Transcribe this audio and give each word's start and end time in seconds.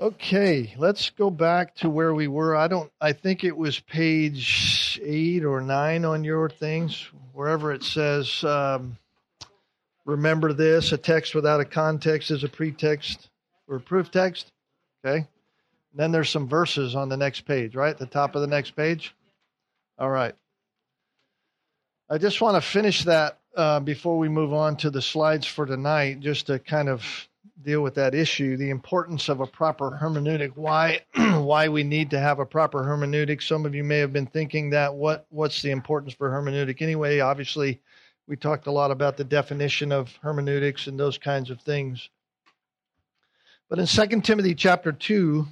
Okay, 0.00 0.74
let's 0.78 1.10
go 1.10 1.28
back 1.28 1.74
to 1.76 1.90
where 1.90 2.14
we 2.14 2.28
were. 2.28 2.54
I 2.54 2.68
don't. 2.68 2.88
I 3.00 3.12
think 3.12 3.42
it 3.42 3.56
was 3.56 3.80
page 3.80 5.00
eight 5.02 5.44
or 5.44 5.60
nine 5.60 6.04
on 6.04 6.22
your 6.22 6.48
things, 6.48 7.08
wherever 7.32 7.72
it 7.72 7.82
says. 7.82 8.44
Um, 8.44 8.96
remember 10.04 10.52
this: 10.52 10.92
a 10.92 10.98
text 10.98 11.34
without 11.34 11.58
a 11.58 11.64
context 11.64 12.30
is 12.30 12.44
a 12.44 12.48
pretext 12.48 13.28
or 13.66 13.80
proof 13.80 14.12
text. 14.12 14.52
Okay. 15.04 15.26
Then 15.92 16.12
there's 16.12 16.30
some 16.30 16.46
verses 16.46 16.94
on 16.94 17.08
the 17.08 17.16
next 17.16 17.40
page, 17.40 17.74
right? 17.74 17.98
The 17.98 18.06
top 18.06 18.36
of 18.36 18.40
the 18.40 18.46
next 18.46 18.76
page. 18.76 19.16
All 19.98 20.10
right. 20.10 20.34
I 22.08 22.18
just 22.18 22.40
want 22.40 22.54
to 22.54 22.60
finish 22.60 23.02
that 23.02 23.40
uh, 23.56 23.80
before 23.80 24.16
we 24.16 24.28
move 24.28 24.52
on 24.52 24.76
to 24.76 24.90
the 24.90 25.02
slides 25.02 25.46
for 25.46 25.66
tonight, 25.66 26.20
just 26.20 26.46
to 26.46 26.60
kind 26.60 26.88
of 26.88 27.02
deal 27.62 27.82
with 27.82 27.94
that 27.94 28.14
issue, 28.14 28.56
the 28.56 28.70
importance 28.70 29.28
of 29.28 29.40
a 29.40 29.46
proper 29.46 29.98
hermeneutic. 30.00 30.52
Why 30.56 31.00
why 31.16 31.68
we 31.68 31.82
need 31.82 32.10
to 32.10 32.20
have 32.20 32.38
a 32.38 32.46
proper 32.46 32.84
hermeneutic. 32.84 33.42
Some 33.42 33.66
of 33.66 33.74
you 33.74 33.84
may 33.84 33.98
have 33.98 34.12
been 34.12 34.26
thinking 34.26 34.70
that 34.70 34.94
what 34.94 35.26
what's 35.30 35.62
the 35.62 35.70
importance 35.70 36.14
for 36.14 36.30
hermeneutic 36.30 36.82
anyway? 36.82 37.20
Obviously, 37.20 37.80
we 38.26 38.36
talked 38.36 38.66
a 38.66 38.72
lot 38.72 38.90
about 38.90 39.16
the 39.16 39.24
definition 39.24 39.92
of 39.92 40.14
hermeneutics 40.22 40.86
and 40.86 40.98
those 40.98 41.18
kinds 41.18 41.50
of 41.50 41.60
things. 41.60 42.08
But 43.68 43.78
in 43.78 43.86
2 43.86 44.20
Timothy 44.22 44.54
chapter 44.54 44.92
2, 44.92 45.46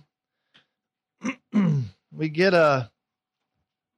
we 2.13 2.29
get 2.29 2.55
a 2.55 2.91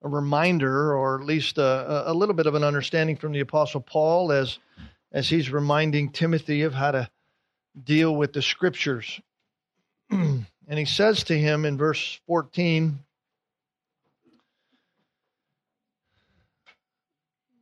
a 0.03 0.09
reminder 0.09 0.95
or 0.95 1.21
at 1.21 1.27
least 1.27 1.59
a, 1.59 2.05
a 2.07 2.15
little 2.15 2.35
bit 2.35 2.47
of 2.47 2.55
an 2.55 2.63
understanding 2.63 3.17
from 3.17 3.33
the 3.33 3.41
apostle 3.41 3.81
Paul 3.81 4.33
as 4.33 4.59
as 5.13 5.29
he's 5.29 5.51
reminding 5.51 6.11
Timothy 6.11 6.63
of 6.63 6.75
how 6.75 6.91
to 6.93 7.11
deal 7.83 8.15
with 8.15 8.33
the 8.33 8.43
scriptures. 8.43 9.21
and 10.11 10.47
he 10.69 10.85
says 10.85 11.25
to 11.25 11.39
him 11.39 11.65
in 11.65 11.77
verse 11.77 12.21
14, 12.27 12.99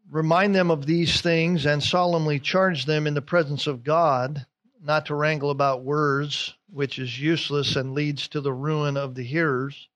Remind 0.08 0.54
them 0.54 0.70
of 0.70 0.86
these 0.86 1.20
things 1.20 1.66
and 1.66 1.82
solemnly 1.82 2.38
charge 2.38 2.86
them 2.86 3.06
in 3.06 3.14
the 3.14 3.22
presence 3.22 3.66
of 3.66 3.82
God 3.82 4.46
not 4.86 5.06
to 5.06 5.14
wrangle 5.14 5.50
about 5.50 5.82
words, 5.82 6.54
which 6.70 6.98
is 6.98 7.20
useless 7.20 7.74
and 7.74 7.92
leads 7.92 8.28
to 8.28 8.40
the 8.40 8.52
ruin 8.52 8.96
of 8.96 9.14
the 9.14 9.24
hearers. 9.24 9.88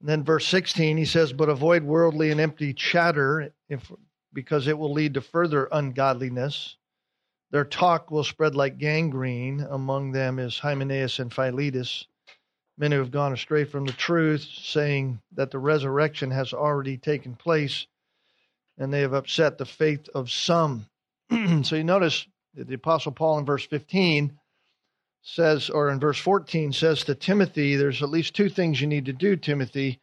And 0.00 0.08
then 0.08 0.22
verse 0.22 0.46
16, 0.46 0.98
he 0.98 1.06
says, 1.06 1.32
But 1.32 1.48
avoid 1.48 1.82
worldly 1.82 2.30
and 2.30 2.40
empty 2.40 2.74
chatter, 2.74 3.52
if, 3.68 3.90
because 4.32 4.68
it 4.68 4.78
will 4.78 4.92
lead 4.92 5.14
to 5.14 5.22
further 5.22 5.68
ungodliness. 5.72 6.76
Their 7.50 7.64
talk 7.64 8.10
will 8.10 8.24
spread 8.24 8.54
like 8.54 8.78
gangrene. 8.78 9.60
Among 9.60 10.12
them 10.12 10.38
is 10.38 10.58
Hymenaeus 10.58 11.18
and 11.18 11.32
Philetus, 11.32 12.06
men 12.78 12.92
who 12.92 12.98
have 12.98 13.10
gone 13.10 13.32
astray 13.32 13.64
from 13.64 13.86
the 13.86 13.92
truth, 13.92 14.42
saying 14.42 15.20
that 15.32 15.50
the 15.50 15.58
resurrection 15.58 16.30
has 16.30 16.52
already 16.52 16.96
taken 16.96 17.34
place, 17.34 17.86
and 18.78 18.92
they 18.92 19.00
have 19.00 19.12
upset 19.14 19.58
the 19.58 19.66
faith 19.66 20.08
of 20.14 20.30
some. 20.30 20.86
so 21.62 21.74
you 21.74 21.84
notice 21.84 22.26
that 22.54 22.68
the 22.68 22.74
Apostle 22.74 23.12
Paul 23.12 23.38
in 23.38 23.44
verse 23.44 23.66
15 23.66 24.38
says, 25.22 25.70
or 25.70 25.90
in 25.90 26.00
verse 26.00 26.18
14 26.18 26.72
says 26.72 27.04
to 27.04 27.14
Timothy, 27.14 27.76
there's 27.76 28.02
at 28.02 28.08
least 28.08 28.34
two 28.34 28.48
things 28.48 28.80
you 28.80 28.86
need 28.86 29.06
to 29.06 29.12
do, 29.12 29.36
Timothy, 29.36 30.00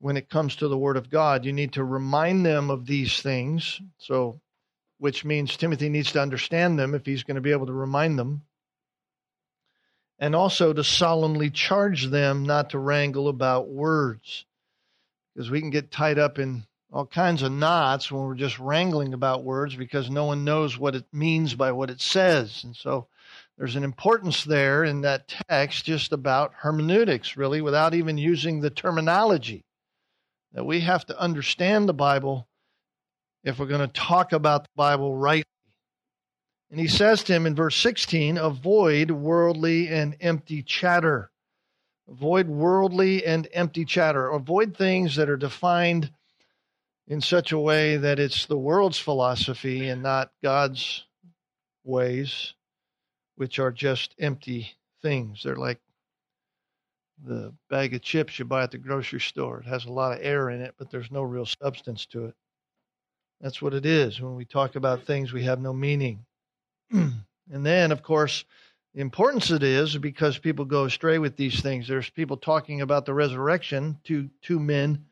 when 0.00 0.16
it 0.16 0.28
comes 0.28 0.56
to 0.56 0.68
the 0.68 0.76
Word 0.76 0.96
of 0.96 1.10
God. 1.10 1.44
You 1.44 1.52
need 1.52 1.74
to 1.74 1.84
remind 1.84 2.44
them 2.44 2.70
of 2.70 2.86
these 2.86 3.22
things. 3.22 3.80
So 3.98 4.40
which 5.02 5.24
means 5.24 5.56
Timothy 5.56 5.88
needs 5.88 6.12
to 6.12 6.22
understand 6.22 6.78
them 6.78 6.94
if 6.94 7.04
he's 7.04 7.24
going 7.24 7.34
to 7.34 7.40
be 7.40 7.50
able 7.50 7.66
to 7.66 7.72
remind 7.72 8.16
them. 8.16 8.42
And 10.20 10.32
also 10.32 10.72
to 10.72 10.84
solemnly 10.84 11.50
charge 11.50 12.06
them 12.06 12.44
not 12.44 12.70
to 12.70 12.78
wrangle 12.78 13.26
about 13.26 13.68
words. 13.68 14.46
Because 15.34 15.50
we 15.50 15.58
can 15.58 15.70
get 15.70 15.90
tied 15.90 16.20
up 16.20 16.38
in 16.38 16.66
all 16.92 17.04
kinds 17.04 17.42
of 17.42 17.50
knots 17.50 18.12
when 18.12 18.22
we're 18.22 18.36
just 18.36 18.60
wrangling 18.60 19.12
about 19.12 19.42
words 19.42 19.74
because 19.74 20.08
no 20.08 20.26
one 20.26 20.44
knows 20.44 20.78
what 20.78 20.94
it 20.94 21.06
means 21.12 21.52
by 21.56 21.72
what 21.72 21.90
it 21.90 22.00
says. 22.00 22.62
And 22.62 22.76
so 22.76 23.08
there's 23.58 23.74
an 23.74 23.82
importance 23.82 24.44
there 24.44 24.84
in 24.84 25.00
that 25.00 25.26
text 25.26 25.84
just 25.84 26.12
about 26.12 26.54
hermeneutics, 26.58 27.36
really, 27.36 27.60
without 27.60 27.92
even 27.92 28.18
using 28.18 28.60
the 28.60 28.70
terminology. 28.70 29.64
That 30.52 30.64
we 30.64 30.78
have 30.82 31.04
to 31.06 31.18
understand 31.18 31.88
the 31.88 31.92
Bible 31.92 32.46
if 33.44 33.58
we're 33.58 33.66
going 33.66 33.86
to 33.86 33.92
talk 33.92 34.32
about 34.32 34.64
the 34.64 34.70
Bible 34.76 35.14
rightly. 35.16 35.44
And 36.70 36.80
he 36.80 36.88
says 36.88 37.22
to 37.24 37.34
him 37.34 37.46
in 37.46 37.54
verse 37.54 37.76
16, 37.76 38.38
avoid 38.38 39.10
worldly 39.10 39.88
and 39.88 40.16
empty 40.20 40.62
chatter. 40.62 41.30
Avoid 42.08 42.48
worldly 42.48 43.24
and 43.24 43.46
empty 43.52 43.84
chatter. 43.84 44.30
Avoid 44.30 44.76
things 44.76 45.16
that 45.16 45.28
are 45.28 45.36
defined 45.36 46.10
in 47.06 47.20
such 47.20 47.52
a 47.52 47.58
way 47.58 47.96
that 47.96 48.18
it's 48.18 48.46
the 48.46 48.56
world's 48.56 48.98
philosophy 48.98 49.88
and 49.88 50.02
not 50.02 50.32
God's 50.42 51.04
ways, 51.84 52.54
which 53.36 53.58
are 53.58 53.70
just 53.70 54.14
empty 54.18 54.72
things. 55.02 55.42
They're 55.42 55.56
like 55.56 55.80
the 57.24 57.52
bag 57.68 57.94
of 57.94 58.02
chips 58.02 58.38
you 58.38 58.44
buy 58.44 58.62
at 58.62 58.70
the 58.70 58.78
grocery 58.78 59.20
store. 59.20 59.60
It 59.60 59.66
has 59.66 59.84
a 59.84 59.92
lot 59.92 60.12
of 60.12 60.24
air 60.24 60.50
in 60.50 60.60
it, 60.60 60.74
but 60.78 60.90
there's 60.90 61.10
no 61.10 61.22
real 61.22 61.46
substance 61.46 62.06
to 62.06 62.26
it. 62.26 62.34
That's 63.42 63.60
what 63.60 63.74
it 63.74 63.84
is. 63.84 64.20
When 64.20 64.36
we 64.36 64.44
talk 64.44 64.76
about 64.76 65.04
things, 65.04 65.32
we 65.32 65.42
have 65.44 65.60
no 65.60 65.72
meaning. 65.72 66.24
and 66.92 67.24
then, 67.50 67.90
of 67.90 68.02
course, 68.02 68.44
the 68.94 69.00
importance 69.00 69.50
it 69.50 69.64
is 69.64 69.98
because 69.98 70.38
people 70.38 70.64
go 70.64 70.84
astray 70.84 71.18
with 71.18 71.36
these 71.36 71.60
things. 71.60 71.88
There's 71.88 72.08
people 72.08 72.36
talking 72.36 72.82
about 72.82 73.04
the 73.04 73.14
resurrection, 73.14 73.98
two, 74.04 74.30
two 74.42 74.60
men 74.60 75.06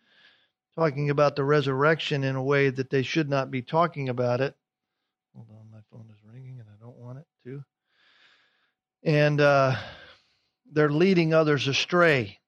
talking 0.77 1.11
about 1.11 1.35
the 1.35 1.45
resurrection 1.45 2.25
in 2.25 2.37
a 2.37 2.43
way 2.43 2.71
that 2.71 2.89
they 2.89 3.03
should 3.03 3.29
not 3.29 3.51
be 3.51 3.63
talking 3.63 4.09
about 4.09 4.41
it. 4.41 4.55
Hold 5.35 5.49
on, 5.51 5.71
my 5.73 5.81
phone 5.91 6.07
is 6.11 6.19
ringing 6.25 6.61
and 6.61 6.69
I 6.69 6.83
don't 6.83 6.97
want 6.97 7.19
it 7.19 7.27
to. 7.45 7.65
And 9.03 9.41
uh, 9.41 9.77
they're 10.73 10.91
leading 10.91 11.35
others 11.35 11.67
astray. 11.67 12.39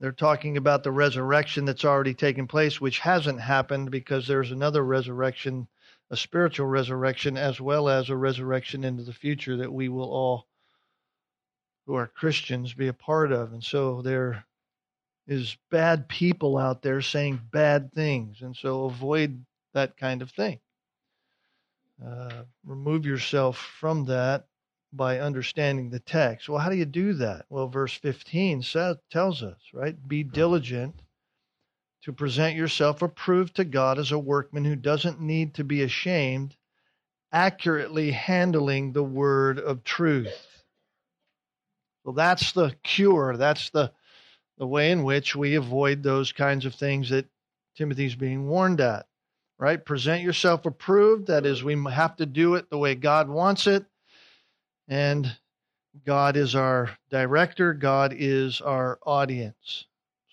They're 0.00 0.12
talking 0.12 0.56
about 0.56 0.82
the 0.82 0.92
resurrection 0.92 1.66
that's 1.66 1.84
already 1.84 2.14
taken 2.14 2.46
place, 2.46 2.80
which 2.80 3.00
hasn't 3.00 3.40
happened 3.40 3.90
because 3.90 4.26
there's 4.26 4.50
another 4.50 4.82
resurrection, 4.82 5.68
a 6.10 6.16
spiritual 6.16 6.66
resurrection, 6.66 7.36
as 7.36 7.60
well 7.60 7.88
as 7.88 8.08
a 8.08 8.16
resurrection 8.16 8.84
into 8.84 9.02
the 9.02 9.12
future 9.12 9.58
that 9.58 9.72
we 9.72 9.90
will 9.90 10.10
all, 10.10 10.46
who 11.86 11.94
are 11.94 12.06
Christians, 12.06 12.72
be 12.72 12.88
a 12.88 12.94
part 12.94 13.30
of. 13.30 13.52
And 13.52 13.62
so 13.62 14.00
there 14.00 14.46
is 15.26 15.56
bad 15.70 16.08
people 16.08 16.56
out 16.56 16.80
there 16.80 17.02
saying 17.02 17.40
bad 17.52 17.92
things. 17.92 18.40
And 18.40 18.56
so 18.56 18.86
avoid 18.86 19.44
that 19.74 19.98
kind 19.98 20.22
of 20.22 20.30
thing. 20.30 20.60
Uh, 22.04 22.44
remove 22.64 23.04
yourself 23.04 23.58
from 23.58 24.06
that 24.06 24.46
by 24.92 25.20
understanding 25.20 25.90
the 25.90 26.00
text. 26.00 26.48
Well, 26.48 26.58
how 26.58 26.70
do 26.70 26.76
you 26.76 26.84
do 26.84 27.14
that? 27.14 27.46
Well, 27.48 27.68
verse 27.68 27.94
15 27.94 28.62
says, 28.62 28.96
tells 29.10 29.42
us, 29.42 29.58
right? 29.72 29.96
Be 30.08 30.22
diligent 30.22 31.02
to 32.02 32.12
present 32.12 32.56
yourself 32.56 33.02
approved 33.02 33.56
to 33.56 33.64
God 33.64 33.98
as 33.98 34.10
a 34.10 34.18
workman 34.18 34.64
who 34.64 34.76
doesn't 34.76 35.20
need 35.20 35.54
to 35.54 35.64
be 35.64 35.82
ashamed, 35.82 36.56
accurately 37.32 38.10
handling 38.10 38.92
the 38.92 39.02
word 39.02 39.58
of 39.58 39.84
truth. 39.84 40.46
Well, 42.04 42.14
that's 42.14 42.52
the 42.52 42.74
cure. 42.82 43.36
That's 43.36 43.70
the, 43.70 43.92
the 44.58 44.66
way 44.66 44.90
in 44.90 45.04
which 45.04 45.36
we 45.36 45.54
avoid 45.54 46.02
those 46.02 46.32
kinds 46.32 46.64
of 46.64 46.74
things 46.74 47.10
that 47.10 47.26
Timothy's 47.76 48.16
being 48.16 48.48
warned 48.48 48.80
at, 48.80 49.06
right? 49.58 49.84
Present 49.84 50.22
yourself 50.22 50.66
approved. 50.66 51.28
That 51.28 51.46
is, 51.46 51.62
we 51.62 51.80
have 51.90 52.16
to 52.16 52.26
do 52.26 52.54
it 52.54 52.70
the 52.70 52.78
way 52.78 52.94
God 52.94 53.28
wants 53.28 53.66
it 53.66 53.84
and 54.90 55.34
God 56.04 56.36
is 56.36 56.54
our 56.54 56.90
director, 57.10 57.72
God 57.72 58.12
is 58.14 58.60
our 58.60 58.98
audience. 59.06 59.86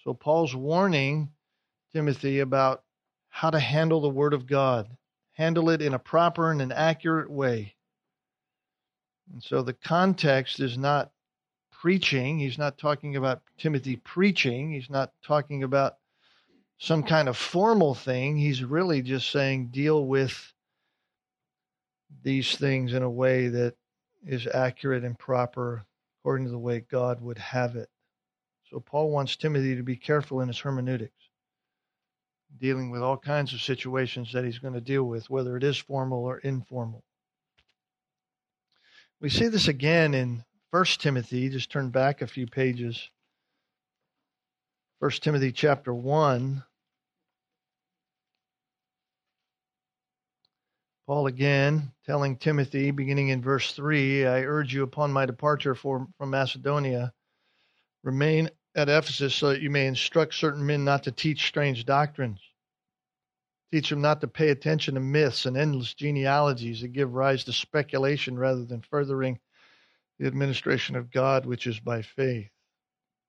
So 0.04 0.14
Paul's 0.14 0.56
warning 0.56 1.30
Timothy 1.94 2.40
about 2.40 2.84
how 3.30 3.52
to 3.52 3.60
handle 3.60 4.02
the 4.02 4.10
Word 4.10 4.34
of 4.34 4.48
God, 4.48 4.90
handle 5.34 5.70
it 5.70 5.82
in 5.82 5.94
a 5.94 6.00
proper 6.00 6.52
and 6.52 6.62
an 6.62 6.72
accurate 6.72 7.30
way. 7.30 7.76
And 9.32 9.44
so 9.44 9.62
the 9.62 9.74
context 9.74 10.60
is 10.60 10.78
not 10.78 11.12
preaching. 11.72 12.40
He's 12.40 12.58
not 12.58 12.80
talking 12.80 13.16
about 13.16 13.44
Timothy 13.60 13.98
preaching. 13.98 14.72
He's 14.72 14.90
not 14.90 15.12
talking 15.24 15.64
about 15.64 15.98
some 16.80 17.04
kind 17.04 17.30
of 17.30 17.38
formal 17.38 17.94
thing. 17.94 18.38
He's 18.38 18.64
really 18.64 19.04
just 19.04 19.30
saying 19.30 19.68
deal 19.68 20.08
with 20.08 20.54
these 22.24 22.58
things 22.58 22.94
in 22.94 23.04
a 23.04 23.10
way 23.10 23.50
that 23.50 23.76
is 24.26 24.48
accurate 24.48 25.04
and 25.04 25.18
proper 25.18 25.86
according 26.22 26.46
to 26.46 26.52
the 26.52 26.58
way 26.58 26.80
God 26.80 27.22
would 27.22 27.38
have 27.38 27.76
it. 27.76 27.90
So 28.70 28.80
Paul 28.80 29.12
wants 29.12 29.38
Timothy 29.38 29.76
to 29.76 29.84
be 29.84 29.96
careful 29.96 30.42
in 30.42 30.50
his 30.50 30.60
hermeneutics, 30.60 31.30
dealing 32.60 32.90
with 32.90 33.02
all 33.02 33.18
kinds 33.18 33.54
of 33.54 33.62
situations 33.62 34.34
that 34.34 34.44
he's 34.44 34.60
going 34.60 34.74
to 34.74 34.82
deal 34.82 35.04
with, 35.04 35.30
whether 35.30 35.56
it 35.56 35.64
is 35.64 35.78
formal 35.78 36.26
or 36.26 36.40
informal. 36.40 37.04
We 39.22 39.30
see 39.30 39.48
this 39.48 39.68
again 39.68 40.14
in 40.14 40.44
First 40.72 41.00
Timothy, 41.00 41.50
just 41.50 41.72
turn 41.72 41.90
back 41.92 42.22
a 42.22 42.28
few 42.28 42.46
pages. 42.46 43.10
First 45.00 45.24
Timothy 45.24 45.52
chapter 45.52 45.94
1. 45.94 46.64
Paul 51.08 51.28
again 51.28 51.94
telling 52.06 52.36
Timothy, 52.36 52.92
beginning 52.92 53.30
in 53.30 53.42
verse 53.42 53.72
3 53.72 54.26
I 54.26 54.42
urge 54.42 54.74
you 54.74 54.84
upon 54.84 55.14
my 55.14 55.26
departure 55.26 55.74
for, 55.74 56.06
from 56.18 56.32
Macedonia, 56.32 57.14
remain 58.04 58.50
at 58.76 58.90
Ephesus 58.90 59.34
so 59.34 59.50
that 59.50 59.62
you 59.62 59.70
may 59.70 59.88
instruct 59.88 60.34
certain 60.34 60.66
men 60.66 60.84
not 60.84 61.04
to 61.04 61.14
teach 61.14 61.48
strange 61.48 61.86
doctrines. 61.86 62.42
Teach 63.72 63.90
them 63.90 64.02
not 64.02 64.20
to 64.20 64.28
pay 64.28 64.50
attention 64.50 64.96
to 64.96 65.00
myths 65.00 65.46
and 65.46 65.56
endless 65.56 65.94
genealogies 65.94 66.82
that 66.82 66.90
give 66.90 67.14
rise 67.14 67.46
to 67.46 67.54
speculation 67.54 68.38
rather 68.38 68.66
than 68.66 68.82
furthering 68.82 69.40
the 70.20 70.28
administration 70.28 70.98
of 70.98 71.10
God, 71.10 71.46
which 71.46 71.68
is 71.68 71.80
by 71.80 72.02
faith. 72.02 72.50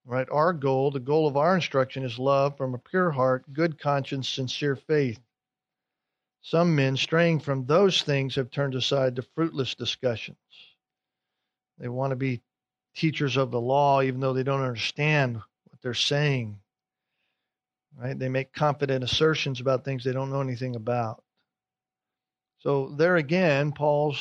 Right? 0.04 0.28
Our 0.32 0.52
goal, 0.52 0.90
the 0.90 0.98
goal 0.98 1.28
of 1.28 1.36
our 1.36 1.54
instruction 1.54 2.02
is 2.02 2.18
love 2.18 2.56
from 2.56 2.74
a 2.74 2.78
pure 2.78 3.12
heart, 3.12 3.52
good 3.52 3.78
conscience, 3.78 4.28
sincere 4.28 4.74
faith. 4.74 5.20
Some 6.48 6.74
men, 6.74 6.96
straying 6.96 7.40
from 7.40 7.66
those 7.66 8.00
things, 8.00 8.36
have 8.36 8.50
turned 8.50 8.74
aside 8.74 9.16
to 9.16 9.22
fruitless 9.34 9.74
discussions. 9.74 10.38
They 11.76 11.88
want 11.88 12.12
to 12.12 12.16
be 12.16 12.40
teachers 12.96 13.36
of 13.36 13.50
the 13.50 13.60
law, 13.60 14.00
even 14.00 14.20
though 14.20 14.32
they 14.32 14.44
don't 14.44 14.62
understand 14.62 15.36
what 15.36 15.82
they're 15.82 15.92
saying. 15.92 16.58
Right? 17.94 18.18
They 18.18 18.30
make 18.30 18.54
confident 18.54 19.04
assertions 19.04 19.60
about 19.60 19.84
things 19.84 20.02
they 20.02 20.12
don't 20.14 20.30
know 20.30 20.40
anything 20.40 20.74
about. 20.74 21.22
So, 22.60 22.94
there 22.96 23.16
again, 23.16 23.72
Paul's 23.72 24.18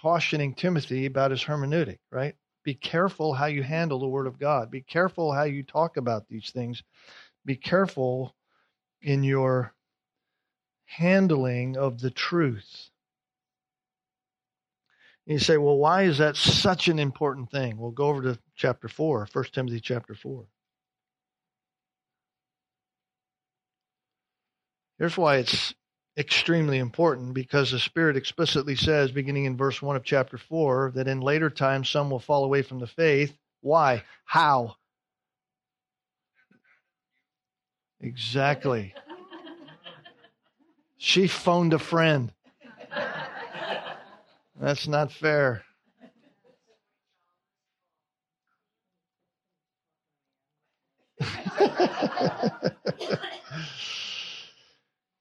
cautioning 0.00 0.54
Timothy 0.54 1.06
about 1.06 1.32
his 1.32 1.42
hermeneutic, 1.42 1.98
right? 2.12 2.36
Be 2.62 2.74
careful 2.74 3.34
how 3.34 3.46
you 3.46 3.64
handle 3.64 3.98
the 3.98 4.06
Word 4.06 4.28
of 4.28 4.38
God. 4.38 4.70
Be 4.70 4.82
careful 4.82 5.32
how 5.32 5.42
you 5.42 5.64
talk 5.64 5.96
about 5.96 6.28
these 6.28 6.52
things. 6.52 6.84
Be 7.44 7.56
careful 7.56 8.36
in 9.02 9.24
your 9.24 9.73
handling 10.86 11.76
of 11.76 12.00
the 12.00 12.10
truth. 12.10 12.90
You 15.26 15.38
say, 15.38 15.56
well, 15.56 15.78
why 15.78 16.02
is 16.02 16.18
that 16.18 16.36
such 16.36 16.88
an 16.88 16.98
important 16.98 17.50
thing? 17.50 17.78
We'll 17.78 17.92
go 17.92 18.08
over 18.08 18.22
to 18.22 18.38
chapter 18.56 18.88
4, 18.88 19.28
1 19.32 19.44
Timothy 19.52 19.80
chapter 19.80 20.14
4. 20.14 20.44
Here's 24.98 25.16
why 25.16 25.38
it's 25.38 25.74
extremely 26.16 26.78
important 26.78 27.34
because 27.34 27.70
the 27.70 27.78
Spirit 27.78 28.16
explicitly 28.16 28.76
says, 28.76 29.10
beginning 29.10 29.46
in 29.46 29.56
verse 29.56 29.80
1 29.80 29.96
of 29.96 30.04
chapter 30.04 30.38
4, 30.38 30.92
that 30.94 31.08
in 31.08 31.20
later 31.20 31.50
times 31.50 31.88
some 31.88 32.10
will 32.10 32.20
fall 32.20 32.44
away 32.44 32.62
from 32.62 32.78
the 32.78 32.86
faith. 32.86 33.36
Why? 33.62 34.02
How? 34.24 34.76
Exactly. 38.00 38.94
She 40.96 41.26
phoned 41.26 41.72
a 41.72 41.78
friend. 41.78 42.32
That's 44.60 44.86
not 44.86 45.12
fair. 45.12 45.64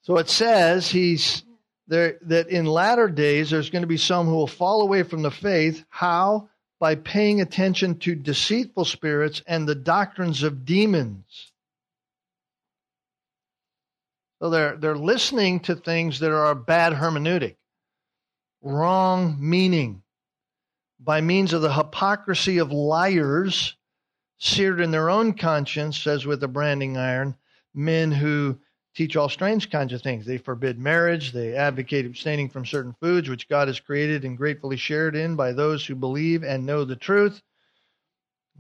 so 0.02 0.18
it 0.18 0.30
says 0.30 0.90
he's 0.90 1.44
there 1.88 2.18
that 2.24 2.50
in 2.50 2.66
latter 2.66 3.08
days 3.08 3.50
there's 3.50 3.70
going 3.70 3.82
to 3.84 3.88
be 3.88 3.98
some 3.98 4.28
who 4.28 4.36
will 4.36 4.48
fall 4.48 4.82
away 4.82 5.04
from 5.04 5.22
the 5.22 5.32
faith. 5.32 5.84
How? 5.90 6.50
By 6.80 6.96
paying 6.96 7.42
attention 7.42 8.00
to 8.00 8.16
deceitful 8.16 8.86
spirits 8.86 9.42
and 9.48 9.68
the 9.68 9.76
doctrines 9.76 10.44
of 10.44 10.66
demons. 10.66 11.53
So 14.44 14.50
they're, 14.50 14.76
they're 14.76 14.98
listening 14.98 15.62
to 15.62 15.76
things 15.78 16.20
that 16.20 16.34
are 16.34 16.54
bad 16.54 16.92
hermeneutic, 16.92 17.56
wrong 18.62 19.38
meaning, 19.40 20.04
by 21.00 21.22
means 21.22 21.54
of 21.54 21.62
the 21.62 21.72
hypocrisy 21.72 22.58
of 22.58 22.70
liars 22.70 23.78
seared 24.40 24.82
in 24.82 24.92
their 24.92 25.10
own 25.10 25.36
conscience, 25.36 26.06
as 26.08 26.26
with 26.26 26.44
a 26.44 26.50
branding 26.50 26.98
iron, 26.98 27.38
men 27.74 28.12
who 28.12 28.60
teach 28.94 29.16
all 29.16 29.30
strange 29.30 29.70
kinds 29.72 29.94
of 29.94 30.02
things. 30.02 30.26
They 30.26 30.40
forbid 30.40 30.78
marriage, 30.78 31.32
they 31.32 31.56
advocate 31.56 32.06
abstaining 32.06 32.50
from 32.50 32.66
certain 32.66 32.98
foods 33.00 33.30
which 33.30 33.48
God 33.48 33.70
has 33.70 33.80
created 33.80 34.26
and 34.26 34.36
gratefully 34.38 34.76
shared 34.76 35.16
in 35.16 35.38
by 35.38 35.54
those 35.54 35.86
who 35.86 35.96
believe 35.96 36.44
and 36.44 36.66
know 36.66 36.84
the 36.84 36.98
truth. 36.98 37.42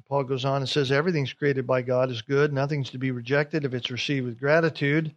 Paul 0.08 0.24
goes 0.24 0.46
on 0.46 0.62
and 0.62 0.70
says, 0.70 0.94
Everything's 0.94 1.34
created 1.34 1.68
by 1.68 1.82
God 1.82 2.10
is 2.10 2.22
good, 2.22 2.54
nothing's 2.54 2.92
to 2.92 2.98
be 2.98 3.12
rejected 3.12 3.66
if 3.66 3.74
it's 3.74 3.92
received 3.92 4.26
with 4.26 4.40
gratitude. 4.40 5.14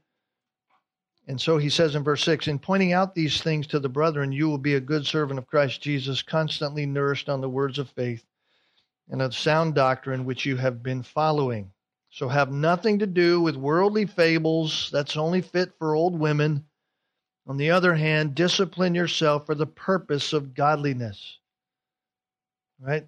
And 1.28 1.40
so 1.40 1.58
he 1.58 1.68
says 1.68 1.94
in 1.94 2.04
verse 2.04 2.24
6 2.24 2.46
In 2.46 2.58
pointing 2.58 2.92
out 2.92 3.14
these 3.14 3.42
things 3.42 3.66
to 3.68 3.80
the 3.80 3.88
brethren, 3.88 4.30
you 4.32 4.48
will 4.48 4.58
be 4.58 4.74
a 4.74 4.80
good 4.80 5.06
servant 5.06 5.38
of 5.38 5.46
Christ 5.46 5.80
Jesus, 5.80 6.22
constantly 6.22 6.86
nourished 6.86 7.28
on 7.28 7.40
the 7.40 7.48
words 7.48 7.78
of 7.78 7.90
faith 7.90 8.24
and 9.08 9.20
of 9.20 9.34
sound 9.34 9.74
doctrine 9.74 10.24
which 10.24 10.46
you 10.46 10.56
have 10.56 10.82
been 10.82 11.02
following. 11.02 11.72
So 12.10 12.28
have 12.28 12.50
nothing 12.50 13.00
to 13.00 13.06
do 13.06 13.40
with 13.40 13.56
worldly 13.56 14.06
fables. 14.06 14.88
That's 14.92 15.16
only 15.16 15.42
fit 15.42 15.72
for 15.78 15.94
old 15.94 16.18
women. 16.18 16.64
On 17.46 17.56
the 17.56 17.70
other 17.70 17.94
hand, 17.94 18.34
discipline 18.34 18.94
yourself 18.94 19.46
for 19.46 19.54
the 19.54 19.66
purpose 19.66 20.32
of 20.32 20.54
godliness. 20.54 21.38
Right? 22.80 23.06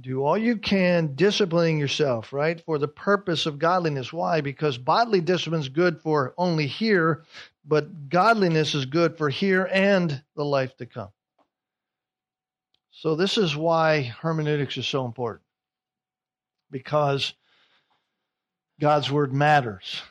Do 0.00 0.24
all 0.24 0.38
you 0.38 0.56
can 0.56 1.14
disciplining 1.14 1.78
yourself, 1.78 2.32
right, 2.32 2.60
for 2.60 2.78
the 2.78 2.88
purpose 2.88 3.44
of 3.44 3.58
godliness. 3.58 4.12
Why? 4.12 4.40
Because 4.40 4.78
bodily 4.78 5.20
discipline 5.20 5.60
is 5.60 5.68
good 5.68 6.00
for 6.00 6.32
only 6.38 6.66
here, 6.66 7.24
but 7.64 8.08
godliness 8.08 8.74
is 8.74 8.86
good 8.86 9.18
for 9.18 9.28
here 9.28 9.68
and 9.70 10.22
the 10.36 10.44
life 10.44 10.76
to 10.78 10.86
come. 10.86 11.10
So, 12.90 13.14
this 13.14 13.38
is 13.38 13.56
why 13.56 14.02
hermeneutics 14.20 14.76
is 14.76 14.86
so 14.86 15.04
important 15.04 15.44
because 16.70 17.34
God's 18.80 19.10
word 19.10 19.32
matters. 19.32 20.02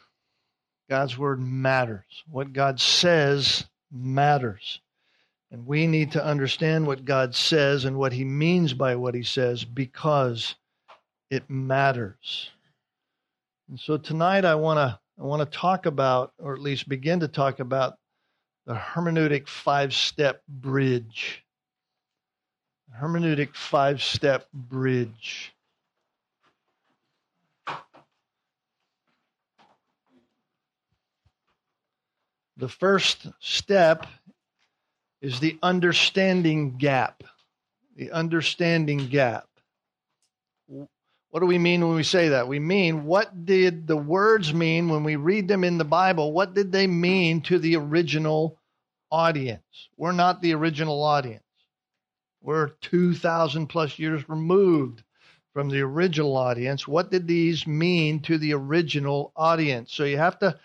God's 0.90 1.18
word 1.18 1.40
matters. 1.40 2.24
What 2.30 2.54
God 2.54 2.80
says 2.80 3.66
matters. 3.92 4.80
And 5.52 5.66
we 5.66 5.88
need 5.88 6.12
to 6.14 6.24
understand 6.24 6.86
what 6.86 7.06
God 7.06 7.36
says 7.36 7.86
and 7.86 7.98
what 7.98 8.14
He 8.14 8.24
means 8.24 8.74
by 8.74 8.96
what 8.96 9.16
He 9.16 9.24
says 9.24 9.66
because 9.66 10.56
it 11.30 11.50
matters. 11.50 12.50
And 13.70 13.80
so 13.80 13.98
tonight 13.98 14.46
I 14.46 14.56
want 14.56 14.78
to 14.78 15.00
I 15.20 15.24
want 15.24 15.42
to 15.42 15.58
talk 15.58 15.86
about, 15.86 16.32
or 16.40 16.54
at 16.54 16.62
least 16.62 16.88
begin 16.88 17.20
to 17.20 17.28
talk 17.28 17.60
about, 17.60 17.96
the 18.66 18.76
hermeneutic 18.76 19.50
five 19.50 19.94
step 19.94 20.42
bridge. 20.48 21.44
The 22.88 23.06
Hermeneutic 23.06 23.54
five 23.54 24.02
step 24.02 24.48
bridge. 24.54 25.54
The 32.58 32.70
first 32.70 33.28
step 33.40 34.08
is 35.22 35.40
the 35.40 35.58
understanding 35.62 36.78
gap. 36.78 37.24
The 37.96 38.12
understanding 38.12 39.08
gap. 39.08 39.49
What 41.32 41.42
do 41.42 41.46
we 41.46 41.60
mean 41.60 41.86
when 41.88 41.96
we 41.96 42.04
say 42.04 42.30
that? 42.30 42.48
We 42.48 42.60
mean 42.60 43.06
what 43.06 43.46
did 43.46 43.86
the 43.86 43.98
words 43.98 44.52
mean 44.52 44.90
when 44.90 45.04
we 45.04 45.16
read 45.16 45.48
them 45.48 45.64
in 45.64 45.78
the 45.78 45.86
Bible? 45.86 46.34
What 46.34 46.56
did 46.56 46.72
they 46.72 46.88
mean 46.88 47.42
to 47.42 47.60
the 47.60 47.76
original 47.76 48.58
audience? 49.12 49.90
We're 49.96 50.12
not 50.12 50.42
the 50.42 50.56
original 50.56 51.04
audience. 51.04 51.44
We're 52.42 52.70
2,000 52.82 53.68
plus 53.68 54.00
years 54.00 54.28
removed 54.28 55.04
from 55.54 55.70
the 55.70 55.82
original 55.82 56.36
audience. 56.36 56.88
What 56.88 57.12
did 57.12 57.28
these 57.28 57.68
mean 57.68 58.22
to 58.22 58.40
the 58.40 58.54
original 58.54 59.32
audience? 59.36 59.94
So 59.94 60.06
you 60.06 60.18
have 60.18 60.40
to 60.40 60.58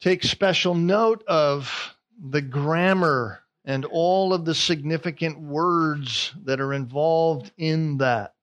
take 0.00 0.22
special 0.22 0.74
note 0.74 1.22
of 1.26 1.94
the 2.18 2.40
grammar 2.40 3.42
and 3.66 3.84
all 3.84 4.32
of 4.32 4.46
the 4.46 4.54
significant 4.54 5.40
words 5.40 6.32
that 6.44 6.60
are 6.60 6.72
involved 6.72 7.50
in 7.58 7.98
that 7.98 8.35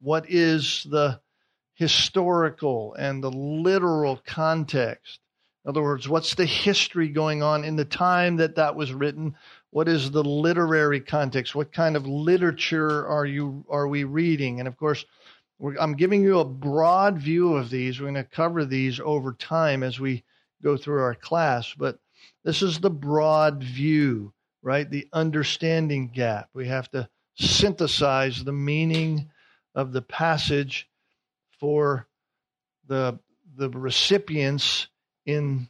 what 0.00 0.28
is 0.28 0.86
the 0.90 1.20
historical 1.76 2.94
and 2.94 3.22
the 3.22 3.30
literal 3.30 4.20
context. 4.26 5.20
In 5.64 5.68
other 5.68 5.82
words, 5.82 6.08
what's 6.08 6.34
the 6.34 6.46
history 6.46 7.08
going 7.08 7.42
on 7.42 7.64
in 7.64 7.76
the 7.76 7.84
time 7.84 8.36
that 8.36 8.56
that 8.56 8.74
was 8.74 8.92
written? 8.92 9.34
What 9.70 9.88
is 9.88 10.10
the 10.10 10.24
literary 10.24 11.00
context? 11.00 11.54
What 11.54 11.72
kind 11.72 11.96
of 11.96 12.06
literature 12.06 13.06
are 13.06 13.26
you 13.26 13.64
are 13.68 13.86
we 13.86 14.04
reading? 14.04 14.58
And 14.58 14.68
of 14.68 14.76
course, 14.76 15.04
I'm 15.78 15.96
giving 15.96 16.22
you 16.22 16.38
a 16.38 16.44
broad 16.44 17.18
view 17.18 17.54
of 17.54 17.68
these. 17.68 17.98
We're 18.00 18.10
going 18.10 18.14
to 18.14 18.24
cover 18.24 18.64
these 18.64 19.00
over 19.00 19.32
time 19.34 19.82
as 19.82 20.00
we 20.00 20.24
go 20.62 20.76
through 20.76 21.02
our 21.02 21.14
class, 21.14 21.74
but 21.76 21.98
this 22.44 22.62
is 22.62 22.78
the 22.78 22.90
broad 22.90 23.62
view, 23.62 24.32
right? 24.62 24.88
The 24.88 25.08
understanding 25.12 26.08
gap. 26.08 26.48
We 26.54 26.68
have 26.68 26.90
to 26.92 27.08
synthesize 27.34 28.44
the 28.44 28.52
meaning 28.52 29.30
of 29.76 29.92
the 29.92 30.02
passage 30.02 30.88
for 31.60 32.08
the 32.88 33.20
the 33.56 33.70
recipients 33.70 34.88
in 35.24 35.68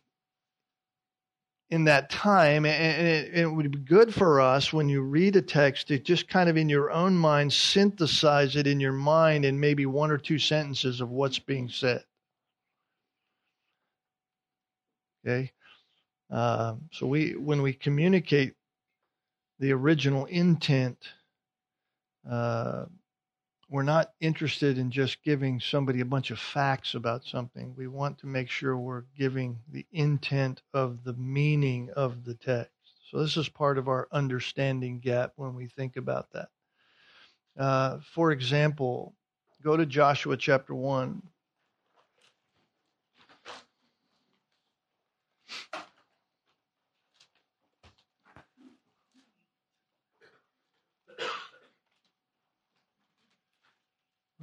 in 1.69 1.85
that 1.85 2.09
time. 2.09 2.65
And 2.65 3.07
it, 3.07 3.35
it, 3.35 3.47
would 3.47 3.71
be 3.71 3.79
good 3.79 4.15
for 4.15 4.41
us 4.41 4.73
when 4.73 4.89
you 4.89 5.03
read 5.03 5.35
a 5.35 5.43
text 5.43 5.89
to 5.89 5.99
just 5.99 6.29
kind 6.29 6.49
of 6.49 6.57
in 6.57 6.69
your 6.69 6.93
own 6.93 7.17
mind 7.17 7.53
synthesize 7.53 8.55
it 8.55 8.69
in 8.69 8.79
your 8.79 8.93
mind 8.93 9.45
in 9.45 9.59
maybe 9.59 9.85
one 9.85 10.13
or 10.13 10.19
two 10.19 10.39
sentences 10.39 11.01
of 11.01 11.11
what's 11.11 11.41
being 11.41 11.69
said. 11.69 12.05
Okay? 15.27 15.51
Uh, 16.31 16.77
so 16.93 17.07
we 17.07 17.33
when 17.33 17.63
we 17.63 17.73
communicate 17.73 18.55
the 19.59 19.73
original 19.73 20.27
intent 20.27 20.99
uh, 22.31 22.85
we're 23.69 23.83
not 23.83 24.13
interested 24.21 24.79
in 24.79 24.91
just 24.91 25.23
giving 25.25 25.59
somebody 25.61 26.01
a 26.01 26.05
bunch 26.05 26.31
of 26.31 26.39
facts 26.39 26.95
about 26.95 27.25
something. 27.25 27.75
We 27.77 27.89
want 27.89 28.19
to 28.19 28.27
make 28.27 28.49
sure 28.49 28.77
we're 28.77 29.05
giving 29.19 29.59
the 29.71 29.85
intent 29.93 30.63
of 30.73 31.03
the 31.03 31.15
meaning 31.15 31.91
of 31.97 32.25
the 32.25 32.35
text. 32.35 32.71
So, 33.11 33.21
this 33.21 33.37
is 33.37 33.49
part 33.49 33.79
of 33.79 33.89
our 33.89 34.09
understanding 34.13 35.01
gap 35.01 35.33
when 35.37 35.55
we 35.55 35.67
think 35.67 35.97
about 35.97 36.33
that. 36.33 36.49
Uh, 37.59 37.99
for 38.15 38.33
example, 38.33 39.15
go 39.63 39.77
to 39.77 39.87
Joshua 39.87 40.37
chapter 40.37 40.75
1. 40.75 41.23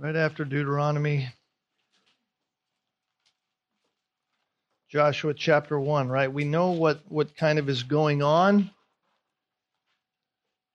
Right 0.04 0.18
after 0.18 0.44
Deuteronomy. 0.44 1.30
Joshua 4.90 5.34
chapter 5.34 5.80
1, 5.80 6.10
right? 6.10 6.32
We 6.32 6.44
know 6.44 6.72
what, 6.72 7.00
what 7.08 7.38
kind 7.38 7.58
of 7.58 7.70
is 7.70 7.84
going 7.84 8.22
on 8.22 8.70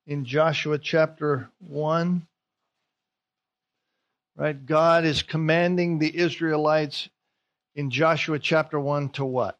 in 0.07 0.25
Joshua 0.25 0.79
chapter 0.79 1.47
1. 1.59 2.25
Right? 4.35 4.65
God 4.65 5.05
is 5.05 5.21
commanding 5.21 5.99
the 5.99 6.17
Israelites 6.17 7.07
in 7.75 7.91
Joshua 7.91 8.39
chapter 8.39 8.79
1 8.79 9.09
to 9.09 9.25
what? 9.25 9.59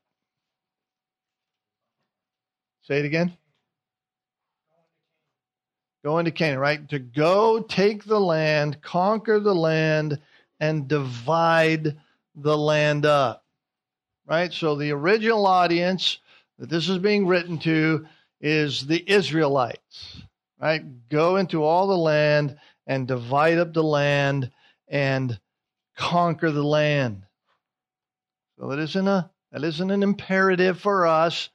Say 2.87 2.97
it 2.97 3.05
again. 3.05 3.37
Go 6.09 6.17
into 6.17 6.31
Canaan, 6.31 6.57
right? 6.57 6.89
To 6.89 6.97
go 6.97 7.59
take 7.59 8.03
the 8.03 8.19
land, 8.19 8.81
conquer 8.81 9.39
the 9.39 9.53
land, 9.53 10.19
and 10.59 10.87
divide 10.87 11.97
the 12.33 12.57
land 12.57 13.05
up. 13.05 13.45
Right? 14.25 14.51
So 14.51 14.75
the 14.75 14.89
original 14.89 15.45
audience 15.45 16.17
that 16.57 16.67
this 16.67 16.89
is 16.89 16.97
being 16.97 17.27
written 17.27 17.59
to 17.59 18.07
is 18.41 18.87
the 18.87 19.07
Israelites. 19.07 20.23
Right? 20.59 20.81
Go 21.09 21.35
into 21.35 21.63
all 21.63 21.85
the 21.85 21.95
land 21.95 22.57
and 22.87 23.07
divide 23.07 23.59
up 23.59 23.75
the 23.75 23.83
land 23.83 24.49
and 24.87 25.39
conquer 25.95 26.49
the 26.49 26.63
land. 26.63 27.21
So 28.57 28.69
that 28.69 28.79
isn't 28.79 29.07
a 29.07 29.29
that 29.51 29.63
isn't 29.63 29.91
an 29.91 30.01
imperative 30.01 30.79
for 30.79 31.05
us 31.05 31.49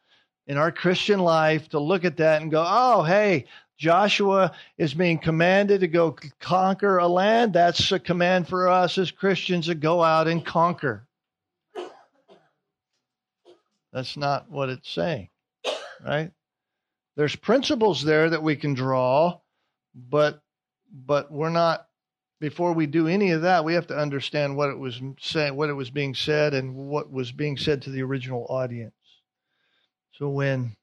in 0.47 0.59
our 0.59 0.71
Christian 0.71 1.19
life 1.19 1.71
to 1.71 1.81
look 1.81 2.05
at 2.05 2.19
that 2.19 2.43
and 2.43 2.53
go, 2.53 2.65
oh, 2.65 3.03
hey, 3.03 3.47
Joshua 3.77 4.53
is 4.79 4.95
being 4.95 5.19
commanded 5.19 5.81
to 5.81 5.89
go 5.89 6.17
conquer 6.41 6.99
a 6.99 7.09
land. 7.09 7.53
That's 7.53 7.91
a 7.93 7.99
command 7.99 8.49
for 8.49 8.69
us 8.69 8.99
as 8.99 9.11
Christians 9.11 9.67
to 9.67 9.75
go 9.75 10.03
out 10.03 10.29
and 10.29 10.45
conquer. 10.45 11.07
That's 13.93 14.17
not 14.17 14.51
what 14.51 14.71
it's 14.71 14.91
saying, 14.91 15.29
right? 16.05 16.33
There's 17.17 17.37
principles 17.37 18.03
there 18.03 18.29
that 18.31 18.43
we 18.43 18.57
can 18.57 18.75
draw, 18.75 19.39
but 19.95 20.41
but 20.93 21.31
we're 21.31 21.51
not 21.51 21.87
before 22.41 22.73
we 22.73 22.87
do 22.87 23.09
any 23.09 23.31
of 23.31 23.43
that, 23.43 23.65
we 23.65 23.75
have 23.75 23.87
to 23.87 23.97
understand 23.97 24.57
what 24.57 24.69
it 24.69 24.79
was 24.79 25.01
saying, 25.21 25.57
what 25.57 25.71
it 25.71 25.75
was 25.75 25.91
being 25.91 26.15
said, 26.15 26.55
and 26.55 26.75
what 26.75 27.11
was 27.11 27.33
being 27.33 27.57
said 27.57 27.83
to 27.83 27.91
the 27.91 28.03
original 28.03 28.47
audience. 28.51 28.93
So 30.19 30.29
when 30.29 30.77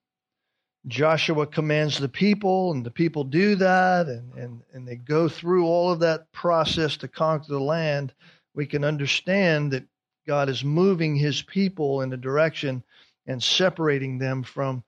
Joshua 0.87 1.45
commands 1.45 1.99
the 1.99 2.09
people, 2.09 2.71
and 2.71 2.83
the 2.83 2.91
people 2.91 3.23
do 3.23 3.55
that, 3.55 4.07
and, 4.07 4.33
and, 4.33 4.61
and 4.73 4.87
they 4.87 4.95
go 4.95 5.29
through 5.29 5.65
all 5.67 5.91
of 5.91 5.99
that 5.99 6.31
process 6.31 6.97
to 6.97 7.07
conquer 7.07 7.45
the 7.49 7.59
land. 7.59 8.13
We 8.55 8.65
can 8.65 8.83
understand 8.83 9.71
that 9.73 9.85
God 10.25 10.49
is 10.49 10.63
moving 10.63 11.15
his 11.15 11.43
people 11.43 12.01
in 12.01 12.11
a 12.13 12.17
direction 12.17 12.83
and 13.27 13.41
separating 13.43 14.17
them 14.17 14.41
from 14.41 14.83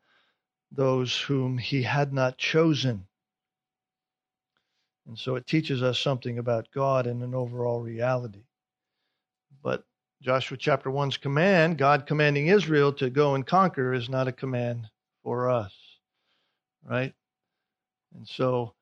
those 0.71 1.15
whom 1.15 1.59
he 1.59 1.83
had 1.83 2.12
not 2.12 2.39
chosen. 2.39 3.05
And 5.05 5.17
so 5.17 5.35
it 5.35 5.45
teaches 5.45 5.83
us 5.83 6.00
something 6.00 6.39
about 6.39 6.71
God 6.73 7.05
and 7.05 7.21
an 7.21 7.35
overall 7.35 7.81
reality. 7.81 8.45
But 9.62 9.83
Joshua 10.23 10.57
chapter 10.57 10.89
1's 10.89 11.17
command, 11.17 11.77
God 11.77 12.07
commanding 12.07 12.47
Israel 12.47 12.93
to 12.93 13.12
go 13.12 13.35
and 13.35 13.45
conquer, 13.45 13.93
is 13.93 14.09
not 14.09 14.27
a 14.27 14.31
command 14.31 14.88
for 15.21 15.50
us 15.50 15.82
right? 16.89 17.13
And 18.15 18.27
so 18.27 18.73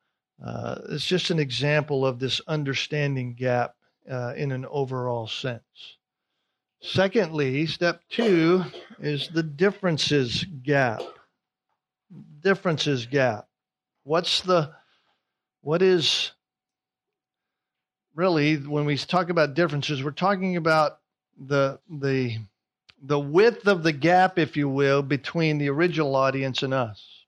uh, 0.44 0.80
it's 0.90 1.06
just 1.06 1.30
an 1.30 1.40
example 1.40 2.06
of 2.06 2.20
this 2.20 2.42
understanding 2.48 3.34
gap 3.34 3.76
uh, 4.10 4.34
in 4.36 4.52
an 4.52 4.66
overall 4.66 5.28
sense. 5.28 5.98
Secondly, 6.82 7.68
step 7.68 8.02
two 8.10 8.64
is 9.00 9.30
the 9.30 9.44
differences 9.44 10.44
gap. 10.64 11.02
Differences 12.42 13.06
gap. 13.06 13.48
What's 14.04 14.42
the, 14.42 14.72
what 15.62 15.84
is 15.84 16.32
really, 18.16 18.58
when 18.58 18.86
we 18.86 18.98
talk 18.98 19.30
about 19.30 19.54
differences, 19.54 20.04
we're 20.04 20.12
talking 20.12 20.58
about 20.58 21.00
the, 21.40 21.80
the, 21.88 22.40
the 23.04 23.20
width 23.20 23.68
of 23.68 23.84
the 23.84 23.94
gap, 23.94 24.40
if 24.40 24.58
you 24.58 24.68
will, 24.68 25.04
between 25.04 25.60
the 25.60 25.70
original 25.70 26.16
audience 26.16 26.64
and 26.64 26.74
us. 26.74 27.21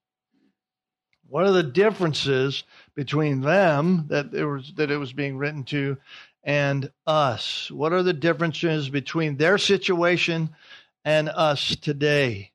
What 1.34 1.46
are 1.46 1.52
the 1.52 1.64
differences 1.64 2.64
between 2.94 3.42
them 3.42 4.06
that 4.10 4.36
it 4.36 4.46
was 4.46 4.72
that 4.76 4.92
it 4.92 4.98
was 4.98 5.14
being 5.14 5.36
written 5.36 5.64
to 5.64 5.98
and 6.44 6.92
us? 7.08 7.72
What 7.72 7.92
are 7.92 8.04
the 8.04 8.14
differences 8.14 8.88
between 8.88 9.38
their 9.38 9.58
situation 9.58 10.52
and 11.04 11.30
us 11.30 11.76
today? 11.76 12.52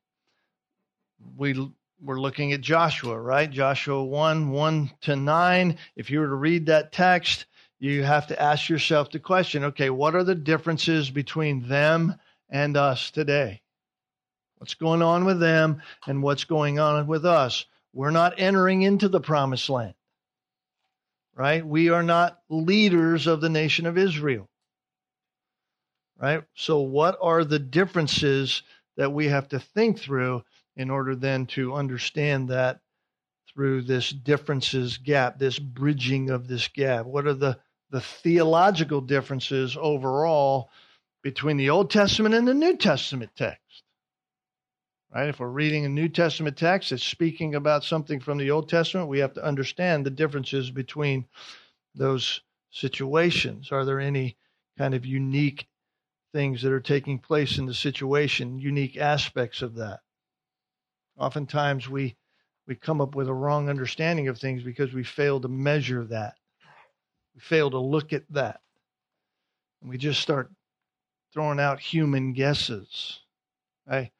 We 1.35 1.69
we're 2.01 2.21
looking 2.21 2.53
at 2.53 2.61
Joshua, 2.61 3.19
right? 3.19 3.51
Joshua 3.51 4.01
1 4.01 4.49
1 4.49 4.91
to 5.01 5.15
9. 5.17 5.77
If 5.97 6.09
you 6.09 6.21
were 6.21 6.27
to 6.27 6.35
read 6.35 6.67
that 6.67 6.93
text, 6.93 7.47
you 7.79 8.03
have 8.03 8.27
to 8.27 8.41
ask 8.41 8.69
yourself 8.69 9.11
the 9.11 9.19
question 9.19 9.65
okay, 9.65 9.89
what 9.89 10.15
are 10.15 10.23
the 10.23 10.35
differences 10.35 11.09
between 11.09 11.67
them 11.67 12.15
and 12.49 12.77
us 12.77 13.11
today? 13.11 13.61
What's 14.57 14.75
going 14.75 15.01
on 15.01 15.25
with 15.25 15.41
them 15.41 15.81
and 16.07 16.23
what's 16.23 16.45
going 16.45 16.79
on 16.79 17.07
with 17.07 17.25
us? 17.25 17.65
We're 17.93 18.11
not 18.11 18.39
entering 18.39 18.81
into 18.83 19.09
the 19.09 19.19
promised 19.19 19.69
land, 19.69 19.95
right? 21.35 21.65
We 21.65 21.89
are 21.89 22.03
not 22.03 22.39
leaders 22.49 23.27
of 23.27 23.41
the 23.41 23.49
nation 23.49 23.85
of 23.85 23.97
Israel, 23.97 24.47
right? 26.21 26.43
So, 26.53 26.79
what 26.79 27.17
are 27.21 27.43
the 27.43 27.59
differences 27.59 28.61
that 28.97 29.11
we 29.11 29.27
have 29.27 29.47
to 29.49 29.59
think 29.59 29.99
through 29.99 30.43
in 30.75 30.89
order 30.89 31.15
then 31.15 31.47
to 31.47 31.73
understand 31.73 32.49
that 32.49 32.79
through 33.53 33.81
this 33.81 34.09
differences 34.11 34.97
gap, 34.97 35.39
this 35.39 35.57
bridging 35.57 36.29
of 36.29 36.47
this 36.47 36.67
gap? 36.67 37.05
What 37.05 37.25
are 37.25 37.33
the, 37.33 37.57
the 37.89 38.01
theological 38.01 39.01
differences 39.01 39.75
overall 39.79 40.69
between 41.23 41.57
the 41.57 41.71
Old 41.71 41.89
Testament 41.89 42.35
and 42.35 42.47
the 42.47 42.53
New 42.53 42.77
Testament 42.77 43.31
text? 43.35 43.83
Right? 45.13 45.29
If 45.29 45.39
we're 45.39 45.47
reading 45.47 45.85
a 45.85 45.89
New 45.89 46.09
Testament 46.09 46.57
text 46.57 46.89
that's 46.91 47.03
speaking 47.03 47.55
about 47.55 47.83
something 47.83 48.19
from 48.19 48.37
the 48.37 48.51
Old 48.51 48.69
Testament, 48.69 49.09
we 49.09 49.19
have 49.19 49.33
to 49.33 49.43
understand 49.43 50.05
the 50.05 50.11
differences 50.11 50.71
between 50.71 51.25
those 51.95 52.41
situations. 52.71 53.71
Are 53.71 53.85
there 53.85 53.99
any 53.99 54.37
kind 54.77 54.93
of 54.93 55.05
unique 55.05 55.67
things 56.31 56.61
that 56.61 56.71
are 56.71 56.79
taking 56.79 57.19
place 57.19 57.57
in 57.57 57.65
the 57.65 57.73
situation, 57.73 58.59
unique 58.59 58.97
aspects 58.97 59.61
of 59.61 59.75
that? 59.75 60.01
Oftentimes 61.17 61.89
we 61.89 62.15
we 62.67 62.75
come 62.75 63.01
up 63.01 63.15
with 63.15 63.27
a 63.27 63.33
wrong 63.33 63.67
understanding 63.67 64.27
of 64.27 64.37
things 64.37 64.61
because 64.61 64.93
we 64.93 65.03
fail 65.03 65.41
to 65.41 65.47
measure 65.47 66.05
that. 66.05 66.35
We 67.33 67.41
fail 67.41 67.71
to 67.71 67.79
look 67.79 68.13
at 68.13 68.25
that. 68.29 68.61
And 69.81 69.89
we 69.89 69.97
just 69.97 70.21
start 70.21 70.51
throwing 71.33 71.59
out 71.59 71.79
human 71.79 72.33
guesses. 72.33 73.21
Right? 73.87 74.11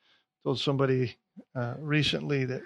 Told 0.44 0.60
somebody 0.60 1.18
uh, 1.56 1.76
recently 1.80 2.46
that 2.46 2.62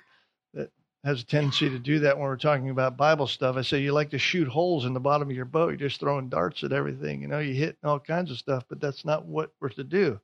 that 0.54 0.72
has 1.04 1.22
a 1.22 1.26
tendency 1.26 1.70
to 1.70 1.80
do 1.80 2.00
that 2.00 2.18
when 2.18 2.26
we're 2.26 2.38
talking 2.38 2.70
about 2.70 2.98
Bible 2.98 3.28
stuff. 3.28 3.58
I 3.58 3.62
say 3.62 3.82
you 3.82 3.92
like 3.92 4.12
to 4.12 4.18
shoot 4.18 4.48
holes 4.48 4.86
in 4.86 4.94
the 4.94 5.00
bottom 5.00 5.30
of 5.30 5.36
your 5.36 5.46
boat. 5.46 5.70
You're 5.70 5.90
just 5.90 6.00
throwing 6.00 6.30
darts 6.30 6.64
at 6.64 6.72
everything. 6.72 7.22
You 7.22 7.28
know, 7.28 7.40
you 7.40 7.54
hit 7.54 7.78
all 7.84 8.00
kinds 8.00 8.32
of 8.32 8.38
stuff, 8.38 8.64
but 8.70 8.80
that's 8.80 9.04
not 9.04 9.26
what 9.26 9.52
we're 9.60 9.70
to 9.70 9.84
do. 9.84 10.20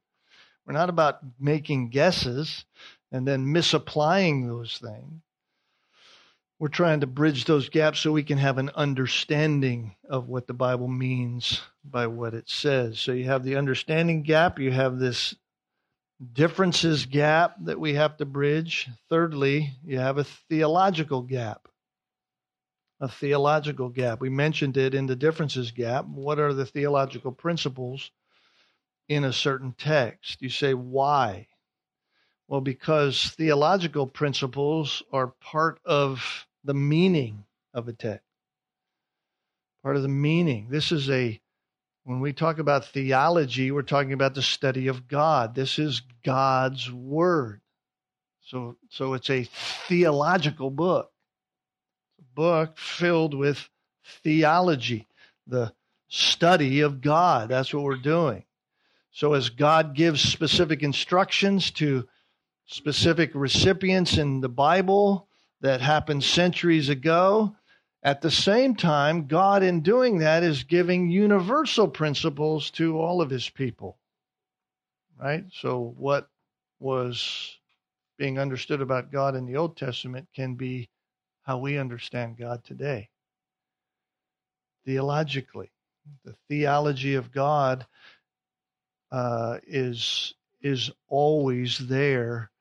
We're 0.66 0.74
not 0.74 0.90
about 0.90 1.20
making 1.40 1.90
guesses 1.90 2.66
and 3.12 3.28
then 3.28 3.52
misapplying 3.52 4.48
those 4.48 4.78
things. 4.78 5.22
We're 6.60 6.68
trying 6.68 7.00
to 7.00 7.08
bridge 7.08 7.46
those 7.46 7.70
gaps 7.70 8.00
so 8.00 8.12
we 8.12 8.24
can 8.24 8.38
have 8.38 8.58
an 8.58 8.70
understanding 8.76 9.96
of 10.10 10.28
what 10.28 10.46
the 10.46 10.54
Bible 10.54 10.90
means 10.90 11.62
by 11.84 12.08
what 12.08 12.34
it 12.34 12.50
says. 12.50 13.00
So 13.00 13.14
you 13.14 13.24
have 13.26 13.44
the 13.44 13.56
understanding 13.56 14.24
gap, 14.24 14.60
you 14.60 14.72
have 14.72 15.00
this 15.00 15.36
differences 16.34 17.06
gap 17.06 17.56
that 17.64 17.80
we 17.80 17.94
have 17.94 18.18
to 18.18 18.26
bridge. 18.26 18.90
Thirdly, 19.10 19.72
you 19.84 20.00
have 20.00 20.18
a 20.18 20.24
theological 20.24 21.22
gap. 21.22 21.68
A 23.00 23.08
theological 23.08 23.90
gap. 23.90 24.20
We 24.20 24.30
mentioned 24.30 24.76
it 24.76 24.94
in 24.94 25.06
the 25.06 25.16
differences 25.16 25.72
gap. 25.72 26.06
What 26.06 26.40
are 26.40 26.54
the 26.54 26.66
theological 26.66 27.32
principles 27.32 28.12
in 29.08 29.24
a 29.24 29.32
certain 29.32 29.74
text? 29.78 30.42
You 30.42 30.50
say, 30.50 30.74
why? 30.74 31.48
Well, 32.50 32.62
because 32.62 33.30
theological 33.38 34.08
principles 34.08 35.02
are 35.14 35.28
part 35.40 35.80
of 35.86 36.48
the 36.66 36.74
meaning 36.74 37.46
of 37.74 37.88
a 37.88 37.94
text. 37.94 38.26
Part 39.82 39.96
of 39.96 40.02
the 40.02 40.10
meaning. 40.10 40.68
This 40.70 40.92
is 40.92 41.10
a 41.10 41.40
when 42.10 42.22
we 42.22 42.34
talk 42.34 42.58
about 42.58 42.86
theology, 42.86 43.70
we're 43.70 43.84
talking 43.84 44.14
about 44.14 44.34
the 44.34 44.42
study 44.42 44.88
of 44.88 45.08
God. 45.08 45.54
This 45.54 45.78
is 45.78 46.02
God's 46.26 46.92
word. 46.92 47.62
So, 48.42 48.78
so 48.90 49.14
it's 49.14 49.30
a 49.30 49.44
theological 49.44 50.72
book. 50.72 51.12
a 52.18 52.24
book 52.34 52.80
filled 52.80 53.36
with 53.36 53.70
theology, 54.24 55.08
the 55.46 55.72
study 56.08 56.80
of 56.80 57.00
God. 57.00 57.50
That's 57.50 57.72
what 57.76 57.84
we're 57.84 57.98
doing. 57.98 58.44
So, 59.12 59.36
as 59.36 59.50
God 59.50 59.94
gives 59.94 60.20
specific 60.20 60.82
instructions 60.82 61.70
to 61.74 62.08
specific 62.66 63.30
recipients 63.36 64.18
in 64.18 64.42
the 64.42 64.50
Bible 64.50 65.28
that 65.62 65.80
happened 65.80 66.24
centuries 66.24 66.90
ago, 66.90 67.56
at 68.02 68.22
the 68.22 68.32
same 68.32 68.76
time, 68.76 69.28
God, 69.28 69.62
in 69.62 69.82
doing 69.82 70.20
that, 70.20 70.44
is 70.44 70.64
giving 70.64 71.10
universal 71.10 71.88
principles 71.88 72.72
to 72.72 72.98
all 72.98 73.22
of 73.22 73.30
his 73.30 73.50
people. 73.50 73.98
Right? 75.20 75.44
So, 75.52 75.94
what 75.98 76.30
was 76.80 77.58
being 78.18 78.40
understood 78.40 78.82
about 78.82 79.12
God 79.12 79.36
in 79.36 79.46
the 79.46 79.58
Old 79.58 79.76
Testament 79.76 80.28
can 80.34 80.56
be 80.56 80.90
how 81.42 81.58
we 81.58 81.78
understand 81.78 82.38
God 82.38 82.64
today. 82.64 83.10
Theologically, 84.86 85.72
the 86.24 86.36
theology 86.48 87.16
of 87.16 87.32
God 87.32 87.86
uh, 89.12 89.58
is 89.68 90.34
is 90.62 90.92
always 91.08 91.78
there, 91.80 92.52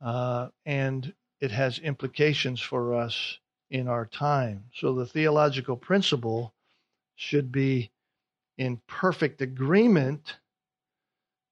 uh, 0.00 0.48
and 0.64 1.12
it 1.40 1.50
has 1.50 1.78
implications 1.78 2.60
for 2.60 2.94
us 2.94 3.38
in 3.70 3.88
our 3.88 4.06
time. 4.06 4.64
So 4.74 4.94
the 4.94 5.06
theological 5.06 5.76
principle 5.76 6.52
should 7.14 7.52
be 7.52 7.90
in 8.58 8.80
perfect 8.86 9.40
agreement 9.42 10.36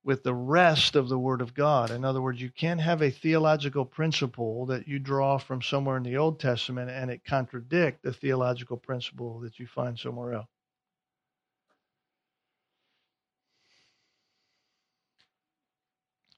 with 0.04 0.22
the 0.22 0.34
rest 0.34 0.96
of 0.96 1.08
the 1.08 1.18
Word 1.18 1.40
of 1.40 1.54
God. 1.54 1.90
In 1.90 2.04
other 2.04 2.22
words, 2.22 2.40
you 2.40 2.50
can't 2.50 2.80
have 2.80 3.02
a 3.02 3.10
theological 3.10 3.84
principle 3.84 4.66
that 4.66 4.88
you 4.88 4.98
draw 4.98 5.38
from 5.38 5.60
somewhere 5.60 5.96
in 5.96 6.02
the 6.02 6.16
Old 6.16 6.40
Testament 6.40 6.90
and 6.90 7.10
it 7.10 7.24
contradict 7.24 8.02
the 8.02 8.12
theological 8.12 8.76
principle 8.76 9.40
that 9.40 9.58
you 9.58 9.66
find 9.66 9.98
somewhere 9.98 10.34
else. 10.34 10.48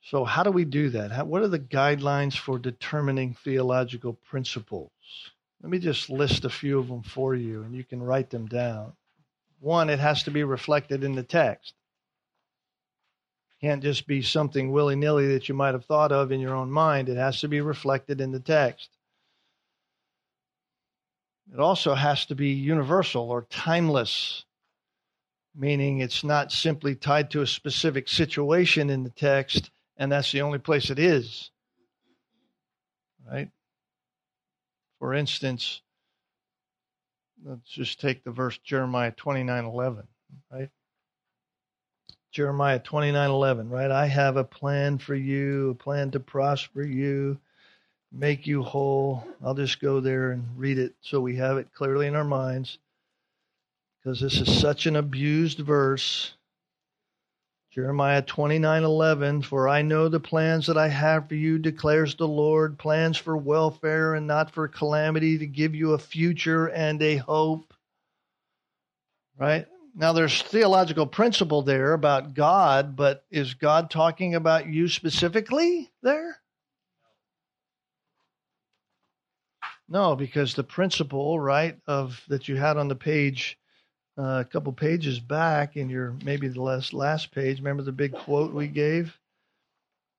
So, 0.02 0.24
how 0.24 0.42
do 0.42 0.50
we 0.50 0.64
do 0.64 0.90
that? 0.90 1.12
How, 1.12 1.24
what 1.24 1.42
are 1.42 1.48
the 1.48 1.60
guidelines 1.60 2.36
for 2.36 2.58
determining 2.58 3.34
theological 3.44 4.14
principles? 4.14 4.90
Let 5.62 5.70
me 5.70 5.78
just 5.78 6.08
list 6.08 6.44
a 6.44 6.50
few 6.50 6.78
of 6.78 6.88
them 6.88 7.02
for 7.02 7.34
you, 7.34 7.62
and 7.62 7.74
you 7.74 7.84
can 7.84 8.02
write 8.02 8.30
them 8.30 8.46
down. 8.46 8.94
One, 9.58 9.90
it 9.90 9.98
has 9.98 10.22
to 10.22 10.30
be 10.30 10.42
reflected 10.42 11.04
in 11.04 11.14
the 11.14 11.22
text. 11.22 11.74
It 13.50 13.66
can't 13.66 13.82
just 13.82 14.06
be 14.06 14.22
something 14.22 14.72
willy 14.72 14.96
nilly 14.96 15.28
that 15.34 15.48
you 15.50 15.54
might 15.54 15.74
have 15.74 15.84
thought 15.84 16.12
of 16.12 16.32
in 16.32 16.40
your 16.40 16.54
own 16.54 16.70
mind. 16.70 17.10
It 17.10 17.18
has 17.18 17.40
to 17.40 17.48
be 17.48 17.60
reflected 17.60 18.22
in 18.22 18.32
the 18.32 18.40
text. 18.40 18.88
It 21.52 21.60
also 21.60 21.94
has 21.94 22.24
to 22.26 22.34
be 22.34 22.50
universal 22.50 23.30
or 23.30 23.46
timeless, 23.50 24.44
meaning 25.54 25.98
it's 25.98 26.24
not 26.24 26.52
simply 26.52 26.94
tied 26.94 27.30
to 27.32 27.42
a 27.42 27.46
specific 27.46 28.08
situation 28.08 28.88
in 28.88 29.02
the 29.02 29.10
text, 29.10 29.70
and 29.98 30.10
that's 30.10 30.32
the 30.32 30.40
only 30.40 30.58
place 30.58 30.88
it 30.88 30.98
is. 30.98 31.50
Right? 33.30 33.50
For 35.00 35.14
instance, 35.14 35.80
let's 37.44 37.70
just 37.70 38.00
take 38.00 38.22
the 38.22 38.30
verse 38.30 38.58
Jeremiah 38.58 39.12
29:11, 39.12 40.06
right? 40.52 40.70
Jeremiah 42.30 42.78
29:11, 42.78 43.70
right? 43.70 43.90
I 43.90 44.06
have 44.06 44.36
a 44.36 44.44
plan 44.44 44.98
for 44.98 45.14
you, 45.14 45.70
a 45.70 45.74
plan 45.74 46.12
to 46.12 46.20
prosper 46.20 46.82
you, 46.82 47.40
make 48.12 48.46
you 48.46 48.62
whole. 48.62 49.26
I'll 49.42 49.54
just 49.54 49.80
go 49.80 50.00
there 50.00 50.32
and 50.32 50.46
read 50.56 50.78
it 50.78 50.94
so 51.00 51.20
we 51.20 51.36
have 51.36 51.56
it 51.58 51.72
clearly 51.72 52.06
in 52.06 52.14
our 52.14 52.24
minds 52.24 52.78
because 53.98 54.20
this 54.20 54.40
is 54.40 54.60
such 54.60 54.86
an 54.86 54.96
abused 54.96 55.60
verse. 55.60 56.34
Jeremiah 57.70 58.22
29:11 58.22 59.44
For 59.44 59.68
I 59.68 59.82
know 59.82 60.08
the 60.08 60.18
plans 60.18 60.66
that 60.66 60.76
I 60.76 60.88
have 60.88 61.28
for 61.28 61.36
you 61.36 61.56
declares 61.56 62.16
the 62.16 62.26
Lord 62.26 62.76
plans 62.80 63.16
for 63.16 63.36
welfare 63.36 64.16
and 64.16 64.26
not 64.26 64.50
for 64.50 64.66
calamity 64.66 65.38
to 65.38 65.46
give 65.46 65.76
you 65.76 65.92
a 65.92 65.98
future 65.98 66.66
and 66.66 67.00
a 67.00 67.18
hope. 67.18 67.72
Right? 69.38 69.68
Now 69.94 70.12
there's 70.12 70.42
theological 70.42 71.06
principle 71.06 71.62
there 71.62 71.92
about 71.92 72.34
God 72.34 72.96
but 72.96 73.24
is 73.30 73.54
God 73.54 73.88
talking 73.88 74.34
about 74.34 74.66
you 74.66 74.88
specifically 74.88 75.92
there? 76.02 76.40
No 79.88 80.16
because 80.16 80.54
the 80.54 80.64
principle 80.64 81.38
right 81.38 81.78
of 81.86 82.20
that 82.26 82.48
you 82.48 82.56
had 82.56 82.76
on 82.76 82.88
the 82.88 82.96
page 82.96 83.59
uh, 84.20 84.40
a 84.40 84.44
couple 84.44 84.72
pages 84.72 85.18
back 85.18 85.76
in 85.76 85.88
your 85.88 86.14
maybe 86.22 86.46
the 86.48 86.60
last 86.60 86.92
last 86.92 87.32
page. 87.32 87.58
Remember 87.58 87.82
the 87.82 87.90
big 87.90 88.12
quote 88.12 88.52
we 88.52 88.66
gave? 88.66 89.16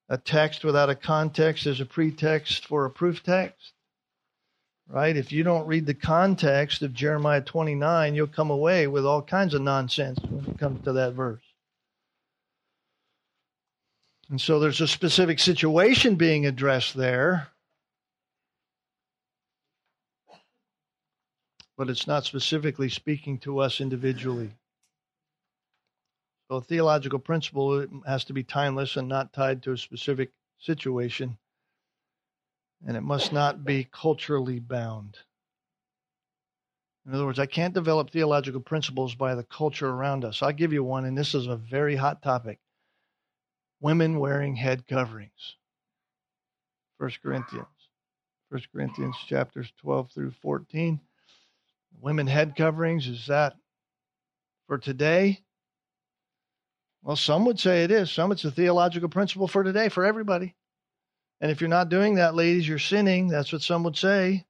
A 0.09 0.17
text 0.17 0.63
without 0.63 0.89
a 0.89 0.95
context 0.95 1.67
is 1.67 1.79
a 1.79 1.85
pretext 1.85 2.65
for 2.65 2.85
a 2.85 2.89
proof 2.89 3.21
text. 3.21 3.73
Right? 4.89 5.15
If 5.15 5.31
you 5.31 5.43
don't 5.43 5.67
read 5.67 5.85
the 5.85 5.93
context 5.93 6.81
of 6.81 6.93
Jeremiah 6.93 7.41
29, 7.41 8.15
you'll 8.15 8.27
come 8.27 8.49
away 8.49 8.87
with 8.87 9.05
all 9.05 9.21
kinds 9.21 9.53
of 9.53 9.61
nonsense 9.61 10.19
when 10.27 10.45
it 10.45 10.57
comes 10.57 10.83
to 10.83 10.93
that 10.93 11.13
verse. 11.13 11.43
And 14.29 14.41
so 14.41 14.59
there's 14.59 14.81
a 14.81 14.87
specific 14.87 15.39
situation 15.39 16.15
being 16.15 16.45
addressed 16.45 16.95
there 16.95 17.50
but 21.81 21.89
it's 21.89 22.05
not 22.05 22.23
specifically 22.23 22.89
speaking 22.89 23.39
to 23.39 23.57
us 23.57 23.81
individually. 23.81 24.51
So, 26.47 26.57
a 26.57 26.61
theological 26.61 27.17
principle 27.17 27.87
has 28.05 28.23
to 28.25 28.33
be 28.33 28.43
timeless 28.43 28.97
and 28.97 29.09
not 29.09 29.33
tied 29.33 29.63
to 29.63 29.71
a 29.71 29.77
specific 29.79 30.29
situation, 30.59 31.39
and 32.85 32.95
it 32.95 33.01
must 33.01 33.33
not 33.33 33.65
be 33.65 33.89
culturally 33.91 34.59
bound. 34.59 35.17
In 37.07 37.15
other 37.15 37.25
words, 37.25 37.39
I 37.39 37.47
can't 37.47 37.73
develop 37.73 38.11
theological 38.11 38.61
principles 38.61 39.15
by 39.15 39.33
the 39.33 39.43
culture 39.45 39.89
around 39.89 40.23
us. 40.23 40.43
I'll 40.43 40.51
give 40.51 40.73
you 40.73 40.83
one, 40.83 41.05
and 41.05 41.17
this 41.17 41.33
is 41.33 41.47
a 41.47 41.55
very 41.55 41.95
hot 41.95 42.21
topic 42.21 42.59
women 43.79 44.19
wearing 44.19 44.55
head 44.55 44.85
coverings. 44.87 45.55
1 46.99 47.09
Corinthians. 47.23 47.65
1 48.49 48.61
Corinthians 48.71 49.15
chapters 49.25 49.73
12 49.81 50.11
through 50.11 50.31
14 50.43 51.01
women 51.99 52.27
head 52.27 52.55
coverings, 52.55 53.07
is 53.07 53.27
that 53.27 53.55
for 54.67 54.77
today? 54.77 55.43
Well, 57.03 57.15
some 57.15 57.45
would 57.45 57.59
say 57.59 57.83
it 57.83 57.91
is. 57.91 58.11
Some 58.11 58.31
it's 58.31 58.45
a 58.45 58.51
theological 58.51 59.09
principle 59.09 59.47
for 59.47 59.63
today, 59.63 59.89
for 59.89 60.05
everybody. 60.05 60.55
And 61.39 61.49
if 61.49 61.59
you're 61.59 61.67
not 61.67 61.89
doing 61.89 62.15
that, 62.15 62.35
ladies, 62.35 62.67
you're 62.67 62.79
sinning. 62.79 63.27
That's 63.27 63.51
what 63.51 63.63
some 63.63 63.83
would 63.83 63.97
say. 63.97 64.45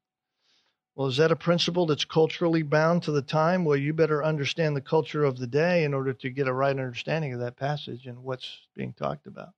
Well, 0.95 1.07
is 1.07 1.17
that 1.17 1.31
a 1.31 1.37
principle 1.37 1.85
that's 1.85 2.03
culturally 2.03 2.63
bound 2.63 3.03
to 3.03 3.11
the 3.11 3.21
time? 3.21 3.63
Well, 3.63 3.77
you 3.77 3.93
better 3.93 4.23
understand 4.23 4.75
the 4.75 4.81
culture 4.81 5.23
of 5.23 5.37
the 5.37 5.47
day 5.47 5.85
in 5.85 5.93
order 5.93 6.11
to 6.11 6.29
get 6.29 6.49
a 6.49 6.53
right 6.53 6.71
understanding 6.77 7.33
of 7.33 7.39
that 7.39 7.55
passage 7.55 8.07
and 8.07 8.21
what's 8.23 8.67
being 8.75 8.93
talked 8.93 9.25
about. 9.25 9.49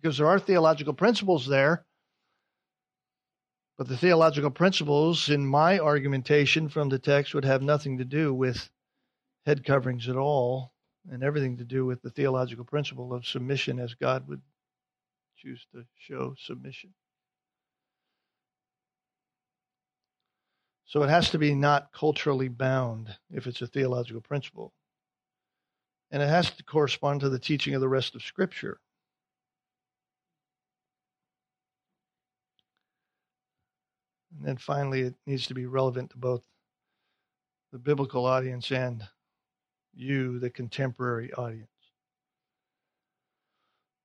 Because 0.00 0.18
there 0.18 0.26
are 0.26 0.38
theological 0.38 0.92
principles 0.92 1.46
there 1.46 1.86
But 3.76 3.88
the 3.88 3.96
theological 3.96 4.50
principles 4.50 5.28
in 5.28 5.46
my 5.46 5.78
argumentation 5.80 6.68
from 6.68 6.88
the 6.88 6.98
text 6.98 7.34
would 7.34 7.44
have 7.44 7.62
nothing 7.62 7.98
to 7.98 8.04
do 8.04 8.32
with 8.32 8.70
head 9.46 9.64
coverings 9.64 10.08
at 10.08 10.16
all 10.16 10.72
and 11.10 11.22
everything 11.22 11.56
to 11.56 11.64
do 11.64 11.84
with 11.84 12.00
the 12.02 12.10
theological 12.10 12.64
principle 12.64 13.12
of 13.12 13.26
submission 13.26 13.78
as 13.78 13.94
God 13.94 14.28
would 14.28 14.42
choose 15.36 15.66
to 15.72 15.84
show 15.98 16.34
submission. 16.38 16.94
So 20.86 21.02
it 21.02 21.10
has 21.10 21.30
to 21.30 21.38
be 21.38 21.54
not 21.54 21.92
culturally 21.92 22.48
bound 22.48 23.16
if 23.32 23.48
it's 23.48 23.60
a 23.60 23.66
theological 23.66 24.20
principle. 24.20 24.72
And 26.12 26.22
it 26.22 26.28
has 26.28 26.50
to 26.52 26.62
correspond 26.62 27.20
to 27.20 27.28
the 27.28 27.40
teaching 27.40 27.74
of 27.74 27.80
the 27.80 27.88
rest 27.88 28.14
of 28.14 28.22
Scripture. 28.22 28.78
And 34.36 34.48
then 34.48 34.56
finally, 34.56 35.02
it 35.02 35.14
needs 35.26 35.46
to 35.46 35.54
be 35.54 35.66
relevant 35.66 36.10
to 36.10 36.16
both 36.16 36.42
the 37.72 37.78
biblical 37.78 38.26
audience 38.26 38.70
and 38.70 39.02
you, 39.94 40.38
the 40.38 40.50
contemporary 40.50 41.32
audience. 41.34 41.68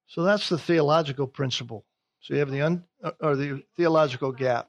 So 0.07 0.23
that's 0.23 0.49
the 0.49 0.57
theological 0.57 1.27
principle. 1.27 1.85
So 2.21 2.33
you 2.33 2.39
have 2.39 2.51
the 2.51 2.61
un, 2.61 2.83
uh, 3.03 3.11
or 3.21 3.35
the 3.35 3.63
theological 3.77 4.31
gap. 4.31 4.67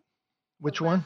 Which 0.61 0.81
one? 0.81 1.05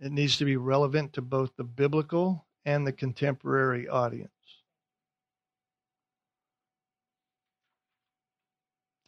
It 0.00 0.12
needs 0.12 0.36
to 0.38 0.44
be 0.44 0.56
relevant 0.56 1.12
to 1.14 1.22
both 1.22 1.50
the 1.56 1.64
biblical 1.64 2.46
and 2.64 2.86
the 2.86 2.92
contemporary 2.92 3.88
audience. 3.88 4.30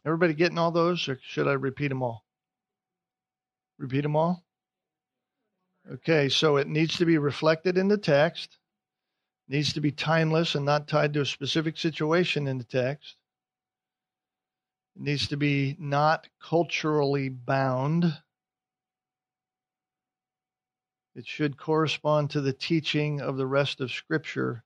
Everybody 0.05 0.33
getting 0.33 0.57
all 0.57 0.71
those, 0.71 1.07
or 1.07 1.19
should 1.21 1.47
I 1.47 1.53
repeat 1.53 1.89
them 1.89 2.01
all? 2.01 2.25
Repeat 3.81 4.01
them 4.01 4.15
all? 4.15 4.45
Okay, 5.91 6.29
so 6.29 6.57
it 6.57 6.67
needs 6.67 6.97
to 6.97 7.05
be 7.05 7.17
reflected 7.17 7.79
in 7.79 7.87
the 7.87 7.97
text, 7.97 8.59
needs 9.47 9.73
to 9.73 9.81
be 9.81 9.91
timeless 9.91 10.53
and 10.53 10.63
not 10.63 10.87
tied 10.87 11.13
to 11.13 11.21
a 11.21 11.25
specific 11.25 11.77
situation 11.77 12.47
in 12.47 12.59
the 12.59 12.63
text. 12.63 13.15
It 14.95 15.01
needs 15.01 15.27
to 15.29 15.37
be 15.37 15.75
not 15.79 16.27
culturally 16.39 17.29
bound. 17.29 18.15
It 21.15 21.25
should 21.25 21.57
correspond 21.57 22.29
to 22.31 22.41
the 22.41 22.53
teaching 22.53 23.19
of 23.19 23.35
the 23.35 23.47
rest 23.47 23.81
of 23.81 23.91
Scripture. 23.91 24.63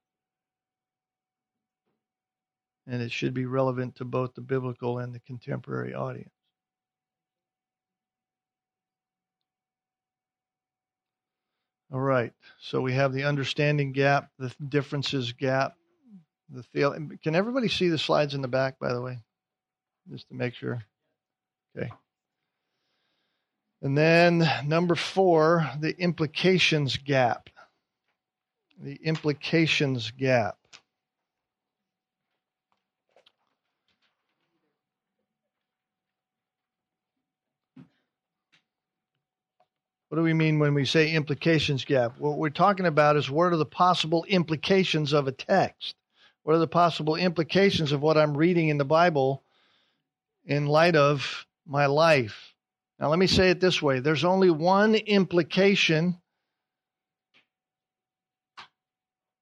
And 2.86 3.01
it 3.01 3.13
should 3.13 3.34
be 3.34 3.45
relevant 3.45 3.95
to 3.95 4.06
both 4.06 4.36
the 4.36 4.41
biblical 4.41 4.99
and 4.99 5.15
the 5.15 5.21
contemporary 5.21 5.93
audience. 5.93 6.34
All 11.91 12.01
right. 12.01 12.33
So 12.59 12.81
we 12.81 12.93
have 12.93 13.13
the 13.13 13.23
understanding 13.23 13.91
gap, 13.91 14.29
the 14.39 14.53
differences 14.67 15.31
gap, 15.33 15.75
the 16.49 16.63
feel. 16.63 16.95
Can 17.23 17.35
everybody 17.35 17.67
see 17.67 17.89
the 17.89 17.97
slides 17.97 18.33
in 18.33 18.41
the 18.41 18.47
back, 18.47 18.79
by 18.79 18.93
the 18.93 19.01
way? 19.01 19.19
Just 20.11 20.27
to 20.29 20.35
make 20.35 20.55
sure. 20.55 20.83
Okay. 21.77 21.91
And 23.81 23.97
then 23.97 24.49
number 24.65 24.95
four, 24.95 25.69
the 25.79 25.95
implications 25.99 26.97
gap. 26.97 27.49
The 28.79 28.95
implications 28.95 30.11
gap. 30.11 30.57
What 40.15 40.21
do 40.21 40.23
we 40.23 40.34
mean 40.34 40.60
when 40.60 40.73
we 40.73 40.86
say 40.86 41.12
implications 41.12 41.84
gap? 41.84 42.17
What 42.19 42.38
we're 42.38 42.49
talking 42.49 42.86
about 42.86 43.17
is 43.17 43.30
what 43.30 43.51
are 43.51 43.58
the 43.58 43.65
possible 43.65 44.23
implications 44.30 45.12
of 45.12 45.28
a 45.28 45.34
text? 45.34 45.93
What 46.43 46.56
are 46.56 46.60
the 46.60 46.69
possible 46.69 47.17
implications 47.17 47.91
of 47.91 48.01
what 48.01 48.17
I'm 48.17 48.38
reading 48.38 48.69
in 48.69 48.78
the 48.78 48.86
Bible 48.86 49.43
in 50.45 50.67
light 50.67 50.95
of 50.95 51.45
my 51.67 51.88
life? 51.88 52.54
Now, 52.97 53.10
let 53.10 53.19
me 53.19 53.28
say 53.28 53.49
it 53.49 53.60
this 53.60 53.82
way 53.82 53.99
there's 53.99 54.23
only 54.23 54.49
one 54.49 54.95
implication 54.95 56.15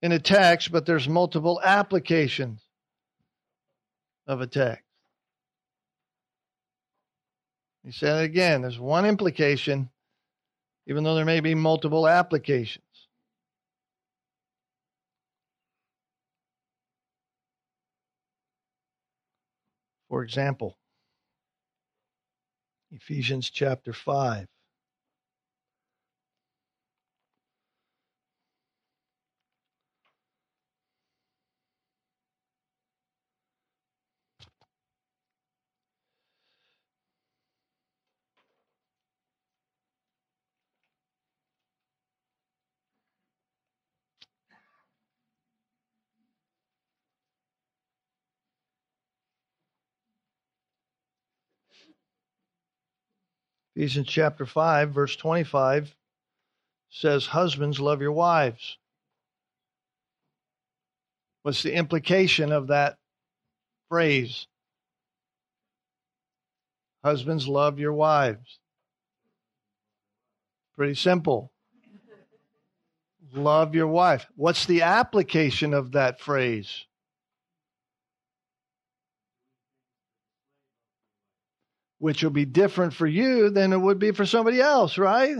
in 0.02 0.12
a 0.12 0.18
text, 0.18 0.72
but 0.72 0.88
there's 0.88 1.08
multiple 1.08 1.62
applications 1.64 2.64
of 4.26 4.42
a 4.42 4.48
text. 4.48 4.84
He 7.86 7.92
said 7.92 8.24
it 8.24 8.26
again 8.26 8.64
there's 8.64 8.80
one 8.80 9.06
implication 9.06 9.92
even 10.88 11.04
though 11.04 11.16
there 11.16 11.26
may 11.26 11.40
be 11.40 11.56
multiple 11.56 12.08
applications. 12.08 12.84
For 20.10 20.24
example, 20.24 20.78
Ephesians 22.92 23.50
chapter 23.50 23.94
5. 23.94 24.48
Ephesians 53.76 54.08
chapter 54.08 54.46
5, 54.46 54.92
verse 54.92 55.16
25 55.16 55.96
says, 56.90 57.26
Husbands, 57.26 57.80
love 57.80 58.02
your 58.02 58.12
wives. 58.12 58.78
What's 61.42 61.64
the 61.64 61.74
implication 61.74 62.52
of 62.52 62.68
that 62.68 62.98
phrase? 63.90 64.48
Husbands, 67.04 67.48
love 67.48 67.80
your 67.80 67.94
wives. 67.94 68.60
Pretty 70.78 70.96
simple. 70.96 71.52
Love 73.34 73.74
your 73.74 73.88
wife. 73.88 74.28
What's 74.36 74.66
the 74.68 74.84
application 74.84 75.74
of 75.74 75.94
that 75.94 76.20
phrase? 76.20 76.86
Which 82.04 82.22
will 82.22 82.32
be 82.32 82.44
different 82.44 82.94
for 82.94 83.08
you 83.08 83.50
than 83.50 83.72
it 83.72 83.78
would 83.78 83.98
be 83.98 84.12
for 84.12 84.26
somebody 84.26 84.60
else, 84.60 84.98
right? 84.98 85.38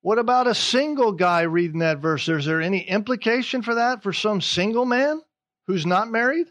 What 0.00 0.18
about 0.18 0.48
a 0.48 0.54
single 0.54 1.12
guy 1.12 1.42
reading 1.42 1.78
that 1.78 2.00
verse? 2.00 2.28
Is 2.28 2.44
there 2.44 2.60
any 2.60 2.80
implication 2.80 3.62
for 3.62 3.76
that 3.76 4.02
for 4.02 4.12
some 4.12 4.40
single 4.40 4.84
man 4.84 5.22
who's 5.68 5.86
not 5.86 6.10
married? 6.10 6.48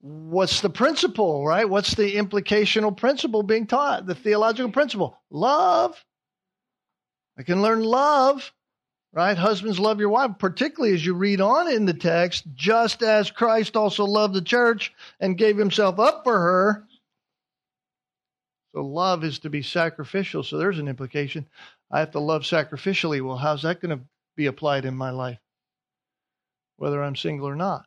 What's 0.00 0.60
the 0.60 0.70
principle, 0.70 1.44
right? 1.44 1.68
What's 1.68 1.96
the 1.96 2.14
implicational 2.14 2.96
principle 2.96 3.42
being 3.42 3.66
taught? 3.66 4.06
The 4.06 4.14
theological 4.14 4.70
principle 4.70 5.18
love. 5.28 6.04
I 7.36 7.42
can 7.42 7.62
learn 7.62 7.82
love 7.82 8.52
right? 9.12 9.36
Husbands, 9.36 9.78
love 9.78 10.00
your 10.00 10.10
wife, 10.10 10.32
particularly 10.38 10.94
as 10.94 11.04
you 11.04 11.14
read 11.14 11.40
on 11.40 11.70
in 11.70 11.86
the 11.86 11.94
text, 11.94 12.44
just 12.54 13.02
as 13.02 13.30
Christ 13.30 13.76
also 13.76 14.04
loved 14.04 14.34
the 14.34 14.42
church 14.42 14.92
and 15.20 15.38
gave 15.38 15.56
himself 15.56 15.98
up 15.98 16.24
for 16.24 16.38
her. 16.38 16.84
So 18.74 18.82
love 18.82 19.24
is 19.24 19.40
to 19.40 19.50
be 19.50 19.62
sacrificial. 19.62 20.42
So 20.42 20.58
there's 20.58 20.78
an 20.78 20.88
implication. 20.88 21.46
I 21.90 22.00
have 22.00 22.10
to 22.12 22.20
love 22.20 22.42
sacrificially. 22.42 23.24
Well, 23.24 23.36
how's 23.36 23.62
that 23.62 23.80
going 23.80 23.96
to 23.98 24.04
be 24.36 24.46
applied 24.46 24.84
in 24.84 24.94
my 24.94 25.10
life? 25.10 25.38
Whether 26.76 27.02
I'm 27.02 27.16
single 27.16 27.48
or 27.48 27.56
not. 27.56 27.86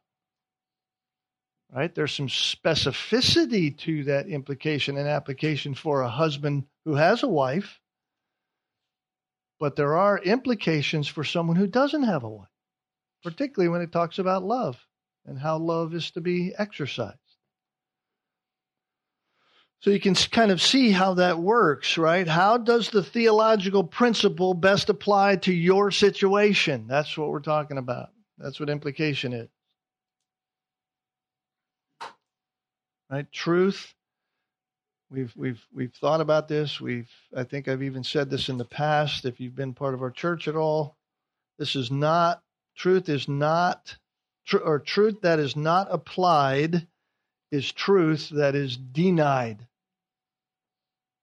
Right? 1.73 1.93
There's 1.93 2.11
some 2.13 2.27
specificity 2.27 3.77
to 3.79 4.03
that 4.05 4.27
implication 4.27 4.97
and 4.97 5.07
application 5.07 5.75
for 5.75 6.01
a 6.01 6.09
husband 6.09 6.65
who 6.83 6.95
has 6.95 7.23
a 7.23 7.29
wife 7.29 7.79
but 9.61 9.75
there 9.75 9.95
are 9.95 10.17
implications 10.17 11.07
for 11.07 11.23
someone 11.23 11.55
who 11.55 11.67
doesn't 11.67 12.01
have 12.01 12.23
a 12.23 12.29
wife, 12.29 12.49
particularly 13.23 13.69
when 13.69 13.81
it 13.81 13.91
talks 13.91 14.17
about 14.17 14.43
love 14.43 14.75
and 15.27 15.37
how 15.37 15.55
love 15.55 15.93
is 15.93 16.09
to 16.09 16.19
be 16.19 16.51
exercised. 16.57 17.15
So 19.81 19.91
you 19.91 19.99
can 19.99 20.15
kind 20.15 20.49
of 20.49 20.63
see 20.63 20.89
how 20.89 21.13
that 21.13 21.37
works, 21.37 21.99
right? 21.99 22.27
How 22.27 22.57
does 22.57 22.89
the 22.89 23.03
theological 23.03 23.83
principle 23.83 24.55
best 24.55 24.89
apply 24.89 25.35
to 25.37 25.53
your 25.53 25.91
situation? 25.91 26.87
That's 26.87 27.15
what 27.15 27.29
we're 27.29 27.39
talking 27.39 27.77
about. 27.77 28.09
That's 28.39 28.59
what 28.59 28.69
implication 28.69 29.31
is. 29.31 29.49
right? 33.11 33.31
Truth. 33.31 33.93
We've 35.11 35.33
we've 35.35 35.67
we've 35.73 35.93
thought 35.93 36.21
about 36.21 36.47
this. 36.47 36.79
We've 36.79 37.09
I 37.35 37.43
think 37.43 37.67
I've 37.67 37.83
even 37.83 38.03
said 38.03 38.29
this 38.29 38.47
in 38.47 38.57
the 38.57 38.63
past. 38.63 39.25
If 39.25 39.41
you've 39.41 39.55
been 39.55 39.73
part 39.73 39.93
of 39.93 40.01
our 40.01 40.09
church 40.09 40.47
at 40.47 40.55
all, 40.55 40.95
this 41.59 41.75
is 41.75 41.91
not 41.91 42.41
truth. 42.77 43.09
Is 43.09 43.27
not 43.27 43.97
tr- 44.45 44.59
or 44.59 44.79
truth 44.79 45.19
that 45.21 45.37
is 45.37 45.57
not 45.57 45.89
applied 45.91 46.87
is 47.51 47.73
truth 47.73 48.29
that 48.29 48.55
is 48.55 48.77
denied. 48.77 49.67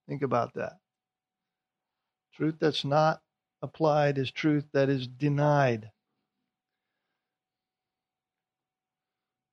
Think 0.06 0.20
about 0.20 0.52
that. 0.54 0.74
Truth 2.34 2.56
that's 2.60 2.84
not 2.84 3.22
applied 3.62 4.18
is 4.18 4.30
truth 4.30 4.66
that 4.72 4.90
is 4.90 5.06
denied. 5.06 5.90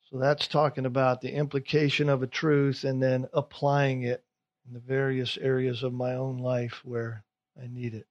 So 0.09 0.19
that's 0.19 0.47
talking 0.47 0.85
about 0.85 1.21
the 1.21 1.31
implication 1.31 2.09
of 2.09 2.21
a 2.21 2.27
truth 2.27 2.83
and 2.83 3.01
then 3.01 3.27
applying 3.33 4.03
it 4.03 4.24
in 4.67 4.73
the 4.73 4.79
various 4.79 5.37
areas 5.37 5.83
of 5.83 5.93
my 5.93 6.15
own 6.15 6.37
life 6.37 6.81
where 6.83 7.23
I 7.61 7.67
need 7.67 7.93
it. 7.93 8.07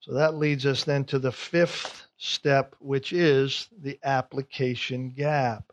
So 0.00 0.12
that 0.14 0.34
leads 0.34 0.66
us 0.66 0.84
then 0.84 1.04
to 1.06 1.18
the 1.18 1.32
fifth 1.32 2.06
step, 2.18 2.76
which 2.78 3.12
is 3.12 3.68
the 3.80 3.98
application 4.04 5.10
gap. 5.10 5.72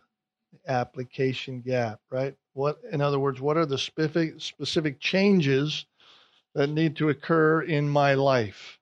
The 0.54 0.72
application 0.72 1.62
gap, 1.62 2.00
right? 2.10 2.36
What, 2.54 2.80
in 2.92 3.02
other 3.02 3.20
words, 3.20 3.42
what 3.42 3.58
are 3.58 3.66
the 3.66 3.78
specific 3.78 4.42
specific 4.42 5.00
changes 5.00 5.86
that 6.54 6.70
need 6.70 6.96
to 6.98 7.10
occur 7.10 7.62
in 7.62 7.90
my 7.90 8.14
life 8.14 8.80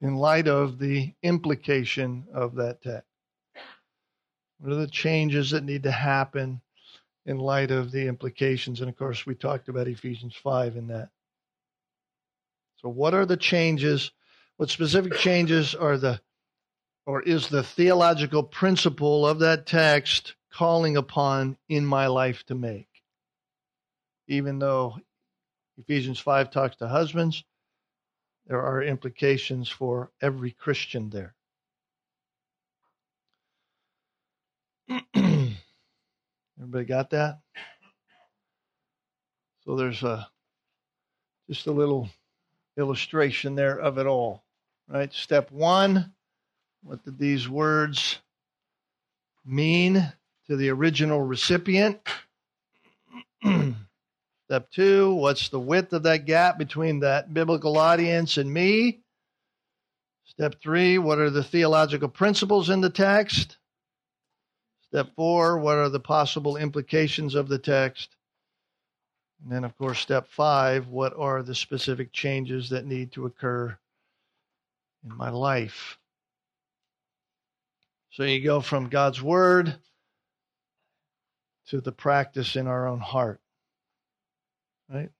in 0.00 0.16
light 0.16 0.48
of 0.48 0.78
the 0.78 1.14
implication 1.22 2.26
of 2.32 2.54
that 2.56 2.82
text? 2.82 3.08
What 4.58 4.72
are 4.72 4.76
the 4.76 4.86
changes 4.86 5.50
that 5.50 5.64
need 5.64 5.82
to 5.84 5.90
happen 5.90 6.60
in 7.26 7.38
light 7.38 7.70
of 7.70 7.90
the 7.90 8.06
implications? 8.06 8.80
And 8.80 8.88
of 8.88 8.96
course, 8.96 9.26
we 9.26 9.34
talked 9.34 9.68
about 9.68 9.88
Ephesians 9.88 10.34
5 10.36 10.76
in 10.76 10.88
that. 10.88 11.10
So, 12.76 12.88
what 12.88 13.14
are 13.14 13.26
the 13.26 13.36
changes? 13.36 14.10
What 14.56 14.70
specific 14.70 15.14
changes 15.14 15.74
are 15.74 15.98
the, 15.98 16.20
or 17.06 17.22
is 17.22 17.48
the 17.48 17.62
theological 17.62 18.42
principle 18.42 19.26
of 19.26 19.40
that 19.40 19.66
text 19.66 20.34
calling 20.52 20.96
upon 20.96 21.56
in 21.68 21.84
my 21.84 22.06
life 22.06 22.44
to 22.46 22.54
make? 22.54 22.88
Even 24.28 24.58
though 24.58 24.98
Ephesians 25.78 26.20
5 26.20 26.50
talks 26.50 26.76
to 26.76 26.88
husbands, 26.88 27.42
there 28.46 28.62
are 28.62 28.82
implications 28.82 29.68
for 29.68 30.10
every 30.20 30.50
Christian 30.50 31.10
there. 31.10 31.34
Everybody 36.58 36.84
got 36.84 37.10
that? 37.10 37.40
So 39.64 39.76
there's 39.76 40.02
a 40.02 40.28
just 41.48 41.66
a 41.66 41.72
little 41.72 42.08
illustration 42.76 43.54
there 43.54 43.78
of 43.78 43.98
it 43.98 44.06
all. 44.06 44.44
Right? 44.88 45.12
Step 45.12 45.50
one, 45.50 46.12
what 46.82 47.04
did 47.04 47.18
these 47.18 47.48
words 47.48 48.18
mean 49.44 50.12
to 50.46 50.56
the 50.56 50.70
original 50.70 51.20
recipient? 51.20 52.00
Step 53.44 54.70
two, 54.70 55.14
what's 55.14 55.48
the 55.48 55.60
width 55.60 55.92
of 55.92 56.02
that 56.04 56.26
gap 56.26 56.58
between 56.58 57.00
that 57.00 57.32
biblical 57.32 57.78
audience 57.78 58.36
and 58.36 58.52
me? 58.52 59.00
Step 60.26 60.60
three, 60.62 60.98
what 60.98 61.18
are 61.18 61.30
the 61.30 61.42
theological 61.42 62.08
principles 62.08 62.70
in 62.70 62.80
the 62.80 62.90
text? 62.90 63.56
Step 64.94 65.10
four, 65.16 65.58
what 65.58 65.76
are 65.76 65.88
the 65.88 65.98
possible 65.98 66.56
implications 66.56 67.34
of 67.34 67.48
the 67.48 67.58
text? 67.58 68.14
And 69.42 69.50
then, 69.50 69.64
of 69.64 69.76
course, 69.76 69.98
step 69.98 70.28
five, 70.28 70.86
what 70.86 71.12
are 71.18 71.42
the 71.42 71.56
specific 71.56 72.12
changes 72.12 72.70
that 72.70 72.86
need 72.86 73.10
to 73.14 73.26
occur 73.26 73.76
in 75.02 75.16
my 75.16 75.30
life? 75.30 75.98
So 78.10 78.22
you 78.22 78.40
go 78.40 78.60
from 78.60 78.88
God's 78.88 79.20
word 79.20 79.74
to 81.70 81.80
the 81.80 81.90
practice 81.90 82.54
in 82.54 82.68
our 82.68 82.86
own 82.86 83.00
heart, 83.00 83.40
right? 84.88 85.10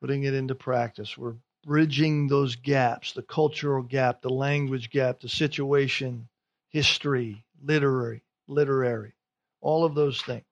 Putting 0.00 0.24
it 0.24 0.34
into 0.34 0.56
practice. 0.56 1.16
We're 1.16 1.36
bridging 1.64 2.26
those 2.26 2.56
gaps 2.56 3.12
the 3.12 3.22
cultural 3.22 3.84
gap, 3.84 4.20
the 4.20 4.30
language 4.30 4.90
gap, 4.90 5.20
the 5.20 5.28
situation, 5.28 6.26
history, 6.70 7.44
literary, 7.64 8.24
literary, 8.52 9.12
all 9.60 9.84
of 9.84 9.94
those 9.94 10.20
things. 10.22 10.44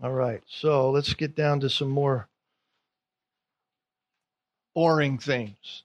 All 0.00 0.12
right, 0.12 0.42
so 0.46 0.90
let's 0.90 1.14
get 1.14 1.34
down 1.34 1.60
to 1.60 1.70
some 1.70 1.88
more 1.88 2.28
boring 4.74 5.18
things. 5.18 5.82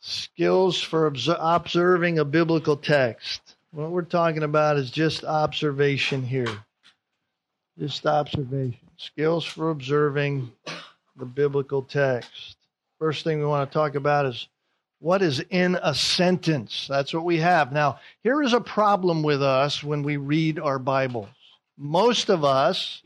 Skills 0.00 0.80
for 0.80 1.06
observing 1.06 2.18
a 2.18 2.24
biblical 2.24 2.76
text. 2.78 3.56
What 3.72 3.90
we're 3.90 4.02
talking 4.02 4.42
about 4.42 4.78
is 4.78 4.90
just 4.90 5.22
observation 5.22 6.22
here. 6.22 6.64
Just 7.78 8.06
observation. 8.06 8.78
Skills 8.96 9.44
for 9.44 9.70
observing 9.70 10.50
the 11.16 11.26
biblical 11.26 11.82
text. 11.82 12.56
First 13.02 13.24
thing 13.24 13.40
we 13.40 13.46
want 13.46 13.68
to 13.68 13.74
talk 13.74 13.96
about 13.96 14.26
is 14.26 14.46
what 15.00 15.22
is 15.22 15.40
in 15.50 15.76
a 15.82 15.92
sentence. 15.92 16.86
That's 16.88 17.12
what 17.12 17.24
we 17.24 17.38
have. 17.38 17.72
Now, 17.72 17.98
here 18.22 18.40
is 18.44 18.52
a 18.52 18.60
problem 18.60 19.24
with 19.24 19.42
us 19.42 19.82
when 19.82 20.04
we 20.04 20.18
read 20.18 20.60
our 20.60 20.78
Bibles. 20.78 21.26
Most 21.76 22.28
of 22.28 22.44
us 22.44 23.02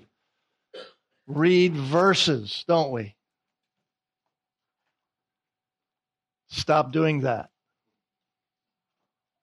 read 1.26 1.74
verses, 1.74 2.62
don't 2.68 2.90
we? 2.90 3.14
Stop 6.48 6.92
doing 6.92 7.22
that. 7.22 7.48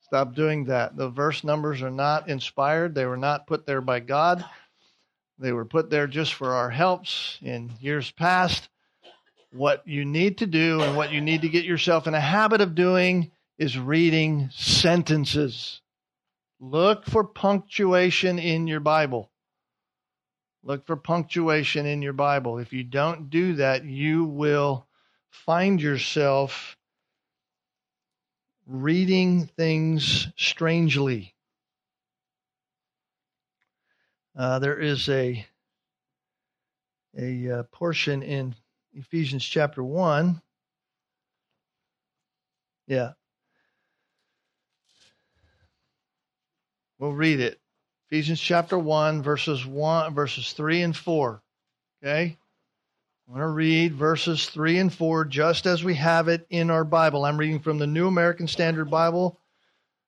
Stop 0.01 0.35
doing 0.35 0.65
that. 0.65 0.95
The 0.95 1.09
verse 1.09 1.43
numbers 1.43 1.81
are 1.81 1.89
not 1.89 2.29
inspired, 2.29 2.93
they 2.93 3.07
were 3.07 3.17
not 3.17 3.47
put 3.47 3.65
there 3.65 3.81
by 3.81 4.01
God. 4.01 4.45
They 5.39 5.51
were 5.51 5.65
put 5.65 5.89
there 5.89 6.05
just 6.05 6.35
for 6.35 6.53
our 6.53 6.69
helps 6.69 7.39
in 7.41 7.71
years 7.81 8.11
past. 8.11 8.69
What 9.53 9.87
you 9.87 10.03
need 10.03 10.39
to 10.39 10.47
do 10.47 10.81
and 10.81 10.97
what 10.97 11.11
you 11.11 11.21
need 11.21 11.43
to 11.43 11.49
get 11.49 11.63
yourself 11.63 12.07
in 12.07 12.15
a 12.15 12.19
habit 12.19 12.59
of 12.59 12.73
doing 12.73 13.31
is 13.59 13.77
reading 13.77 14.49
sentences. 14.51 15.79
Look 16.59 17.05
for 17.05 17.23
punctuation 17.23 18.39
in 18.39 18.65
your 18.65 18.79
Bible. 18.79 19.29
Look 20.63 20.87
for 20.87 20.95
punctuation 20.95 21.85
in 21.85 22.01
your 22.01 22.13
Bible. 22.13 22.57
If 22.57 22.73
you 22.73 22.83
don't 22.83 23.29
do 23.29 23.53
that, 23.55 23.85
you 23.85 24.23
will 24.23 24.87
find 25.29 25.79
yourself 25.79 26.75
reading 28.65 29.45
things 29.45 30.29
strangely. 30.35 31.35
Uh, 34.35 34.57
there 34.57 34.79
is 34.79 35.07
a 35.09 35.45
a 37.15 37.51
uh, 37.51 37.63
portion 37.71 38.23
in 38.23 38.55
Ephesians 38.95 39.43
chapter 39.43 39.83
1. 39.83 40.41
Yeah. 42.87 43.13
We'll 46.99 47.13
read 47.13 47.39
it. 47.39 47.59
Ephesians 48.09 48.39
chapter 48.39 48.77
1 48.77 49.23
verses 49.23 49.65
1 49.65 50.13
verses 50.13 50.53
3 50.53 50.83
and 50.83 50.95
4. 50.95 51.41
Okay? 52.03 52.37
I'm 53.27 53.33
going 53.33 53.41
to 53.41 53.47
read 53.47 53.95
verses 53.95 54.47
3 54.47 54.79
and 54.79 54.93
4 54.93 55.25
just 55.25 55.65
as 55.65 55.83
we 55.83 55.95
have 55.95 56.27
it 56.27 56.45
in 56.49 56.69
our 56.69 56.83
Bible. 56.83 57.25
I'm 57.25 57.37
reading 57.37 57.59
from 57.59 57.79
the 57.79 57.87
New 57.87 58.07
American 58.07 58.47
Standard 58.47 58.89
Bible. 58.91 59.39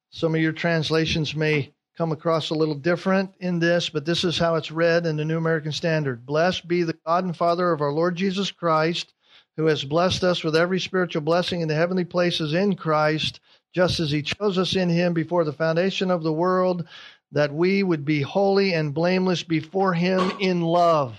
Some 0.10 0.36
of 0.36 0.42
your 0.42 0.52
translations 0.52 1.36
may 1.36 1.74
come 1.98 2.12
across 2.12 2.50
a 2.50 2.56
little 2.56 2.76
different 2.76 3.34
in 3.40 3.60
this, 3.60 3.90
but 3.90 4.06
this 4.06 4.24
is 4.24 4.38
how 4.38 4.56
it's 4.56 4.72
read 4.72 5.06
in 5.06 5.16
the 5.16 5.26
New 5.26 5.38
American 5.38 5.72
Standard. 5.72 6.26
Blessed 6.26 6.68
be 6.68 6.84
the 6.84 6.98
God 7.06 7.24
and 7.24 7.36
Father 7.36 7.72
of 7.72 7.82
our 7.82 7.92
Lord 7.92 8.16
Jesus 8.16 8.52
Christ, 8.52 9.14
who 9.58 9.66
has 9.68 9.84
blessed 9.84 10.24
us 10.24 10.44
with 10.44 10.56
every 10.56 10.80
spiritual 10.80 11.22
blessing 11.22 11.62
in 11.62 11.68
the 11.68 11.76
heavenly 11.76 12.06
places 12.06 12.54
in 12.54 12.76
Christ, 12.76 13.40
just 13.74 14.00
as 14.00 14.12
he 14.12 14.22
chose 14.22 14.58
us 14.58 14.76
in 14.76 14.90
him 14.90 15.14
before 15.14 15.44
the 15.46 15.54
foundation 15.54 16.12
of 16.12 16.24
the 16.24 16.34
world, 16.34 16.86
that 17.32 17.54
we 17.54 17.84
would 17.84 18.04
be 18.06 18.22
holy 18.22 18.74
and 18.74 18.94
blameless 18.94 19.44
before 19.44 19.94
him 19.94 20.32
in 20.40 20.62
love. 20.62 21.18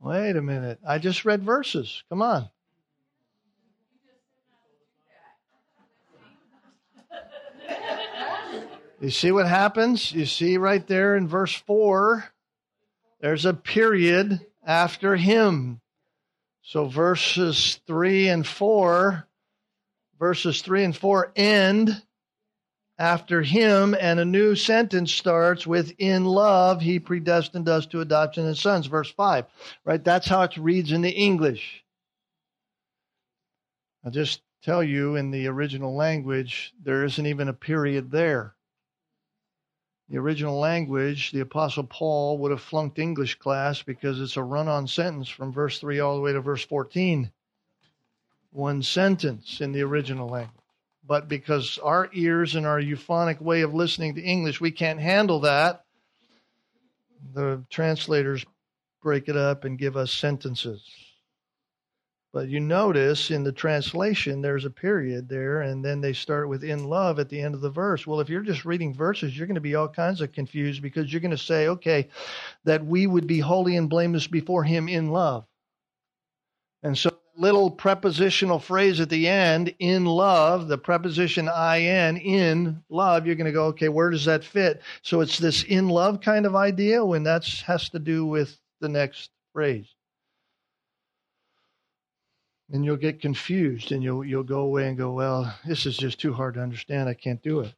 Wait 0.00 0.36
a 0.36 0.42
minute. 0.42 0.78
I 0.86 0.98
just 0.98 1.24
read 1.24 1.42
verses. 1.42 2.04
Come 2.10 2.22
on. 2.22 2.50
You 9.04 9.10
see 9.10 9.32
what 9.32 9.46
happens? 9.46 10.12
You 10.12 10.24
see 10.24 10.56
right 10.56 10.86
there 10.86 11.14
in 11.14 11.28
verse 11.28 11.52
4, 11.52 12.24
there's 13.20 13.44
a 13.44 13.52
period 13.52 14.40
after 14.66 15.14
him. 15.14 15.82
So 16.62 16.86
verses 16.86 17.80
3 17.86 18.28
and 18.30 18.46
4, 18.46 19.28
verses 20.18 20.62
3 20.62 20.84
and 20.84 20.96
4 20.96 21.32
end 21.36 22.02
after 22.96 23.42
him, 23.42 23.94
and 24.00 24.18
a 24.18 24.24
new 24.24 24.54
sentence 24.54 25.12
starts 25.12 25.66
with, 25.66 25.92
In 25.98 26.24
love, 26.24 26.80
he 26.80 26.98
predestined 26.98 27.68
us 27.68 27.84
to 27.88 28.00
adoption 28.00 28.46
as 28.46 28.58
sons, 28.58 28.86
verse 28.86 29.10
5. 29.10 29.44
Right? 29.84 30.02
That's 30.02 30.28
how 30.28 30.40
it 30.44 30.56
reads 30.56 30.92
in 30.92 31.02
the 31.02 31.10
English. 31.10 31.84
I'll 34.02 34.10
just 34.10 34.40
tell 34.62 34.82
you 34.82 35.16
in 35.16 35.30
the 35.30 35.46
original 35.48 35.94
language, 35.94 36.72
there 36.82 37.04
isn't 37.04 37.26
even 37.26 37.50
a 37.50 37.52
period 37.52 38.10
there. 38.10 38.53
The 40.08 40.18
original 40.18 40.58
language, 40.58 41.32
the 41.32 41.40
Apostle 41.40 41.84
Paul 41.84 42.38
would 42.38 42.50
have 42.50 42.60
flunked 42.60 42.98
English 42.98 43.38
class 43.38 43.82
because 43.82 44.20
it's 44.20 44.36
a 44.36 44.42
run 44.42 44.68
on 44.68 44.86
sentence 44.86 45.28
from 45.28 45.52
verse 45.52 45.78
3 45.78 46.00
all 46.00 46.16
the 46.16 46.20
way 46.20 46.32
to 46.32 46.40
verse 46.40 46.64
14. 46.64 47.30
One 48.50 48.82
sentence 48.82 49.60
in 49.60 49.72
the 49.72 49.82
original 49.82 50.28
language. 50.28 50.60
But 51.06 51.28
because 51.28 51.78
our 51.82 52.08
ears 52.12 52.54
and 52.54 52.66
our 52.66 52.80
euphonic 52.80 53.40
way 53.40 53.62
of 53.62 53.74
listening 53.74 54.14
to 54.14 54.22
English, 54.22 54.60
we 54.60 54.70
can't 54.70 55.00
handle 55.00 55.40
that, 55.40 55.84
the 57.34 57.64
translators 57.70 58.44
break 59.02 59.28
it 59.28 59.36
up 59.36 59.64
and 59.64 59.78
give 59.78 59.96
us 59.96 60.12
sentences. 60.12 60.82
But 62.34 62.48
you 62.48 62.58
notice 62.58 63.30
in 63.30 63.44
the 63.44 63.52
translation, 63.52 64.42
there's 64.42 64.64
a 64.64 64.70
period 64.70 65.28
there, 65.28 65.60
and 65.60 65.84
then 65.84 66.00
they 66.00 66.12
start 66.12 66.48
with 66.48 66.64
in 66.64 66.88
love 66.88 67.20
at 67.20 67.28
the 67.28 67.40
end 67.40 67.54
of 67.54 67.60
the 67.60 67.70
verse. 67.70 68.08
Well, 68.08 68.18
if 68.18 68.28
you're 68.28 68.42
just 68.42 68.64
reading 68.64 68.92
verses, 68.92 69.38
you're 69.38 69.46
going 69.46 69.54
to 69.54 69.60
be 69.60 69.76
all 69.76 69.86
kinds 69.86 70.20
of 70.20 70.32
confused 70.32 70.82
because 70.82 71.12
you're 71.12 71.20
going 71.20 71.30
to 71.30 71.38
say, 71.38 71.68
okay, 71.68 72.08
that 72.64 72.84
we 72.84 73.06
would 73.06 73.28
be 73.28 73.38
holy 73.38 73.76
and 73.76 73.88
blameless 73.88 74.26
before 74.26 74.64
him 74.64 74.88
in 74.88 75.12
love. 75.12 75.46
And 76.82 76.98
so, 76.98 77.16
little 77.36 77.70
prepositional 77.70 78.58
phrase 78.58 78.98
at 78.98 79.10
the 79.10 79.28
end, 79.28 79.72
in 79.78 80.04
love, 80.04 80.66
the 80.66 80.78
preposition 80.78 81.48
in, 81.48 82.16
in 82.16 82.82
love, 82.88 83.26
you're 83.26 83.36
going 83.36 83.46
to 83.46 83.52
go, 83.52 83.66
okay, 83.66 83.88
where 83.88 84.10
does 84.10 84.24
that 84.24 84.42
fit? 84.42 84.82
So 85.02 85.20
it's 85.20 85.38
this 85.38 85.62
in 85.62 85.88
love 85.88 86.20
kind 86.20 86.46
of 86.46 86.56
idea 86.56 87.04
when 87.04 87.22
that 87.22 87.44
has 87.66 87.88
to 87.90 88.00
do 88.00 88.26
with 88.26 88.58
the 88.80 88.88
next 88.88 89.30
phrase 89.52 89.93
and 92.70 92.84
you'll 92.84 92.96
get 92.96 93.20
confused 93.20 93.92
and 93.92 94.02
you'll 94.02 94.24
you'll 94.24 94.42
go 94.42 94.60
away 94.60 94.88
and 94.88 94.96
go, 94.96 95.12
well, 95.12 95.54
this 95.66 95.86
is 95.86 95.96
just 95.96 96.20
too 96.20 96.32
hard 96.32 96.54
to 96.54 96.62
understand. 96.62 97.08
I 97.08 97.14
can't 97.14 97.42
do 97.42 97.60
it. 97.60 97.74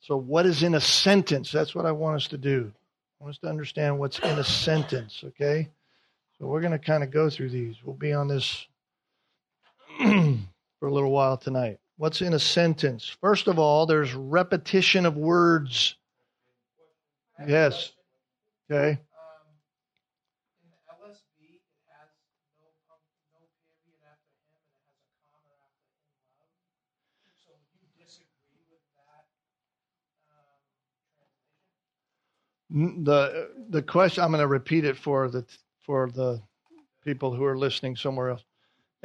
So 0.00 0.16
what 0.16 0.44
is 0.44 0.62
in 0.62 0.74
a 0.74 0.80
sentence? 0.80 1.50
That's 1.50 1.74
what 1.74 1.86
I 1.86 1.92
want 1.92 2.16
us 2.16 2.28
to 2.28 2.38
do. 2.38 2.72
I 3.20 3.24
want 3.24 3.34
us 3.34 3.38
to 3.38 3.48
understand 3.48 3.98
what's 3.98 4.18
in 4.18 4.38
a 4.38 4.44
sentence, 4.44 5.22
okay? 5.24 5.70
So 6.38 6.46
we're 6.46 6.60
going 6.60 6.72
to 6.72 6.78
kind 6.78 7.02
of 7.02 7.10
go 7.10 7.30
through 7.30 7.48
these. 7.50 7.76
We'll 7.82 7.96
be 7.96 8.12
on 8.12 8.28
this 8.28 8.66
for 9.98 10.88
a 10.88 10.92
little 10.92 11.10
while 11.10 11.38
tonight. 11.38 11.78
What's 11.96 12.20
in 12.20 12.34
a 12.34 12.38
sentence? 12.38 13.16
First 13.22 13.46
of 13.48 13.58
all, 13.58 13.86
there's 13.86 14.12
repetition 14.12 15.06
of 15.06 15.16
words. 15.16 15.94
Yes. 17.46 17.92
Okay. 18.70 18.98
The 32.74 33.50
the 33.70 33.82
question 33.82 34.24
i'm 34.24 34.30
going 34.30 34.40
to 34.40 34.48
repeat 34.48 34.84
it 34.84 34.96
for 34.96 35.28
the 35.28 35.44
for 35.86 36.10
the 36.10 36.40
people 37.04 37.32
who 37.34 37.44
are 37.44 37.56
listening 37.56 37.94
somewhere 37.94 38.30
else. 38.30 38.44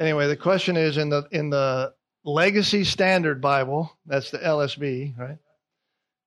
Anyway 0.00 0.26
the 0.26 0.36
question 0.36 0.76
is 0.76 0.96
in 0.96 1.08
the 1.08 1.26
in 1.30 1.50
the 1.50 1.94
legacy 2.24 2.82
standard 2.84 3.40
bible 3.40 3.96
that's 4.06 4.30
the 4.30 4.38
lsb 4.38 5.16
right? 5.16 5.38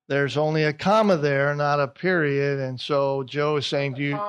There's 0.07 0.37
only 0.37 0.63
a 0.63 0.73
comma 0.73 1.17
there 1.17 1.53
not 1.53 1.79
a 1.79 1.87
period 1.87 2.59
and 2.59 2.79
so 2.79 3.23
joe 3.23 3.57
is 3.57 3.67
saying 3.67 3.95
do 3.95 4.03
you 4.03 4.19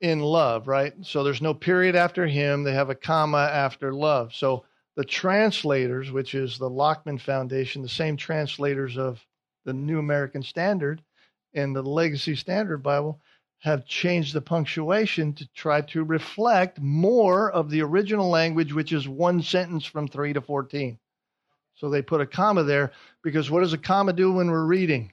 in 0.00 0.20
love 0.20 0.68
right? 0.68 0.92
So 1.02 1.24
there's 1.24 1.40
no 1.40 1.54
period 1.54 1.96
after 1.96 2.26
him 2.26 2.62
they 2.62 2.74
have 2.74 2.90
a 2.90 2.94
comma 2.94 3.38
after 3.38 3.92
love. 3.92 4.34
So 4.34 4.64
the 4.96 5.04
translators 5.04 6.12
which 6.12 6.34
is 6.34 6.58
the 6.58 6.68
lockman 6.68 7.18
foundation 7.18 7.80
the 7.80 7.88
same 7.88 8.18
translators 8.18 8.98
of 8.98 9.24
the 9.64 9.72
new 9.72 9.98
american 9.98 10.42
standard 10.42 11.02
and 11.54 11.74
the 11.74 11.82
Legacy 11.82 12.36
Standard 12.36 12.82
Bible 12.82 13.20
have 13.60 13.86
changed 13.86 14.34
the 14.34 14.42
punctuation 14.42 15.32
to 15.32 15.48
try 15.54 15.80
to 15.80 16.04
reflect 16.04 16.80
more 16.80 17.50
of 17.50 17.70
the 17.70 17.82
original 17.82 18.28
language, 18.28 18.74
which 18.74 18.92
is 18.92 19.08
one 19.08 19.40
sentence 19.42 19.86
from 19.86 20.06
3 20.06 20.34
to 20.34 20.40
14. 20.40 20.98
So 21.76 21.88
they 21.88 22.02
put 22.02 22.20
a 22.20 22.26
comma 22.26 22.62
there 22.62 22.92
because 23.22 23.50
what 23.50 23.60
does 23.60 23.72
a 23.72 23.78
comma 23.78 24.12
do 24.12 24.32
when 24.32 24.50
we're 24.50 24.66
reading? 24.66 25.12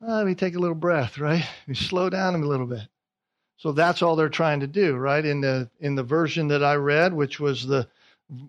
Well, 0.00 0.16
let 0.16 0.26
me 0.26 0.34
take 0.34 0.54
a 0.54 0.58
little 0.58 0.74
breath, 0.74 1.18
right? 1.18 1.46
We 1.66 1.74
slow 1.74 2.10
down 2.10 2.34
a 2.34 2.38
little 2.38 2.66
bit. 2.66 2.88
So 3.58 3.72
that's 3.72 4.02
all 4.02 4.16
they're 4.16 4.28
trying 4.28 4.60
to 4.60 4.66
do, 4.66 4.96
right? 4.96 5.24
In 5.24 5.40
the 5.40 5.70
in 5.80 5.94
the 5.94 6.02
version 6.02 6.48
that 6.48 6.62
I 6.62 6.74
read, 6.74 7.14
which 7.14 7.40
was 7.40 7.66
the 7.66 7.88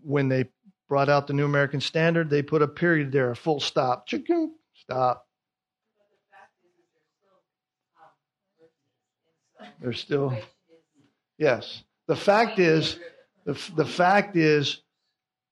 when 0.03 0.27
they 0.27 0.45
brought 0.89 1.09
out 1.09 1.27
the 1.27 1.33
New 1.33 1.45
American 1.45 1.79
Standard, 1.79 2.29
they 2.29 2.41
put 2.41 2.61
a 2.61 2.67
period 2.67 3.11
there, 3.11 3.31
a 3.31 3.35
full 3.35 3.59
stop. 3.59 4.09
Stop. 4.73 5.26
They're 9.81 9.93
still. 9.93 10.37
Yes. 11.37 11.83
The 12.07 12.15
fact 12.15 12.59
is, 12.59 12.99
the, 13.45 13.59
the 13.75 13.85
fact 13.85 14.35
is, 14.35 14.81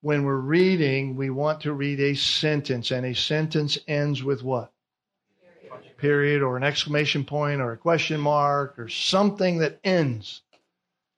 when 0.01 0.23
we're 0.23 0.35
reading, 0.35 1.15
we 1.15 1.31
want 1.31 1.61
to 1.61 1.73
read 1.73 1.99
a 1.99 2.13
sentence, 2.13 2.91
and 2.91 3.05
a 3.05 3.15
sentence 3.15 3.77
ends 3.87 4.23
with 4.23 4.43
what? 4.43 4.71
Period, 5.41 5.97
Period 5.97 6.41
or 6.43 6.57
an 6.57 6.63
exclamation 6.63 7.25
point 7.25 7.59
or 7.59 7.71
a 7.71 7.77
question 7.77 8.19
mark 8.19 8.77
or 8.77 8.87
something 8.87 9.57
that 9.59 9.79
ends, 9.83 10.43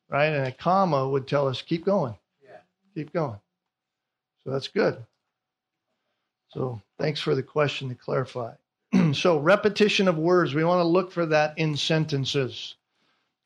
right? 0.10 0.28
And 0.28 0.48
a 0.48 0.52
comma 0.54 1.08
would 1.08 1.28
tell 1.28 1.50
us, 1.50 1.62
keep 1.62 1.84
going. 1.84 2.16
Yeah. 2.42 2.60
Keep 2.96 3.12
going. 3.12 3.40
So 4.44 4.52
that's 4.52 4.70
good. 4.70 4.98
So 6.50 6.82
thanks 6.98 7.20
for 7.20 7.36
the 7.36 7.44
question 7.44 7.90
to 7.90 7.96
clarify. 7.96 8.54
so 9.14 9.38
repetition 9.38 10.08
of 10.08 10.18
words, 10.18 10.54
we 10.54 10.64
want 10.64 10.80
to 10.80 10.88
look 10.88 11.12
for 11.12 11.26
that 11.28 11.58
in 11.58 11.76
sentences 11.76 12.76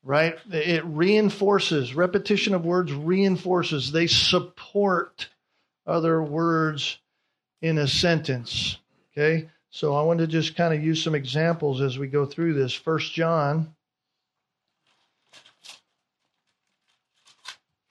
right? 0.02 0.36
It 0.50 0.84
reinforces, 0.84 1.94
repetition 1.94 2.54
of 2.54 2.64
words 2.64 2.92
reinforces, 2.92 3.92
they 3.92 4.06
support 4.06 5.28
other 5.86 6.22
words 6.22 6.98
in 7.60 7.78
a 7.78 7.86
sentence. 7.86 8.78
Okay? 9.12 9.48
So 9.70 9.94
I 9.94 10.02
want 10.02 10.18
to 10.20 10.26
just 10.26 10.56
kind 10.56 10.74
of 10.74 10.82
use 10.82 11.02
some 11.02 11.14
examples 11.14 11.80
as 11.80 11.98
we 11.98 12.08
go 12.08 12.26
through 12.26 12.54
this. 12.54 12.74
First 12.74 13.14
John. 13.14 13.74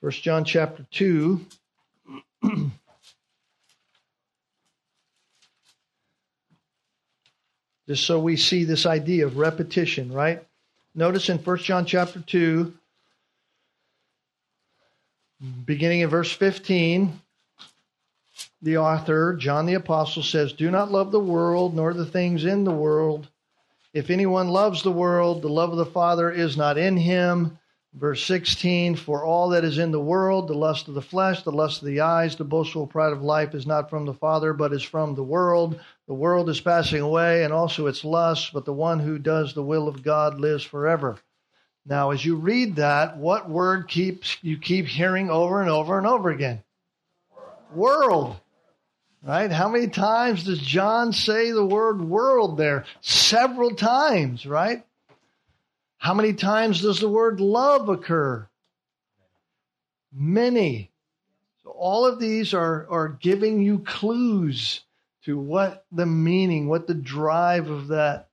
First 0.01 0.23
John 0.23 0.45
chapter 0.45 0.85
2. 0.91 1.45
just 7.91 8.05
so 8.05 8.17
we 8.17 8.37
see 8.37 8.63
this 8.63 8.85
idea 8.85 9.25
of 9.25 9.35
repetition, 9.35 10.13
right? 10.13 10.41
Notice 10.95 11.27
in 11.27 11.37
1 11.39 11.57
John 11.57 11.85
chapter 11.85 12.21
2, 12.21 12.73
beginning 15.65 15.99
in 15.99 16.07
verse 16.07 16.31
15, 16.31 17.19
the 18.61 18.77
author, 18.77 19.33
John 19.33 19.65
the 19.65 19.73
Apostle, 19.73 20.23
says, 20.23 20.53
Do 20.53 20.71
not 20.71 20.89
love 20.89 21.11
the 21.11 21.19
world 21.19 21.75
nor 21.75 21.93
the 21.93 22.05
things 22.05 22.45
in 22.45 22.63
the 22.63 22.71
world. 22.71 23.27
If 23.93 24.09
anyone 24.09 24.47
loves 24.47 24.83
the 24.83 24.89
world, 24.89 25.41
the 25.41 25.49
love 25.49 25.71
of 25.71 25.77
the 25.77 25.85
Father 25.85 26.31
is 26.31 26.55
not 26.55 26.77
in 26.77 26.95
him. 26.95 27.59
Verse 27.93 28.23
16, 28.25 28.95
For 28.95 29.25
all 29.25 29.49
that 29.49 29.65
is 29.65 29.77
in 29.77 29.91
the 29.91 29.99
world, 29.99 30.47
the 30.47 30.53
lust 30.53 30.87
of 30.87 30.93
the 30.93 31.01
flesh, 31.01 31.43
the 31.43 31.51
lust 31.51 31.81
of 31.81 31.87
the 31.87 31.99
eyes, 31.99 32.37
the 32.37 32.45
boastful 32.45 32.87
pride 32.87 33.11
of 33.11 33.21
life 33.21 33.53
is 33.53 33.67
not 33.67 33.89
from 33.89 34.05
the 34.05 34.13
Father, 34.13 34.53
but 34.53 34.71
is 34.71 34.83
from 34.83 35.13
the 35.13 35.23
world. 35.23 35.77
The 36.07 36.13
world 36.13 36.49
is 36.49 36.61
passing 36.61 37.01
away 37.01 37.43
and 37.43 37.51
also 37.51 37.87
its 37.87 38.05
lusts, 38.05 38.49
but 38.53 38.63
the 38.63 38.73
one 38.73 38.99
who 38.99 39.19
does 39.19 39.53
the 39.53 39.63
will 39.63 39.89
of 39.89 40.03
God 40.03 40.39
lives 40.39 40.63
forever. 40.63 41.17
Now, 41.85 42.11
as 42.11 42.23
you 42.23 42.37
read 42.37 42.77
that, 42.77 43.17
what 43.17 43.49
word 43.49 43.89
keeps 43.89 44.37
you 44.41 44.57
keep 44.57 44.85
hearing 44.85 45.29
over 45.29 45.61
and 45.61 45.69
over 45.69 45.97
and 45.97 46.07
over 46.07 46.29
again? 46.29 46.63
World. 47.73 48.37
Right? 49.21 49.51
How 49.51 49.67
many 49.67 49.87
times 49.87 50.45
does 50.45 50.59
John 50.59 51.11
say 51.11 51.51
the 51.51 51.65
word 51.65 52.01
world 52.01 52.57
there? 52.57 52.85
Several 53.01 53.75
times, 53.75 54.45
right? 54.45 54.85
How 56.01 56.15
many 56.15 56.33
times 56.33 56.81
does 56.81 56.99
the 56.99 57.07
word 57.07 57.39
love 57.39 57.87
occur? 57.87 58.47
Many. 60.11 60.89
So 61.63 61.69
all 61.69 62.07
of 62.07 62.19
these 62.19 62.55
are, 62.55 62.87
are 62.89 63.07
giving 63.07 63.61
you 63.61 63.77
clues 63.77 64.81
to 65.25 65.37
what 65.37 65.85
the 65.91 66.07
meaning, 66.07 66.67
what 66.67 66.87
the 66.87 66.95
drive 66.95 67.69
of 67.69 67.89
that 67.89 68.29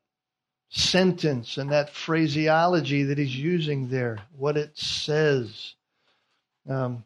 sentence 0.70 1.58
and 1.58 1.70
that 1.70 1.90
phraseology 1.90 3.02
that 3.02 3.18
he's 3.18 3.36
using 3.36 3.90
there, 3.90 4.20
what 4.34 4.56
it 4.56 4.78
says. 4.78 5.74
Um, 6.66 7.04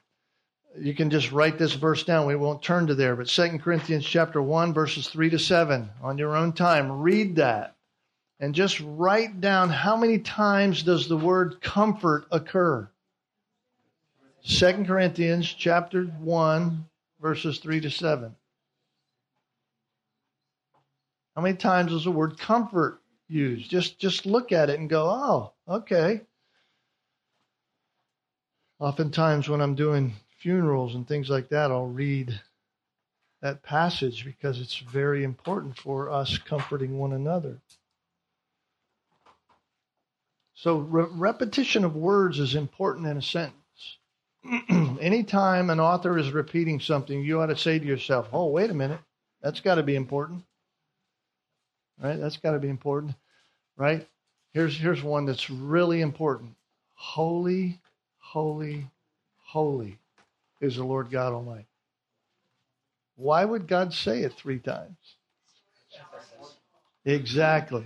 you 0.79 0.95
can 0.95 1.11
just 1.11 1.33
write 1.33 1.59
this 1.59 1.73
verse 1.73 2.05
down. 2.05 2.29
We 2.29 2.37
won't 2.37 2.63
turn 2.63 2.87
to 2.87 2.95
there, 2.95 3.17
but 3.17 3.29
Second 3.29 3.63
Corinthians 3.63 4.07
chapter 4.07 4.41
1 4.41 4.73
verses 4.73 5.09
3 5.09 5.31
to 5.31 5.41
7 5.41 5.91
on 6.05 6.19
your 6.19 6.37
own 6.37 6.53
time. 6.53 7.03
Read 7.03 7.35
that 7.35 7.75
and 8.43 8.57
just 8.57 8.81
write 8.81 9.41
down 9.41 9.71
how 9.71 9.97
many 9.97 10.19
times 10.19 10.83
does 10.83 11.09
the 11.09 11.17
word 11.17 11.63
comfort 11.63 12.27
occur. 12.33 12.91
Second 14.43 14.89
Corinthians 14.89 15.47
chapter 15.47 16.07
1 16.07 16.85
verses 17.21 17.61
3 17.61 17.81
to 17.81 17.89
7. 17.89 18.35
How 21.37 21.43
many 21.43 21.57
times 21.57 21.93
is 21.93 22.03
the 22.03 22.11
word 22.11 22.37
comfort 22.37 23.01
used? 23.29 23.71
Just 23.71 24.01
just 24.01 24.27
look 24.27 24.51
at 24.51 24.69
it 24.69 24.81
and 24.81 24.91
go, 24.91 25.09
"Oh, 25.09 25.53
okay." 25.69 26.23
Oftentimes 28.81 29.49
when 29.49 29.61
I'm 29.61 29.77
doing 29.77 30.15
funerals 30.39 30.97
and 30.97 31.07
things 31.07 31.31
like 31.31 31.49
that, 31.51 31.71
I'll 31.71 31.87
read 31.87 32.41
that 33.41 33.63
passage 33.63 34.25
because 34.25 34.61
it's 34.61 34.79
very 34.79 35.23
important 35.23 35.79
for 35.79 36.11
us 36.11 36.37
comforting 36.39 36.99
one 36.99 37.13
another. 37.13 37.61
So, 40.63 40.77
re- 40.77 41.09
repetition 41.11 41.85
of 41.85 41.97
words 41.97 42.39
is 42.39 42.55
important 42.55 43.09
in 43.09 43.17
a 43.17 43.23
sentence. 43.23 43.99
Anytime 45.01 45.71
an 45.71 45.81
author 45.81 46.17
is 46.17 46.31
repeating 46.31 46.79
something, 46.79 47.21
you 47.21 47.41
ought 47.41 47.47
to 47.47 47.57
say 47.57 47.81
to 47.81 47.85
yourself, 47.85 48.29
oh, 48.33 48.47
wait 48.47 48.71
a 48.71 48.75
minute, 48.75 49.01
that's 49.43 49.59
got 49.59 49.75
to 49.75 49.83
be 49.83 49.97
important. 49.97 50.45
Right? 52.01 52.15
That's 52.15 52.37
got 52.37 52.53
to 52.53 52.61
be 52.61 52.69
important. 52.69 53.17
Right? 53.77 54.07
Here's, 54.53 54.79
here's 54.79 55.03
one 55.03 55.27
that's 55.27 55.51
really 55.51 56.01
important 56.01 56.55
Holy, 56.95 57.81
holy, 58.21 58.87
holy 59.45 59.99
is 60.61 60.77
the 60.77 60.85
Lord 60.85 61.11
God 61.11 61.33
Almighty. 61.33 61.67
Why 63.17 63.45
would 63.45 63.67
God 63.67 63.93
say 63.93 64.21
it 64.21 64.35
three 64.35 64.61
times? 64.61 65.17
Exactly. 67.05 67.85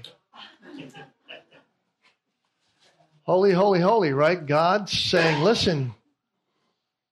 Holy, 3.27 3.53
holy, 3.53 3.81
holy, 3.81 4.13
right? 4.13 4.47
God's 4.47 4.93
saying, 4.93 5.43
listen, 5.43 5.93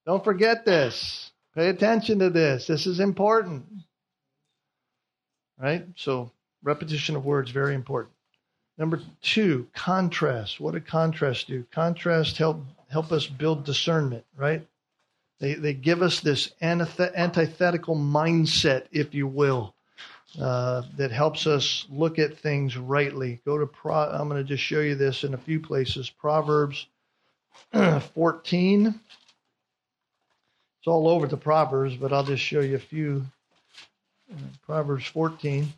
don't 0.06 0.22
forget 0.22 0.64
this. 0.64 1.32
Pay 1.56 1.68
attention 1.68 2.20
to 2.20 2.30
this. 2.30 2.66
This 2.66 2.86
is 2.86 3.00
important. 3.00 3.64
Right? 5.58 5.86
So, 5.96 6.30
repetition 6.62 7.16
of 7.16 7.24
words, 7.24 7.50
very 7.50 7.74
important. 7.74 8.14
Number 8.78 9.00
two, 9.22 9.68
contrast. 9.72 10.60
What 10.60 10.74
did 10.74 10.86
contrast 10.86 11.46
do? 11.46 11.64
Contrast 11.70 12.38
help 12.38 12.60
help 12.88 13.12
us 13.12 13.26
build 13.26 13.64
discernment, 13.64 14.24
right? 14.36 14.66
They, 15.40 15.54
they 15.54 15.74
give 15.74 16.00
us 16.00 16.20
this 16.20 16.52
antithetical 16.62 17.96
mindset, 17.96 18.86
if 18.92 19.14
you 19.14 19.26
will, 19.26 19.73
uh, 20.40 20.82
that 20.96 21.12
helps 21.12 21.46
us 21.46 21.86
look 21.90 22.18
at 22.18 22.38
things 22.38 22.76
rightly. 22.76 23.40
Go 23.44 23.58
to 23.58 23.66
Pro, 23.66 23.94
I'm 23.94 24.28
going 24.28 24.42
to 24.42 24.48
just 24.48 24.62
show 24.62 24.80
you 24.80 24.94
this 24.94 25.24
in 25.24 25.34
a 25.34 25.38
few 25.38 25.60
places. 25.60 26.10
Proverbs 26.10 26.86
14. 28.14 28.86
It's 28.86 28.96
all 30.86 31.08
over 31.08 31.26
the 31.26 31.36
Proverbs, 31.36 31.96
but 31.96 32.12
I'll 32.12 32.24
just 32.24 32.42
show 32.42 32.60
you 32.60 32.76
a 32.76 32.80
few. 32.80 33.24
Proverbs 34.66 35.06
14, 35.06 35.72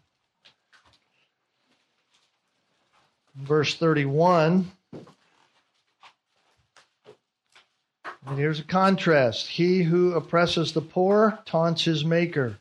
verse 3.36 3.74
31. 3.74 4.70
And 8.26 8.38
here's 8.38 8.59
a 8.59 8.64
contrast. 8.64 9.46
He 9.46 9.82
who 9.82 10.14
oppresses 10.14 10.72
the 10.72 10.80
poor 10.80 11.38
taunts 11.46 11.84
his 11.84 12.04
maker, 12.04 12.59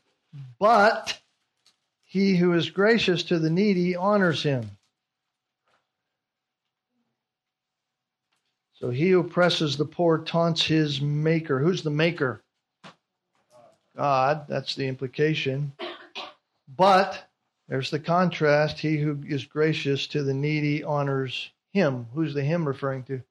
but 0.60 1.20
he 2.16 2.38
who 2.38 2.54
is 2.54 2.70
gracious 2.70 3.24
to 3.24 3.40
the 3.40 3.50
needy 3.50 3.94
honors 3.94 4.42
him. 4.42 4.66
So 8.76 8.90
he 8.90 9.10
who 9.10 9.20
oppresses 9.20 9.76
the 9.76 9.84
poor 9.84 10.20
taunts 10.20 10.64
his 10.64 11.02
maker. 11.02 11.60
Who's 11.60 11.84
the 11.84 11.90
maker? 11.90 12.42
God. 13.98 14.46
That's 14.48 14.76
the 14.76 14.88
implication. 14.88 15.74
But 16.78 17.22
there's 17.68 17.92
the 17.92 18.00
contrast. 18.00 18.80
He 18.80 18.96
who 18.96 19.20
is 19.28 19.44
gracious 19.44 20.08
to 20.08 20.24
the 20.24 20.34
needy 20.34 20.86
honors 20.86 21.52
him. 21.74 22.08
Who's 22.14 22.34
the 22.34 22.44
him 22.44 22.66
referring 22.66 23.04
to? 23.04 23.22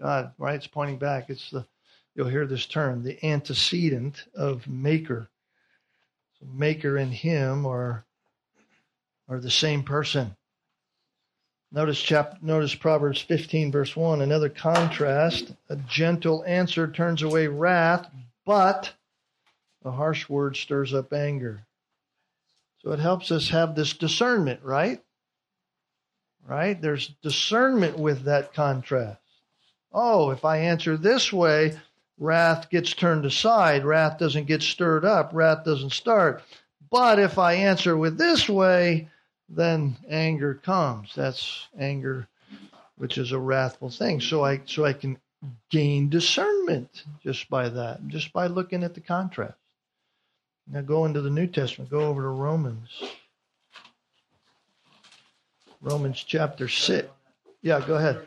God, 0.00 0.32
right? 0.38 0.54
It's 0.54 0.66
pointing 0.66 0.96
back. 0.96 1.28
It's 1.28 1.50
the 1.50 1.66
you'll 2.14 2.28
hear 2.28 2.46
this 2.46 2.64
term, 2.64 3.02
the 3.02 3.22
antecedent 3.22 4.24
of 4.34 4.66
maker. 4.66 5.28
Maker 6.52 6.96
and 6.96 7.12
him 7.12 7.66
are 7.66 8.04
are 9.28 9.40
the 9.40 9.50
same 9.50 9.82
person. 9.82 10.36
Notice 11.72 12.00
chap 12.00 12.42
notice 12.42 12.74
Proverbs 12.74 13.20
15 13.20 13.72
verse 13.72 13.96
1, 13.96 14.20
another 14.20 14.48
contrast. 14.48 15.52
A 15.68 15.76
gentle 15.76 16.44
answer 16.46 16.90
turns 16.90 17.22
away 17.22 17.48
wrath, 17.48 18.08
but 18.44 18.92
a 19.84 19.90
harsh 19.90 20.28
word 20.28 20.56
stirs 20.56 20.94
up 20.94 21.12
anger. 21.12 21.66
So 22.78 22.92
it 22.92 23.00
helps 23.00 23.30
us 23.30 23.48
have 23.48 23.74
this 23.74 23.94
discernment, 23.94 24.62
right? 24.62 25.02
Right? 26.46 26.80
There's 26.80 27.08
discernment 27.22 27.98
with 27.98 28.24
that 28.24 28.52
contrast. 28.52 29.20
Oh, 29.92 30.30
if 30.30 30.44
I 30.44 30.58
answer 30.58 30.96
this 30.96 31.32
way, 31.32 31.78
wrath 32.18 32.70
gets 32.70 32.94
turned 32.94 33.24
aside. 33.24 33.84
Wrath 33.84 34.18
doesn't 34.18 34.46
get 34.46 34.62
stirred 34.62 35.04
up. 35.04 35.30
Wrath 35.32 35.64
doesn't 35.64 35.92
start. 35.92 36.42
But 36.90 37.18
if 37.18 37.38
I 37.38 37.54
answer 37.54 37.96
with 37.96 38.18
this 38.18 38.48
way, 38.48 39.08
then 39.48 39.96
anger 40.08 40.54
comes. 40.54 41.12
That's 41.14 41.68
anger, 41.78 42.28
which 42.96 43.18
is 43.18 43.32
a 43.32 43.38
wrathful 43.38 43.90
thing. 43.90 44.20
So 44.20 44.44
I 44.44 44.60
so 44.66 44.84
I 44.84 44.92
can 44.92 45.18
gain 45.70 46.08
discernment 46.08 47.04
just 47.22 47.50
by 47.50 47.68
that, 47.68 48.06
just 48.08 48.32
by 48.32 48.46
looking 48.46 48.82
at 48.84 48.94
the 48.94 49.00
contrast. 49.00 49.58
Now 50.66 50.80
go 50.80 51.04
into 51.04 51.20
the 51.20 51.30
New 51.30 51.46
Testament. 51.46 51.90
Go 51.90 52.00
over 52.00 52.22
to 52.22 52.28
Romans. 52.28 52.88
Romans 55.82 56.24
chapter 56.26 56.68
six. 56.68 57.08
Yeah, 57.60 57.84
go 57.86 57.96
ahead. 57.96 58.26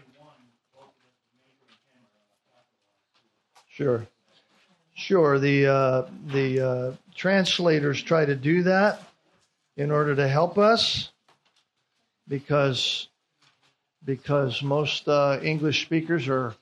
Sure, 3.78 4.08
sure. 4.96 5.38
The 5.38 5.68
uh, 5.68 6.08
the 6.34 6.68
uh, 6.68 6.94
translators 7.14 8.02
try 8.02 8.26
to 8.26 8.36
do 8.36 8.64
that 8.64 9.04
in 9.76 9.92
order 9.92 10.16
to 10.16 10.28
help 10.28 10.58
us, 10.58 11.12
because 12.28 13.08
because 14.04 14.64
most 14.64 15.08
uh, 15.08 15.40
English 15.44 15.86
speakers 15.86 16.28
are 16.28 16.56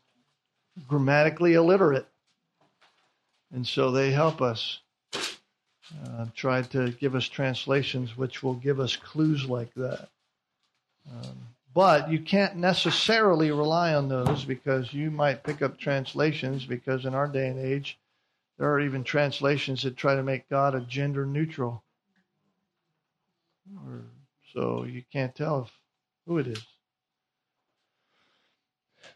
grammatically 0.90 1.54
illiterate, 1.54 2.06
and 3.54 3.66
so 3.66 3.92
they 3.92 4.12
help 4.12 4.42
us. 4.42 4.82
Uh, 5.14 6.26
try 6.36 6.64
to 6.64 6.92
give 6.92 7.16
us 7.16 7.30
translations 7.30 8.18
which 8.18 8.44
will 8.44 8.56
give 8.56 8.82
us 8.82 8.98
clues 8.98 9.46
like 9.46 9.74
that. 9.76 10.10
Um, 11.10 11.38
but 11.76 12.10
you 12.10 12.20
can't 12.20 12.56
necessarily 12.56 13.52
rely 13.52 13.94
on 13.94 14.08
those 14.08 14.46
because 14.46 14.94
you 14.94 15.12
might 15.12 15.44
pick 15.44 15.62
up 15.62 15.78
translations 15.78 16.66
because 16.66 17.04
in 17.04 17.14
our 17.14 17.28
day 17.28 17.50
and 17.50 17.60
age, 17.60 18.00
there 18.58 18.72
are 18.72 18.80
even 18.80 19.04
translations 19.04 19.84
that 19.84 19.98
try 19.98 20.16
to 20.16 20.24
make 20.24 20.50
God 20.50 20.74
a 20.74 20.80
gender 20.80 21.26
neutral. 21.26 21.84
So 24.54 24.86
you 24.86 25.04
can't 25.12 25.36
tell 25.36 25.70
who 26.26 26.38
it 26.38 26.48
is. 26.48 26.66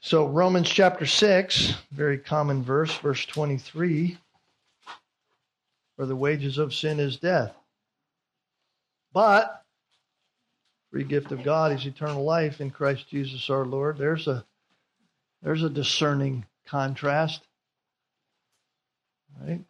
So 0.02 0.28
Romans 0.28 0.70
chapter 0.70 1.06
6, 1.06 1.74
very 1.94 2.18
common 2.18 2.62
verse, 2.62 2.94
verse 2.98 3.26
23. 3.26 4.18
For 5.96 6.06
the 6.06 6.16
wages 6.16 6.58
of 6.58 6.74
sin 6.74 7.00
is 7.00 7.16
death. 7.16 7.56
But 9.14 9.64
free 10.92 11.04
gift 11.04 11.32
of 11.32 11.44
God 11.44 11.72
is 11.72 11.86
eternal 11.86 12.24
life 12.24 12.62
in 12.62 12.72
Christ 12.72 13.08
Jesus 13.10 13.50
our 13.50 13.66
Lord. 13.66 13.98
There's 13.98 14.28
a 14.28 14.46
there's 15.42 15.64
a 15.64 15.70
discerning 15.70 16.46
contrast. 16.66 17.42
Right? 19.40 19.62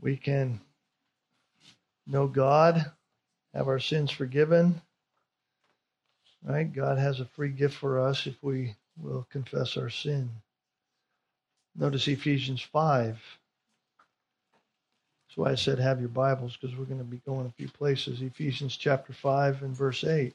We 0.00 0.16
can 0.16 0.60
know 2.06 2.28
God, 2.28 2.92
have 3.54 3.66
our 3.66 3.80
sins 3.80 4.10
forgiven. 4.10 4.80
Right? 6.44 6.72
God 6.72 6.98
has 6.98 7.20
a 7.20 7.24
free 7.24 7.50
gift 7.50 7.74
for 7.74 7.98
us 8.00 8.26
if 8.26 8.36
we 8.42 8.76
will 8.96 9.26
confess 9.30 9.76
our 9.76 9.90
sin. 9.90 10.30
Notice 11.74 12.06
Ephesians 12.06 12.62
5. 12.62 13.18
Why 15.38 15.52
I 15.52 15.54
said 15.54 15.78
have 15.78 16.00
your 16.00 16.08
Bibles 16.08 16.56
because 16.56 16.76
we're 16.76 16.84
going 16.84 16.98
to 16.98 17.04
be 17.04 17.22
going 17.24 17.46
a 17.46 17.52
few 17.52 17.68
places. 17.68 18.20
Ephesians 18.20 18.76
chapter 18.76 19.12
5 19.12 19.62
and 19.62 19.74
verse 19.76 20.02
8. 20.02 20.34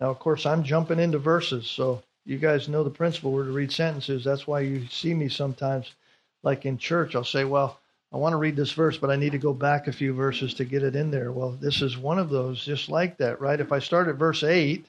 Now, 0.00 0.10
of 0.10 0.18
course, 0.20 0.46
I'm 0.46 0.62
jumping 0.62 1.00
into 1.00 1.18
verses, 1.18 1.66
so 1.66 2.02
you 2.24 2.38
guys 2.38 2.68
know 2.68 2.84
the 2.84 2.90
principle. 2.90 3.32
We're 3.32 3.44
to 3.44 3.50
read 3.50 3.72
sentences. 3.72 4.22
That's 4.22 4.46
why 4.46 4.60
you 4.60 4.86
see 4.86 5.14
me 5.14 5.28
sometimes, 5.28 5.92
like 6.42 6.64
in 6.64 6.78
church, 6.78 7.16
I'll 7.16 7.24
say, 7.24 7.44
Well, 7.44 7.80
I 8.12 8.18
want 8.18 8.34
to 8.34 8.38
read 8.38 8.54
this 8.54 8.72
verse, 8.72 8.96
but 8.96 9.10
I 9.10 9.16
need 9.16 9.32
to 9.32 9.38
go 9.38 9.52
back 9.52 9.88
a 9.88 9.92
few 9.92 10.14
verses 10.14 10.54
to 10.54 10.64
get 10.64 10.84
it 10.84 10.94
in 10.94 11.10
there. 11.10 11.32
Well, 11.32 11.50
this 11.50 11.82
is 11.82 11.98
one 11.98 12.18
of 12.20 12.30
those 12.30 12.64
just 12.64 12.88
like 12.88 13.16
that, 13.18 13.40
right? 13.40 13.60
If 13.60 13.72
I 13.72 13.80
start 13.80 14.06
at 14.06 14.14
verse 14.14 14.44
8, 14.44 14.86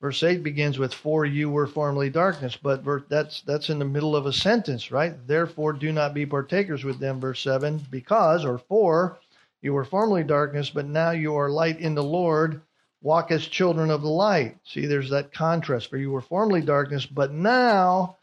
verse 0.00 0.22
8 0.22 0.42
begins 0.42 0.78
with, 0.78 0.92
For 0.94 1.24
you 1.24 1.50
were 1.50 1.66
formerly 1.66 2.10
darkness, 2.10 2.56
but 2.56 2.84
that's, 3.08 3.42
that's 3.42 3.70
in 3.70 3.78
the 3.78 3.84
middle 3.84 4.16
of 4.16 4.26
a 4.26 4.32
sentence, 4.32 4.90
right? 4.90 5.14
Therefore, 5.26 5.72
do 5.72 5.92
not 5.92 6.14
be 6.14 6.26
partakers 6.26 6.84
with 6.84 6.98
them, 6.98 7.20
verse 7.20 7.40
7, 7.40 7.86
because, 7.90 8.44
or 8.44 8.58
for, 8.58 9.18
you 9.62 9.72
were 9.72 9.84
formerly 9.84 10.24
darkness, 10.24 10.70
but 10.70 10.86
now 10.86 11.10
you 11.10 11.34
are 11.36 11.48
light 11.48 11.80
in 11.80 11.94
the 11.94 12.04
Lord 12.04 12.60
walk 13.06 13.30
as 13.30 13.46
children 13.46 13.90
of 13.90 14.02
the 14.02 14.08
light. 14.08 14.58
See, 14.64 14.86
there's 14.86 15.10
that 15.10 15.32
contrast. 15.32 15.88
For 15.88 15.96
you 15.96 16.10
were 16.10 16.20
formerly 16.20 16.60
darkness, 16.60 17.06
but 17.06 17.32
now. 17.32 18.16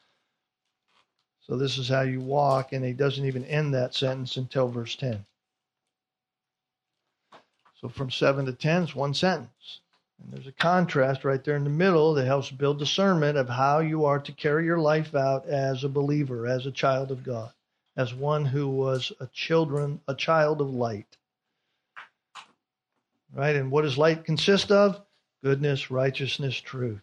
So 1.48 1.58
this 1.58 1.78
is 1.78 1.90
how 1.90 2.02
you 2.02 2.20
walk, 2.20 2.74
and 2.74 2.84
he 2.84 2.94
doesn't 2.94 3.26
even 3.26 3.46
end 3.46 3.74
that 3.74 3.94
sentence 3.94 4.38
until 4.38 4.68
verse 4.68 4.96
10. 4.96 5.26
So 7.80 7.90
from 7.90 8.12
7 8.12 8.46
to 8.46 8.54
10 8.54 8.84
is 8.84 8.96
one 8.96 9.14
sentence. 9.14 9.82
And 10.22 10.32
there's 10.32 10.48
a 10.48 10.52
contrast 10.52 11.26
right 11.26 11.44
there 11.44 11.56
in 11.56 11.64
the 11.64 11.70
middle 11.70 12.14
that 12.14 12.26
helps 12.26 12.52
build 12.52 12.80
discernment 12.80 13.38
of 13.38 13.50
how 13.50 13.80
you 13.80 14.06
are 14.06 14.20
to 14.20 14.32
carry 14.32 14.66
your 14.66 14.80
life 14.80 15.16
out 15.16 15.48
as 15.48 15.84
a 15.84 15.90
believer, 15.90 16.48
as 16.48 16.66
a 16.66 16.72
child 16.72 17.12
of 17.12 17.24
God, 17.24 17.52
as 17.98 18.14
one 18.14 18.46
who 18.46 18.70
was 18.70 19.12
a 19.20 19.28
children, 19.28 20.00
a 20.08 20.16
child 20.16 20.62
of 20.62 20.70
light. 20.70 21.18
Right? 23.34 23.56
And 23.56 23.72
what 23.72 23.82
does 23.82 23.98
light 23.98 24.26
consist 24.26 24.72
of? 24.72 25.02
Goodness, 25.44 25.92
righteousness, 25.92 26.56
truth. 26.56 27.02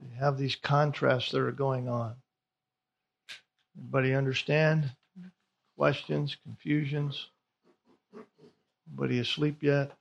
You 0.00 0.14
have 0.18 0.36
these 0.36 0.54
contrasts 0.54 1.30
that 1.32 1.40
are 1.40 1.50
going 1.50 1.88
on. 1.88 2.14
Everybody 3.76 4.14
understand? 4.14 4.90
Questions, 5.76 6.36
confusions? 6.44 7.30
Anybody 8.88 9.18
asleep 9.18 9.62
yet? 9.62 9.92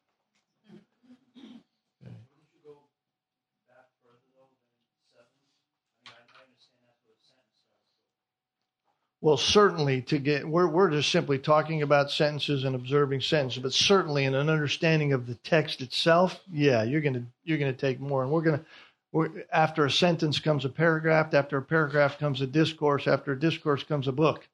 Well, 9.24 9.38
certainly 9.38 10.02
to 10.02 10.20
get 10.20 10.46
we're 10.46 10.68
we're 10.68 10.90
just 10.92 11.10
simply 11.10 11.40
talking 11.40 11.82
about 11.82 12.12
sentences 12.12 12.66
and 12.66 12.76
observing 12.76 13.22
sentences, 13.22 13.64
but 13.64 13.72
certainly 13.72 14.26
in 14.26 14.36
an 14.36 14.50
understanding 14.50 15.14
of 15.14 15.28
the 15.28 15.36
text 15.36 15.80
itself, 15.80 16.42
yeah, 16.52 16.84
you're 16.84 17.00
gonna 17.00 17.24
you're 17.46 17.58
gonna 17.58 17.72
take 17.72 18.02
more, 18.02 18.24
and 18.24 18.34
we're 18.34 18.42
gonna 18.42 18.66
we're, 19.14 19.46
after 19.50 19.86
a 19.86 19.92
sentence 19.92 20.40
comes 20.40 20.66
a 20.66 20.70
paragraph, 20.70 21.34
after 21.34 21.58
a 21.58 21.62
paragraph 21.62 22.20
comes 22.20 22.42
a 22.42 22.48
discourse, 22.48 23.08
after 23.08 23.32
a 23.32 23.40
discourse 23.40 23.82
comes 23.86 24.10
a 24.10 24.12
book. 24.12 24.46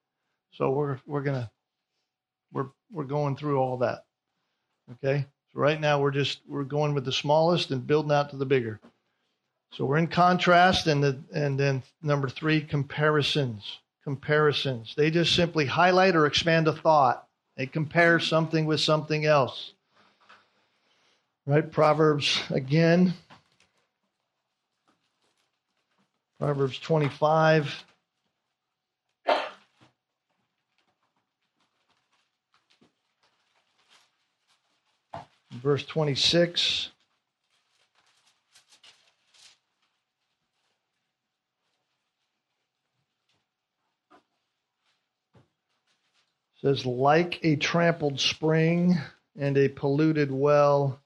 So 0.51 0.69
we're 0.69 0.99
we're 1.07 1.23
gonna 1.23 1.49
we're 2.53 2.67
we're 2.91 3.05
going 3.05 3.37
through 3.37 3.57
all 3.57 3.77
that. 3.77 4.05
Okay, 4.91 5.25
so 5.53 5.59
right 5.59 5.79
now 5.79 6.01
we're 6.01 6.11
just 6.11 6.39
we're 6.47 6.63
going 6.63 6.93
with 6.93 7.05
the 7.05 7.11
smallest 7.11 7.71
and 7.71 7.85
building 7.85 8.11
out 8.11 8.29
to 8.31 8.37
the 8.37 8.45
bigger. 8.45 8.79
So 9.71 9.85
we're 9.85 9.97
in 9.97 10.07
contrast, 10.07 10.87
and 10.87 11.03
the 11.03 11.19
and 11.33 11.59
then 11.59 11.83
number 12.01 12.29
three 12.29 12.61
comparisons 12.61 13.79
comparisons. 14.09 14.95
They 14.95 15.11
just 15.11 15.35
simply 15.35 15.67
highlight 15.67 16.15
or 16.15 16.25
expand 16.25 16.67
a 16.67 16.73
thought. 16.73 17.27
They 17.57 17.67
compare 17.67 18.19
something 18.19 18.65
with 18.65 18.79
something 18.79 19.25
else. 19.25 19.73
Right? 21.45 21.69
Proverbs 21.71 22.41
again. 22.49 23.13
Proverbs 26.39 26.79
25. 26.79 27.85
Verse 35.51 35.85
26. 35.85 36.89
says, 46.61 46.85
like 46.85 47.39
a 47.43 47.55
trampled 47.55 48.19
spring 48.19 48.97
and 49.37 49.57
a 49.57 49.69
polluted 49.69 50.31
well 50.31 50.99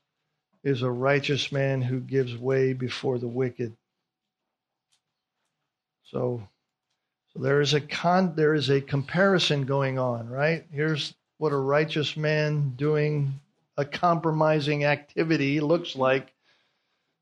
is 0.63 0.81
a 0.81 0.89
righteous 0.89 1.51
man 1.51 1.81
who 1.81 1.99
gives 1.99 2.35
way 2.37 2.73
before 2.73 3.19
the 3.19 3.27
wicked. 3.27 3.75
So, 6.05 6.47
so 7.33 7.39
there 7.39 7.61
is 7.61 7.73
a 7.73 7.81
con, 7.81 8.33
there 8.35 8.53
is 8.53 8.69
a 8.69 8.81
comparison 8.81 9.65
going 9.65 9.99
on, 9.99 10.29
right? 10.29 10.65
Here's 10.71 11.13
what 11.37 11.51
a 11.51 11.57
righteous 11.57 12.15
man 12.15 12.73
doing 12.75 13.39
a 13.77 13.85
compromising 13.85 14.83
activity 14.83 15.59
looks 15.59 15.95
like 15.95 16.33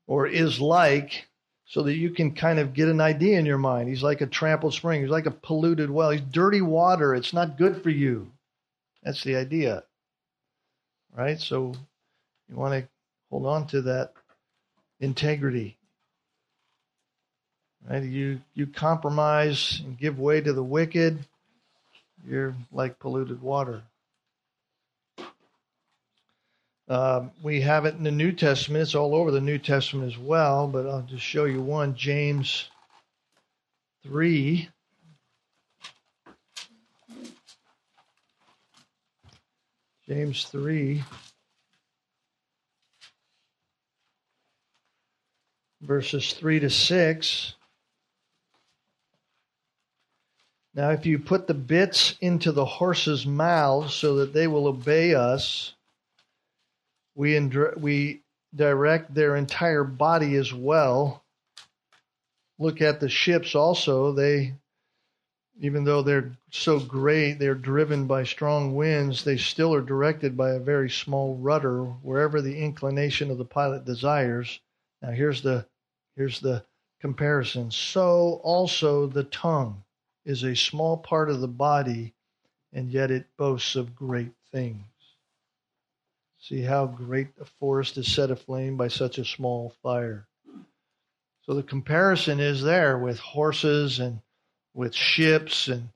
or 0.06 0.26
is 0.26 0.60
like 0.60 1.28
so 1.64 1.82
that 1.84 1.94
you 1.94 2.10
can 2.10 2.34
kind 2.34 2.58
of 2.58 2.74
get 2.74 2.88
an 2.88 3.00
idea 3.00 3.38
in 3.38 3.46
your 3.46 3.58
mind. 3.58 3.88
He's 3.88 4.02
like 4.02 4.20
a 4.20 4.26
trampled 4.26 4.74
spring. 4.74 5.00
He's 5.00 5.10
like 5.10 5.26
a 5.26 5.30
polluted 5.30 5.90
well. 5.90 6.10
He's 6.10 6.20
dirty 6.20 6.60
water. 6.60 7.14
It's 7.14 7.32
not 7.32 7.56
good 7.56 7.82
for 7.82 7.90
you. 7.90 8.30
That's 9.02 9.24
the 9.24 9.36
idea. 9.36 9.84
Right? 11.16 11.40
So 11.40 11.74
you 12.48 12.56
want 12.56 12.74
to 12.74 12.88
hold 13.30 13.46
on 13.46 13.66
to 13.68 13.82
that 13.82 14.12
integrity. 15.00 15.78
Right? 17.88 18.02
You 18.02 18.40
you 18.54 18.66
compromise 18.66 19.80
and 19.84 19.98
give 19.98 20.18
way 20.18 20.40
to 20.40 20.52
the 20.52 20.62
wicked, 20.62 21.26
you're 22.28 22.54
like 22.70 22.98
polluted 22.98 23.40
water. 23.40 23.82
Uh, 26.88 27.28
we 27.42 27.60
have 27.60 27.84
it 27.84 27.94
in 27.94 28.02
the 28.02 28.10
New 28.10 28.32
Testament. 28.32 28.82
It's 28.82 28.94
all 28.94 29.14
over 29.14 29.30
the 29.30 29.40
New 29.40 29.58
Testament 29.58 30.12
as 30.12 30.18
well, 30.18 30.66
but 30.66 30.86
I'll 30.86 31.02
just 31.02 31.24
show 31.24 31.44
you 31.44 31.62
one. 31.62 31.94
James 31.94 32.68
3. 34.04 34.68
James 40.08 40.44
3. 40.44 41.04
Verses 45.80 46.32
3 46.34 46.60
to 46.60 46.70
6. 46.70 47.54
Now, 50.74 50.90
if 50.90 51.06
you 51.06 51.18
put 51.18 51.46
the 51.46 51.54
bits 51.54 52.16
into 52.20 52.50
the 52.50 52.64
horses' 52.64 53.26
mouths 53.26 53.94
so 53.94 54.16
that 54.16 54.32
they 54.32 54.46
will 54.46 54.66
obey 54.66 55.14
us, 55.14 55.74
we, 57.14 57.38
we 57.76 58.22
direct 58.54 59.14
their 59.14 59.36
entire 59.36 59.84
body 59.84 60.36
as 60.36 60.52
well. 60.52 61.24
Look 62.58 62.80
at 62.80 63.00
the 63.00 63.08
ships 63.08 63.54
also. 63.54 64.12
They, 64.12 64.54
even 65.60 65.84
though 65.84 66.02
they're 66.02 66.32
so 66.50 66.78
great, 66.78 67.34
they're 67.34 67.54
driven 67.54 68.06
by 68.06 68.24
strong 68.24 68.74
winds, 68.74 69.24
they 69.24 69.36
still 69.36 69.74
are 69.74 69.82
directed 69.82 70.36
by 70.36 70.50
a 70.50 70.60
very 70.60 70.90
small 70.90 71.36
rudder 71.36 71.84
wherever 71.84 72.40
the 72.40 72.58
inclination 72.58 73.30
of 73.30 73.38
the 73.38 73.44
pilot 73.44 73.84
desires. 73.84 74.60
Now 75.00 75.10
here's 75.10 75.42
the 75.42 75.66
here's 76.16 76.40
the 76.40 76.64
comparison. 77.00 77.70
So 77.70 78.40
also 78.44 79.06
the 79.06 79.24
tongue 79.24 79.82
is 80.24 80.44
a 80.44 80.54
small 80.54 80.96
part 80.96 81.30
of 81.30 81.40
the 81.40 81.48
body, 81.48 82.14
and 82.72 82.90
yet 82.90 83.10
it 83.10 83.26
boasts 83.36 83.74
of 83.74 83.96
great 83.96 84.32
things. 84.52 84.82
See 86.42 86.62
how 86.62 86.86
great 86.86 87.28
a 87.40 87.44
forest 87.44 87.96
is 87.98 88.12
set 88.12 88.32
aflame 88.32 88.76
by 88.76 88.88
such 88.88 89.16
a 89.18 89.24
small 89.24 89.76
fire. 89.80 90.26
So 91.42 91.54
the 91.54 91.62
comparison 91.62 92.40
is 92.40 92.64
there 92.64 92.98
with 92.98 93.20
horses 93.20 94.00
and 94.00 94.20
with 94.74 94.92
ships 94.92 95.68
and 95.68 95.90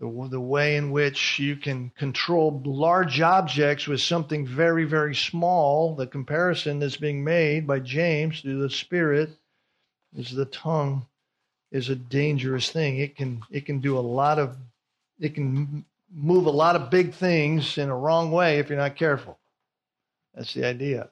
the, 0.00 0.28
the 0.30 0.40
way 0.40 0.76
in 0.76 0.92
which 0.92 1.38
you 1.38 1.56
can 1.56 1.90
control 1.90 2.62
large 2.64 3.20
objects 3.20 3.86
with 3.86 4.00
something 4.00 4.46
very, 4.46 4.84
very 4.84 5.14
small. 5.14 5.94
The 5.94 6.06
comparison 6.06 6.78
that's 6.78 6.96
being 6.96 7.22
made 7.22 7.66
by 7.66 7.80
James 7.80 8.40
through 8.40 8.62
the 8.62 8.70
Spirit 8.70 9.28
is 10.16 10.30
the 10.30 10.46
tongue 10.46 11.04
is 11.70 11.90
a 11.90 11.96
dangerous 11.96 12.70
thing. 12.70 12.96
It 12.96 13.14
can 13.14 13.42
it 13.50 13.66
can 13.66 13.80
do 13.80 13.98
a 13.98 14.00
lot 14.00 14.38
of 14.38 14.56
it 15.20 15.34
can 15.34 15.84
move 16.10 16.46
a 16.46 16.50
lot 16.50 16.76
of 16.76 16.88
big 16.88 17.12
things 17.12 17.76
in 17.76 17.90
a 17.90 17.96
wrong 17.96 18.32
way 18.32 18.58
if 18.58 18.70
you're 18.70 18.78
not 18.78 18.96
careful. 18.96 19.38
That's 20.34 20.54
the 20.54 20.64
idea. 20.66 21.10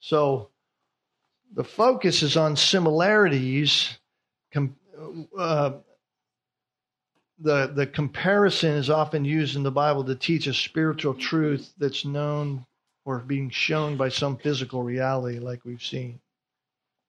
So 0.00 0.50
the 1.54 1.64
focus 1.64 2.22
is 2.22 2.36
on 2.36 2.56
similarities. 2.56 3.98
Uh, 5.38 5.72
the 7.38 7.66
the 7.68 7.86
comparison 7.86 8.72
is 8.72 8.90
often 8.90 9.24
used 9.24 9.56
in 9.56 9.62
the 9.62 9.70
Bible 9.70 10.04
to 10.04 10.14
teach 10.14 10.46
a 10.46 10.54
spiritual 10.54 11.14
truth 11.14 11.72
that's 11.78 12.04
known 12.04 12.66
or 13.04 13.18
being 13.18 13.50
shown 13.50 13.96
by 13.96 14.08
some 14.08 14.36
physical 14.36 14.82
reality, 14.82 15.38
like 15.38 15.64
we've 15.64 15.82
seen. 15.82 16.20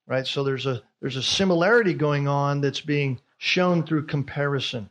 Right. 0.07 0.27
So 0.27 0.43
there's 0.43 0.65
a 0.65 0.81
there's 1.01 1.15
a 1.15 1.23
similarity 1.23 1.93
going 1.93 2.27
on 2.27 2.61
that's 2.61 2.81
being 2.81 3.21
shown 3.37 3.85
through 3.85 4.07
comparison, 4.07 4.89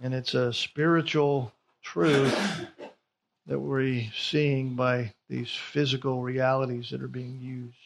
and 0.00 0.14
it's 0.14 0.34
a 0.34 0.52
spiritual 0.52 1.52
truth 1.92 2.66
that 3.46 3.58
we're 3.58 4.02
seeing 4.14 4.74
by 4.74 5.10
these 5.30 5.50
physical 5.50 6.20
realities 6.20 6.90
that 6.90 7.02
are 7.02 7.08
being 7.08 7.40
used. 7.40 7.76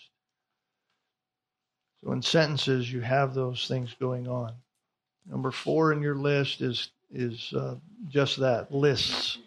So 2.02 2.10
in 2.10 2.20
sentences, 2.20 2.92
you 2.92 3.00
have 3.00 3.32
those 3.32 3.68
things 3.68 3.94
going 4.00 4.26
on. 4.26 4.54
Number 5.30 5.52
four 5.52 5.92
in 5.92 6.02
your 6.02 6.16
list 6.16 6.60
is 6.62 6.90
is 7.12 7.52
uh, 7.52 7.76
just 8.08 8.40
that 8.40 8.72
lists. 8.72 9.38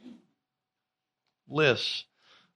Lists. 1.50 2.06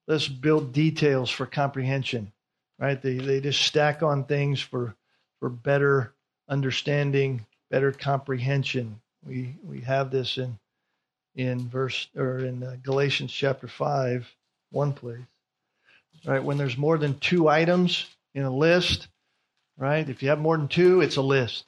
Let's 0.07 0.27
build 0.27 0.71
details 0.71 1.29
for 1.29 1.45
comprehension. 1.45 2.31
Right? 2.79 3.01
They 3.01 3.17
they 3.17 3.41
just 3.41 3.61
stack 3.61 4.03
on 4.03 4.23
things 4.23 4.61
for 4.61 4.95
for 5.41 5.49
better 5.49 6.13
understanding, 6.47 7.45
better 7.69 7.91
comprehension. 7.91 9.01
We 9.25 9.57
we 9.61 9.81
have 9.81 10.11
this 10.11 10.37
in 10.37 10.57
in 11.39 11.69
verse 11.69 12.09
or 12.17 12.39
in 12.39 12.61
uh, 12.61 12.75
Galatians 12.83 13.31
chapter 13.31 13.69
5, 13.69 14.27
one 14.71 14.91
place. 14.91 15.21
Right? 16.25 16.43
When 16.43 16.57
there's 16.57 16.77
more 16.77 16.97
than 16.97 17.17
two 17.17 17.47
items 17.47 18.05
in 18.35 18.43
a 18.43 18.53
list, 18.53 19.07
right? 19.77 20.07
If 20.07 20.21
you 20.21 20.29
have 20.29 20.39
more 20.39 20.57
than 20.57 20.67
two, 20.67 20.99
it's 20.99 21.15
a 21.15 21.21
list. 21.21 21.63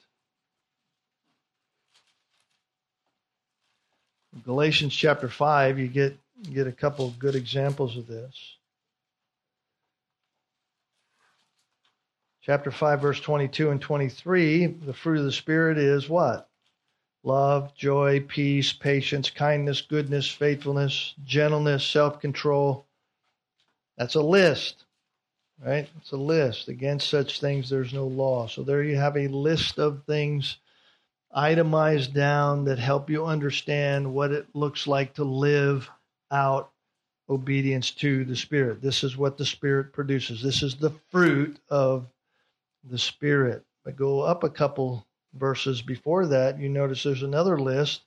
Galatians 4.44 4.94
chapter 4.94 5.28
5, 5.28 5.78
you 5.78 5.88
get 5.88 6.18
you 6.42 6.52
get 6.52 6.66
a 6.66 6.72
couple 6.72 7.06
of 7.06 7.18
good 7.18 7.34
examples 7.34 7.96
of 7.96 8.06
this. 8.06 8.56
Chapter 12.42 12.70
5, 12.70 13.00
verse 13.00 13.20
22 13.20 13.70
and 13.70 13.80
23, 13.80 14.66
the 14.66 14.92
fruit 14.92 15.20
of 15.20 15.24
the 15.24 15.32
Spirit 15.32 15.78
is 15.78 16.08
what? 16.08 16.48
Love, 17.24 17.74
joy, 17.74 18.20
peace, 18.28 18.72
patience, 18.72 19.30
kindness, 19.30 19.80
goodness, 19.80 20.28
faithfulness, 20.28 21.14
gentleness, 21.24 21.86
self 21.86 22.20
control. 22.20 22.86
That's 23.96 24.14
a 24.14 24.22
list, 24.22 24.84
right? 25.64 25.88
It's 25.98 26.12
a 26.12 26.16
list. 26.16 26.68
Against 26.68 27.08
such 27.10 27.40
things, 27.40 27.68
there's 27.68 27.92
no 27.92 28.06
law. 28.06 28.46
So 28.46 28.62
there 28.62 28.82
you 28.82 28.96
have 28.96 29.16
a 29.16 29.28
list 29.28 29.78
of 29.78 30.02
things 30.06 30.58
itemized 31.34 32.12
down 32.14 32.64
that 32.64 32.78
help 32.78 33.08
you 33.08 33.24
understand 33.24 34.12
what 34.12 34.32
it 34.32 34.46
looks 34.54 34.86
like 34.86 35.14
to 35.14 35.24
live 35.24 35.88
out 36.30 36.70
obedience 37.28 37.90
to 37.92 38.24
the 38.24 38.36
Spirit. 38.36 38.82
This 38.82 39.04
is 39.04 39.16
what 39.16 39.38
the 39.38 39.44
Spirit 39.44 39.92
produces. 39.92 40.42
This 40.42 40.62
is 40.62 40.74
the 40.74 40.92
fruit 41.10 41.58
of 41.68 42.06
the 42.84 42.98
Spirit. 42.98 43.64
But 43.84 43.96
go 43.96 44.20
up 44.20 44.44
a 44.44 44.50
couple 44.50 45.06
verses 45.34 45.82
before 45.82 46.26
that, 46.26 46.58
you 46.58 46.68
notice 46.68 47.02
there's 47.02 47.22
another 47.22 47.58
list. 47.58 48.02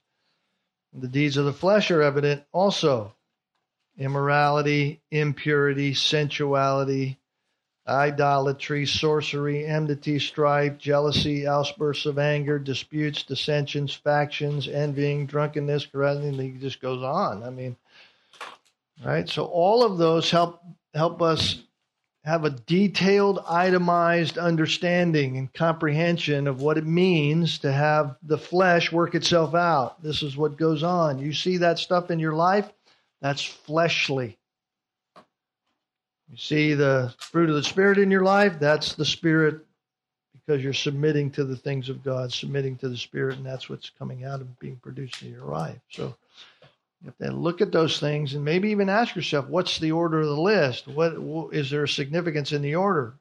The 0.92 1.08
deeds 1.08 1.36
of 1.36 1.44
the 1.44 1.52
flesh 1.52 1.90
are 1.90 2.02
evident 2.02 2.44
also 2.52 3.12
immorality, 3.98 5.00
impurity, 5.10 5.94
sensuality, 5.94 7.18
idolatry, 7.88 8.86
sorcery, 8.86 9.64
enmity, 9.64 10.18
strife, 10.18 10.76
jealousy, 10.78 11.46
outbursts 11.46 12.06
of 12.06 12.18
anger, 12.18 12.58
disputes, 12.58 13.22
dissensions, 13.22 13.94
factions, 13.94 14.68
envying, 14.68 15.26
drunkenness, 15.26 15.86
carousing. 15.86 16.34
He 16.34 16.52
just 16.52 16.80
goes 16.80 17.02
on. 17.02 17.42
I 17.42 17.50
mean, 17.50 17.76
right? 19.04 19.28
So 19.28 19.44
all 19.44 19.84
of 19.84 19.98
those 19.98 20.30
help 20.30 20.62
help 20.94 21.22
us 21.22 21.62
have 22.26 22.44
a 22.44 22.50
detailed, 22.50 23.38
itemized 23.48 24.36
understanding 24.36 25.36
and 25.36 25.54
comprehension 25.54 26.48
of 26.48 26.60
what 26.60 26.76
it 26.76 26.84
means 26.84 27.58
to 27.58 27.70
have 27.70 28.16
the 28.24 28.36
flesh 28.36 28.90
work 28.90 29.14
itself 29.14 29.54
out. 29.54 30.02
This 30.02 30.24
is 30.24 30.36
what 30.36 30.56
goes 30.56 30.82
on. 30.82 31.20
You 31.20 31.32
see 31.32 31.58
that 31.58 31.78
stuff 31.78 32.10
in 32.10 32.18
your 32.18 32.32
life? 32.32 32.68
That's 33.22 33.44
fleshly. 33.44 34.36
You 36.28 36.36
see 36.36 36.74
the 36.74 37.14
fruit 37.18 37.48
of 37.48 37.54
the 37.54 37.62
Spirit 37.62 37.98
in 37.98 38.10
your 38.10 38.24
life? 38.24 38.58
That's 38.58 38.94
the 38.94 39.04
Spirit 39.04 39.60
because 40.34 40.64
you're 40.64 40.72
submitting 40.72 41.30
to 41.30 41.44
the 41.44 41.56
things 41.56 41.88
of 41.88 42.02
God, 42.02 42.32
submitting 42.32 42.76
to 42.78 42.88
the 42.88 42.96
Spirit, 42.96 43.36
and 43.36 43.46
that's 43.46 43.68
what's 43.68 43.90
coming 43.90 44.24
out 44.24 44.40
and 44.40 44.58
being 44.58 44.76
produced 44.76 45.22
in 45.22 45.30
your 45.30 45.44
life. 45.44 45.78
So 45.90 46.16
you 47.02 47.06
have 47.06 47.30
to 47.30 47.36
look 47.36 47.60
at 47.60 47.72
those 47.72 48.00
things 48.00 48.34
and 48.34 48.44
maybe 48.44 48.70
even 48.70 48.88
ask 48.88 49.14
yourself, 49.14 49.48
what's 49.48 49.78
the 49.78 49.92
order 49.92 50.20
of 50.20 50.26
the 50.26 50.40
list? 50.40 50.88
What 50.88 51.14
is 51.52 51.70
there 51.70 51.86
significance 51.86 52.52
in 52.52 52.62
the 52.62 52.74
order? 52.74 53.18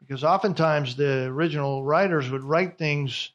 Because 0.00 0.24
oftentimes 0.24 0.96
the 0.96 1.24
original 1.24 1.84
writers 1.84 2.30
would 2.30 2.44
write 2.44 2.78
things 2.78 3.32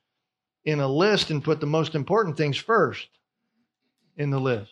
in 0.66 0.80
a 0.80 0.88
list 0.88 1.30
and 1.32 1.43
put 1.43 1.59
the 1.59 1.66
most 1.66 1.95
important 1.95 2.38
things 2.38 2.57
first 2.57 3.07
in 4.18 4.30
the 4.30 4.39
list. 4.39 4.72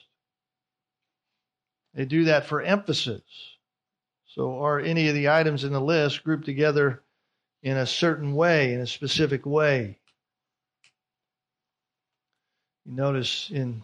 They 1.93 2.05
do 2.05 2.25
that 2.25 2.45
for 2.45 2.61
emphasis. 2.61 3.21
So, 4.27 4.61
are 4.63 4.79
any 4.79 5.07
of 5.07 5.15
the 5.15 5.29
items 5.29 5.63
in 5.63 5.73
the 5.73 5.81
list 5.81 6.23
grouped 6.23 6.45
together 6.45 7.01
in 7.63 7.77
a 7.77 7.85
certain 7.85 8.35
way, 8.35 8.73
in 8.73 8.79
a 8.79 8.87
specific 8.87 9.45
way? 9.45 9.97
You 12.85 12.93
notice 12.93 13.49
in 13.49 13.83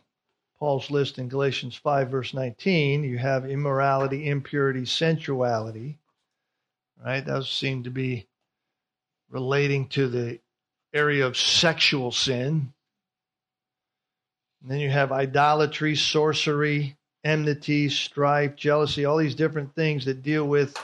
Paul's 0.60 0.90
list 0.90 1.20
in 1.20 1.28
Galatians 1.28 1.76
5, 1.76 2.10
verse 2.10 2.34
19, 2.34 3.04
you 3.04 3.18
have 3.18 3.46
immorality, 3.46 4.30
impurity, 4.30 4.86
sensuality. 4.86 5.98
Right? 7.04 7.26
Those 7.26 7.50
seem 7.50 7.84
to 7.84 7.90
be 7.90 8.28
relating 9.30 9.90
to 9.90 10.08
the 10.08 10.40
area 10.94 11.28
of 11.28 11.36
sexual 11.36 12.12
sin. 12.12 12.74
And 14.62 14.72
then 14.72 14.80
you 14.80 14.90
have 14.90 15.12
idolatry, 15.12 15.96
sorcery, 15.96 16.96
enmity, 17.24 17.90
strife, 17.90 18.56
jealousy, 18.56 19.04
all 19.04 19.18
these 19.18 19.36
different 19.36 19.76
things 19.76 20.06
that 20.06 20.24
deal 20.24 20.48
with 20.48 20.78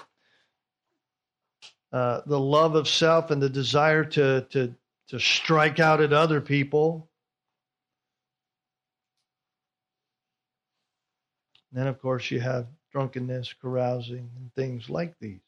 uh, 1.93 2.21
the 2.25 2.39
love 2.39 2.75
of 2.75 2.87
self 2.87 3.31
and 3.31 3.41
the 3.41 3.49
desire 3.49 4.03
to, 4.03 4.45
to, 4.49 4.73
to 5.07 5.19
strike 5.19 5.79
out 5.79 6.01
at 6.01 6.13
other 6.13 6.41
people. 6.41 7.09
Then, 11.71 11.87
of 11.87 12.01
course, 12.01 12.29
you 12.31 12.39
have 12.41 12.67
drunkenness, 12.91 13.53
carousing, 13.61 14.29
and 14.37 14.53
things 14.55 14.89
like 14.89 15.17
these. 15.19 15.39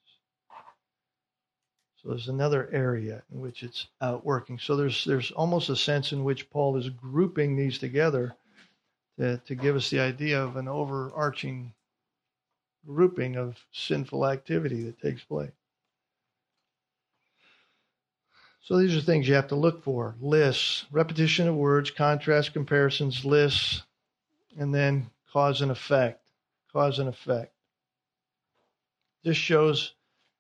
So 2.02 2.10
there's 2.10 2.28
another 2.28 2.70
area 2.72 3.24
in 3.32 3.40
which 3.40 3.64
it's 3.64 3.88
outworking. 4.02 4.60
So 4.60 4.76
there's 4.76 5.06
there's 5.06 5.32
almost 5.32 5.70
a 5.70 5.76
sense 5.76 6.12
in 6.12 6.24
which 6.24 6.50
Paul 6.50 6.76
is 6.76 6.90
grouping 6.90 7.56
these 7.56 7.78
together 7.78 8.36
to, 9.18 9.38
to 9.38 9.56
give 9.56 9.76
us 9.76 9.90
the 9.90 10.02
idea 10.02 10.44
of 10.44 10.58
an 10.58 10.68
overarching 10.68 11.74
grouping 12.86 13.38
of 13.38 13.58
sinful 13.72 14.26
activity 14.28 14.84
that 14.84 15.00
takes 15.02 15.24
place. 15.24 15.52
So 18.62 18.78
these 18.78 18.96
are 18.96 19.02
things 19.02 19.28
you 19.28 19.36
have 19.36 19.50
to 19.50 19.56
look 19.56 19.84
for 19.84 20.16
lists, 20.22 20.86
repetition 20.92 21.48
of 21.48 21.56
words, 21.56 21.92
contrast 21.92 22.54
comparisons, 22.54 23.26
lists, 23.26 23.84
and 24.58 24.74
then 24.74 25.10
cause 25.34 25.62
and 25.62 25.72
effect. 25.72 26.22
Cause 26.72 27.00
and 27.00 27.10
effect. 27.10 27.52
This 29.24 29.38
shows 29.38 29.94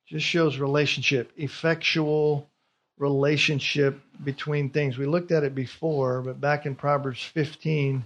just 0.05 0.25
shows 0.25 0.57
relationship, 0.57 1.31
effectual 1.37 2.47
relationship 2.97 3.99
between 4.23 4.69
things. 4.69 4.97
We 4.97 5.05
looked 5.05 5.31
at 5.31 5.43
it 5.43 5.55
before, 5.55 6.21
but 6.21 6.39
back 6.39 6.65
in 6.65 6.75
Proverbs 6.75 7.23
15, 7.23 8.05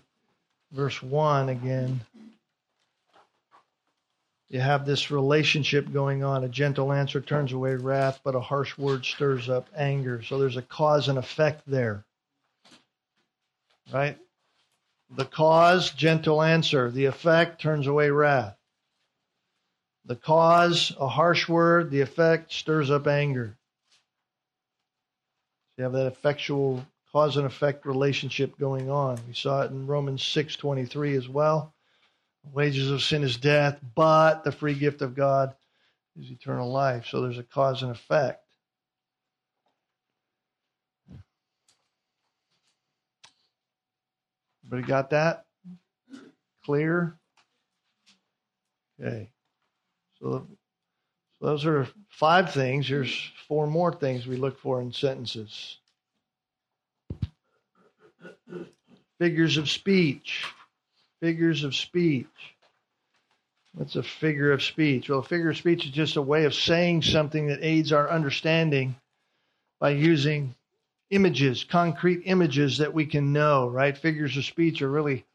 verse 0.72 1.02
1 1.02 1.50
again, 1.50 2.02
you 4.50 4.62
have 4.62 4.86
this 4.86 5.12
relationship 5.12 5.92
going 5.92 6.24
on. 6.24 6.44
A 6.44 6.50
gentle 6.50 6.94
answer 6.94 7.20
turns 7.20 7.52
away 7.52 7.76
wrath, 7.76 8.22
but 8.24 8.36
a 8.36 8.40
harsh 8.40 8.78
word 8.78 9.04
stirs 9.04 9.50
up 9.50 9.68
anger. 9.76 10.22
So 10.24 10.40
there's 10.40 10.56
a 10.56 10.62
cause 10.62 11.10
and 11.10 11.18
effect 11.18 11.64
there. 11.68 12.06
Right? 13.92 14.18
The 15.10 15.26
cause, 15.26 15.92
gentle 15.92 16.42
answer. 16.42 16.92
The 16.92 17.06
effect 17.06 17.62
turns 17.62 17.88
away 17.88 18.10
wrath. 18.10 18.58
The 20.06 20.16
cause, 20.16 20.94
a 21.00 21.08
harsh 21.08 21.48
word. 21.48 21.92
The 21.92 22.02
effect 22.02 22.52
stirs 22.54 22.92
up 22.92 23.08
anger. 23.08 23.58
So 25.70 25.74
you 25.78 25.84
have 25.84 25.94
that 25.94 26.08
effectual 26.08 26.86
cause 27.12 27.38
and 27.38 27.46
effect 27.46 27.86
relationship 27.86 28.58
going 28.58 28.90
on. 28.90 29.20
We 29.28 29.34
saw 29.34 29.62
it 29.62 29.72
in 29.72 29.88
Romans 29.88 30.24
6:23 30.24 31.16
as 31.16 31.30
well. 31.30 31.74
The 32.44 32.50
wages 32.52 32.92
of 32.92 33.02
sin 33.02 33.24
is 33.24 33.38
death, 33.38 33.80
but 33.96 34.44
the 34.44 34.52
free 34.52 34.76
gift 34.76 35.02
of 35.02 35.16
God 35.16 35.56
is 36.18 36.32
eternal 36.32 36.72
life. 36.72 37.06
So 37.08 37.22
there's 37.22 37.38
a 37.38 37.44
cause 37.44 37.82
and 37.84 37.92
effect. 37.92 38.47
Everybody 44.68 44.88
got 44.88 45.10
that? 45.12 45.46
Clear? 46.66 47.18
Okay. 49.00 49.30
So, 50.20 50.46
so 51.40 51.46
those 51.46 51.66
are 51.66 51.88
five 52.10 52.52
things. 52.52 52.90
There's 52.90 53.32
four 53.48 53.66
more 53.66 53.94
things 53.94 54.28
we 54.28 54.36
look 54.36 54.60
for 54.60 54.82
in 54.82 54.92
sentences. 54.92 55.78
Figures 59.20 59.56
of 59.56 59.70
speech. 59.70 60.44
Figures 61.22 61.64
of 61.64 61.74
speech. 61.74 62.28
What's 63.74 63.96
a 63.96 64.04
figure 64.04 64.52
of 64.52 64.62
speech? 64.62 65.08
Well, 65.08 65.20
a 65.20 65.24
figure 65.24 65.52
of 65.52 65.58
speech 65.58 65.86
is 65.86 65.92
just 65.92 66.18
a 66.18 66.22
way 66.22 66.44
of 66.44 66.54
saying 66.54 67.04
something 67.04 67.48
that 67.48 67.60
aids 67.62 67.94
our 67.94 68.10
understanding 68.10 68.96
by 69.80 69.92
using 69.92 70.56
images, 71.10 71.64
concrete 71.64 72.22
images 72.26 72.78
that 72.78 72.94
we 72.94 73.06
can 73.06 73.32
know, 73.34 73.68
right? 73.68 73.98
Figures 73.98 74.38
of 74.38 74.46
speech 74.46 74.82
are 74.82 74.90
really 74.90 75.26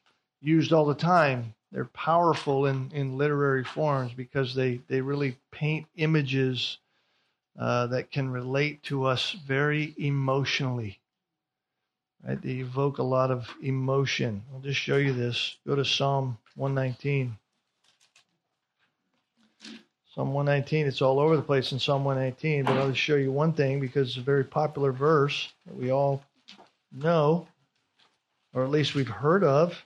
used 0.40 0.72
all 0.72 0.84
the 0.84 0.94
time. 0.94 1.54
They're 1.70 1.86
powerful 1.86 2.66
in, 2.66 2.90
in 2.92 3.16
literary 3.16 3.64
forms 3.64 4.12
because 4.12 4.54
they, 4.54 4.80
they 4.88 5.00
really 5.00 5.38
paint 5.50 5.86
images 5.96 6.78
uh, 7.58 7.86
that 7.88 8.10
can 8.10 8.30
relate 8.30 8.82
to 8.84 9.04
us 9.04 9.32
very 9.46 9.94
emotionally. 9.98 11.00
Right? 12.26 12.40
They 12.40 12.56
evoke 12.56 12.98
a 12.98 13.02
lot 13.02 13.30
of 13.30 13.48
emotion. 13.62 14.42
I'll 14.52 14.60
just 14.60 14.80
show 14.80 14.96
you 14.96 15.12
this. 15.12 15.56
Go 15.66 15.74
to 15.74 15.84
Psalm 15.84 16.38
119. 16.56 17.36
Psalm 20.14 20.34
119, 20.34 20.86
it's 20.86 21.00
all 21.00 21.18
over 21.18 21.36
the 21.36 21.42
place 21.42 21.72
in 21.72 21.78
Psalm 21.78 22.04
119, 22.04 22.64
but 22.64 22.76
I'll 22.76 22.90
just 22.90 23.00
show 23.00 23.14
you 23.14 23.32
one 23.32 23.54
thing 23.54 23.80
because 23.80 24.08
it's 24.08 24.18
a 24.18 24.20
very 24.20 24.44
popular 24.44 24.92
verse 24.92 25.50
that 25.64 25.74
we 25.74 25.90
all 25.90 26.22
know, 26.92 27.48
or 28.52 28.62
at 28.62 28.70
least 28.70 28.94
we've 28.94 29.08
heard 29.08 29.42
of. 29.42 29.82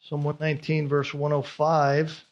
Psalm 0.00 0.24
119, 0.24 0.88
verse 0.88 1.12
105. 1.12 2.24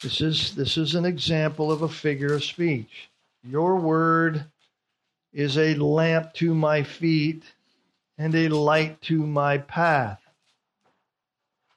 This 0.00 0.20
is, 0.20 0.56
this 0.56 0.76
is 0.76 0.96
an 0.96 1.04
example 1.04 1.70
of 1.70 1.82
a 1.82 1.88
figure 1.88 2.34
of 2.34 2.42
speech. 2.42 3.10
Your 3.44 3.76
word 3.76 4.44
is 5.32 5.56
a 5.56 5.76
lamp 5.76 6.34
to 6.34 6.52
my 6.52 6.82
feet 6.82 7.44
and 8.18 8.34
a 8.34 8.48
light 8.48 9.00
to 9.02 9.24
my 9.24 9.58
path 9.58 10.18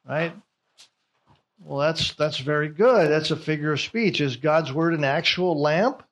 right? 0.07 0.33
Well, 1.63 1.79
that's 1.79 2.13
that's 2.13 2.37
very 2.37 2.69
good. 2.69 3.09
That's 3.09 3.31
a 3.31 3.35
figure 3.35 3.71
of 3.71 3.81
speech. 3.81 4.21
Is 4.21 4.37
God's 4.37 4.71
word 4.71 4.93
an 4.93 5.03
actual 5.03 5.59
lamp? 5.59 6.03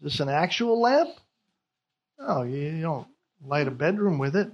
Is 0.00 0.12
this 0.12 0.20
an 0.20 0.28
actual 0.28 0.80
lamp? 0.80 1.10
No, 2.18 2.42
you 2.42 2.80
don't 2.80 3.08
light 3.44 3.68
a 3.68 3.70
bedroom 3.70 4.18
with 4.18 4.36
it. 4.36 4.50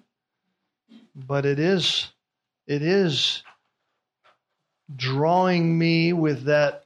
But 1.15 1.45
it 1.45 1.59
is 1.59 2.13
it 2.67 2.83
is 2.83 3.43
drawing 4.95 5.77
me 5.77 6.13
with 6.13 6.45
that 6.45 6.85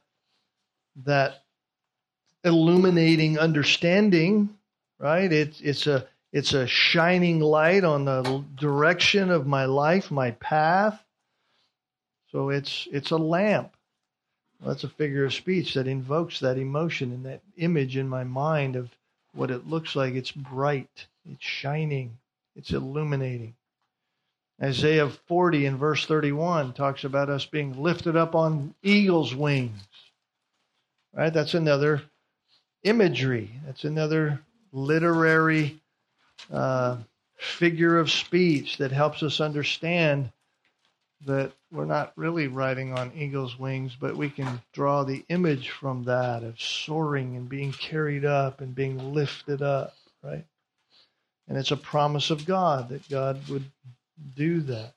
that 1.05 1.43
illuminating 2.43 3.37
understanding, 3.37 4.49
right? 4.97 5.31
It's 5.31 5.61
it's 5.61 5.85
a 5.87 6.07
it's 6.31 6.53
a 6.53 6.67
shining 6.67 7.39
light 7.39 7.83
on 7.83 8.05
the 8.05 8.43
direction 8.55 9.29
of 9.29 9.47
my 9.47 9.65
life, 9.65 10.11
my 10.11 10.31
path. 10.31 11.03
So 12.31 12.49
it's 12.49 12.87
it's 12.91 13.11
a 13.11 13.17
lamp. 13.17 13.75
Well, 14.59 14.69
that's 14.69 14.85
a 14.85 14.89
figure 14.89 15.25
of 15.25 15.33
speech 15.33 15.73
that 15.73 15.87
invokes 15.87 16.39
that 16.39 16.57
emotion 16.57 17.11
and 17.11 17.25
that 17.25 17.41
image 17.57 17.97
in 17.97 18.07
my 18.07 18.23
mind 18.23 18.75
of 18.75 18.89
what 19.33 19.51
it 19.51 19.67
looks 19.67 19.95
like. 19.95 20.13
It's 20.13 20.31
bright, 20.31 21.07
it's 21.29 21.43
shining, 21.43 22.17
it's 22.55 22.71
illuminating. 22.71 23.55
Isaiah 24.61 25.09
40 25.09 25.65
in 25.65 25.77
verse 25.77 26.05
31 26.05 26.73
talks 26.73 27.03
about 27.03 27.29
us 27.29 27.45
being 27.45 27.81
lifted 27.81 28.15
up 28.15 28.35
on 28.35 28.75
eagle's 28.83 29.33
wings. 29.33 29.81
Right? 31.13 31.33
That's 31.33 31.55
another 31.55 32.03
imagery. 32.83 33.51
That's 33.65 33.83
another 33.83 34.39
literary 34.71 35.80
uh, 36.51 36.97
figure 37.37 37.97
of 37.97 38.11
speech 38.11 38.77
that 38.77 38.91
helps 38.91 39.23
us 39.23 39.41
understand 39.41 40.31
that 41.25 41.51
we're 41.71 41.85
not 41.85 42.13
really 42.15 42.47
riding 42.47 42.93
on 42.93 43.11
eagle's 43.15 43.57
wings, 43.57 43.95
but 43.99 44.15
we 44.15 44.29
can 44.29 44.61
draw 44.73 45.03
the 45.03 45.23
image 45.29 45.69
from 45.69 46.03
that 46.03 46.43
of 46.43 46.59
soaring 46.59 47.35
and 47.35 47.47
being 47.47 47.71
carried 47.73 48.25
up 48.25 48.61
and 48.61 48.73
being 48.73 49.13
lifted 49.13 49.61
up, 49.61 49.93
right? 50.23 50.45
And 51.47 51.57
it's 51.57 51.71
a 51.71 51.77
promise 51.77 52.31
of 52.31 52.45
God 52.45 52.89
that 52.89 53.07
God 53.09 53.47
would 53.49 53.65
do 54.35 54.61
that. 54.61 54.93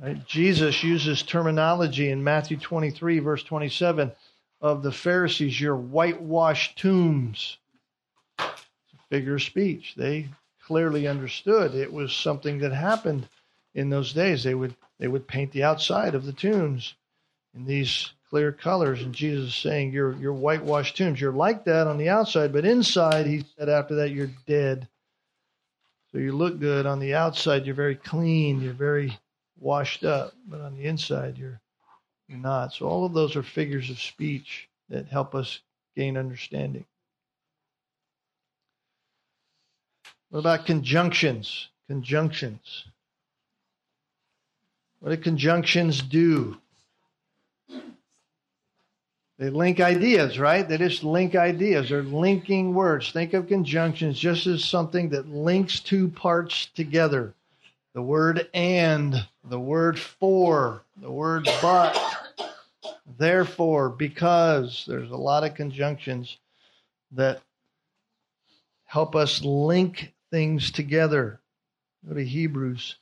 Right? 0.00 0.24
Jesus 0.26 0.82
uses 0.82 1.22
terminology 1.22 2.10
in 2.10 2.24
Matthew 2.24 2.56
23, 2.56 3.18
verse 3.18 3.42
27, 3.42 4.12
of 4.60 4.82
the 4.82 4.92
Pharisees, 4.92 5.60
your 5.60 5.76
whitewashed 5.76 6.78
tombs 6.78 7.58
figure 9.12 9.34
of 9.34 9.42
speech. 9.42 9.92
They 9.94 10.30
clearly 10.64 11.06
understood 11.06 11.74
it 11.74 11.92
was 11.92 12.14
something 12.14 12.60
that 12.60 12.72
happened 12.72 13.28
in 13.74 13.90
those 13.90 14.14
days. 14.14 14.42
They 14.42 14.54
would 14.54 14.74
they 14.98 15.06
would 15.06 15.28
paint 15.28 15.52
the 15.52 15.64
outside 15.64 16.14
of 16.14 16.24
the 16.24 16.32
tombs 16.32 16.94
in 17.54 17.66
these 17.66 18.10
clear 18.30 18.52
colors, 18.52 19.02
and 19.02 19.14
Jesus 19.14 19.48
is 19.48 19.54
saying, 19.54 19.92
"You're 19.92 20.14
you're 20.14 20.32
whitewashed 20.32 20.96
tombs. 20.96 21.20
You're 21.20 21.30
like 21.30 21.64
that 21.64 21.86
on 21.86 21.98
the 21.98 22.08
outside, 22.08 22.54
but 22.54 22.64
inside," 22.64 23.26
he 23.26 23.44
said. 23.58 23.68
After 23.68 23.96
that, 23.96 24.12
you're 24.12 24.30
dead. 24.46 24.88
So 26.10 26.18
you 26.18 26.32
look 26.32 26.58
good 26.58 26.86
on 26.86 26.98
the 26.98 27.14
outside. 27.14 27.66
You're 27.66 27.74
very 27.74 27.96
clean. 27.96 28.62
You're 28.62 28.72
very 28.72 29.18
washed 29.58 30.04
up, 30.04 30.32
but 30.46 30.62
on 30.62 30.74
the 30.74 30.84
inside, 30.84 31.36
you're 31.36 31.60
you're 32.28 32.38
not. 32.38 32.72
So 32.72 32.86
all 32.86 33.04
of 33.04 33.12
those 33.12 33.36
are 33.36 33.42
figures 33.42 33.90
of 33.90 34.00
speech 34.00 34.70
that 34.88 35.08
help 35.08 35.34
us 35.34 35.60
gain 35.94 36.16
understanding. 36.16 36.86
What 40.32 40.38
about 40.38 40.64
conjunctions? 40.64 41.68
Conjunctions. 41.88 42.86
What 45.00 45.10
do 45.10 45.18
conjunctions 45.18 46.00
do? 46.00 46.56
They 49.38 49.50
link 49.50 49.78
ideas, 49.78 50.38
right? 50.38 50.66
They 50.66 50.78
just 50.78 51.04
link 51.04 51.34
ideas. 51.34 51.90
They're 51.90 52.02
linking 52.02 52.72
words. 52.72 53.12
Think 53.12 53.34
of 53.34 53.46
conjunctions 53.46 54.18
just 54.18 54.46
as 54.46 54.64
something 54.64 55.10
that 55.10 55.28
links 55.28 55.80
two 55.80 56.08
parts 56.08 56.64
together. 56.64 57.34
The 57.92 58.00
word 58.00 58.48
and, 58.54 59.26
the 59.44 59.60
word 59.60 59.98
for, 59.98 60.82
the 60.96 61.12
word 61.12 61.44
but, 61.60 61.94
therefore, 63.18 63.90
because. 63.90 64.86
There's 64.88 65.10
a 65.10 65.16
lot 65.16 65.44
of 65.44 65.52
conjunctions 65.54 66.38
that 67.10 67.42
help 68.86 69.14
us 69.14 69.44
link 69.44 70.14
things 70.32 70.70
together. 70.70 71.40
Go 72.08 72.14
to 72.14 72.24
Hebrews. 72.24 72.96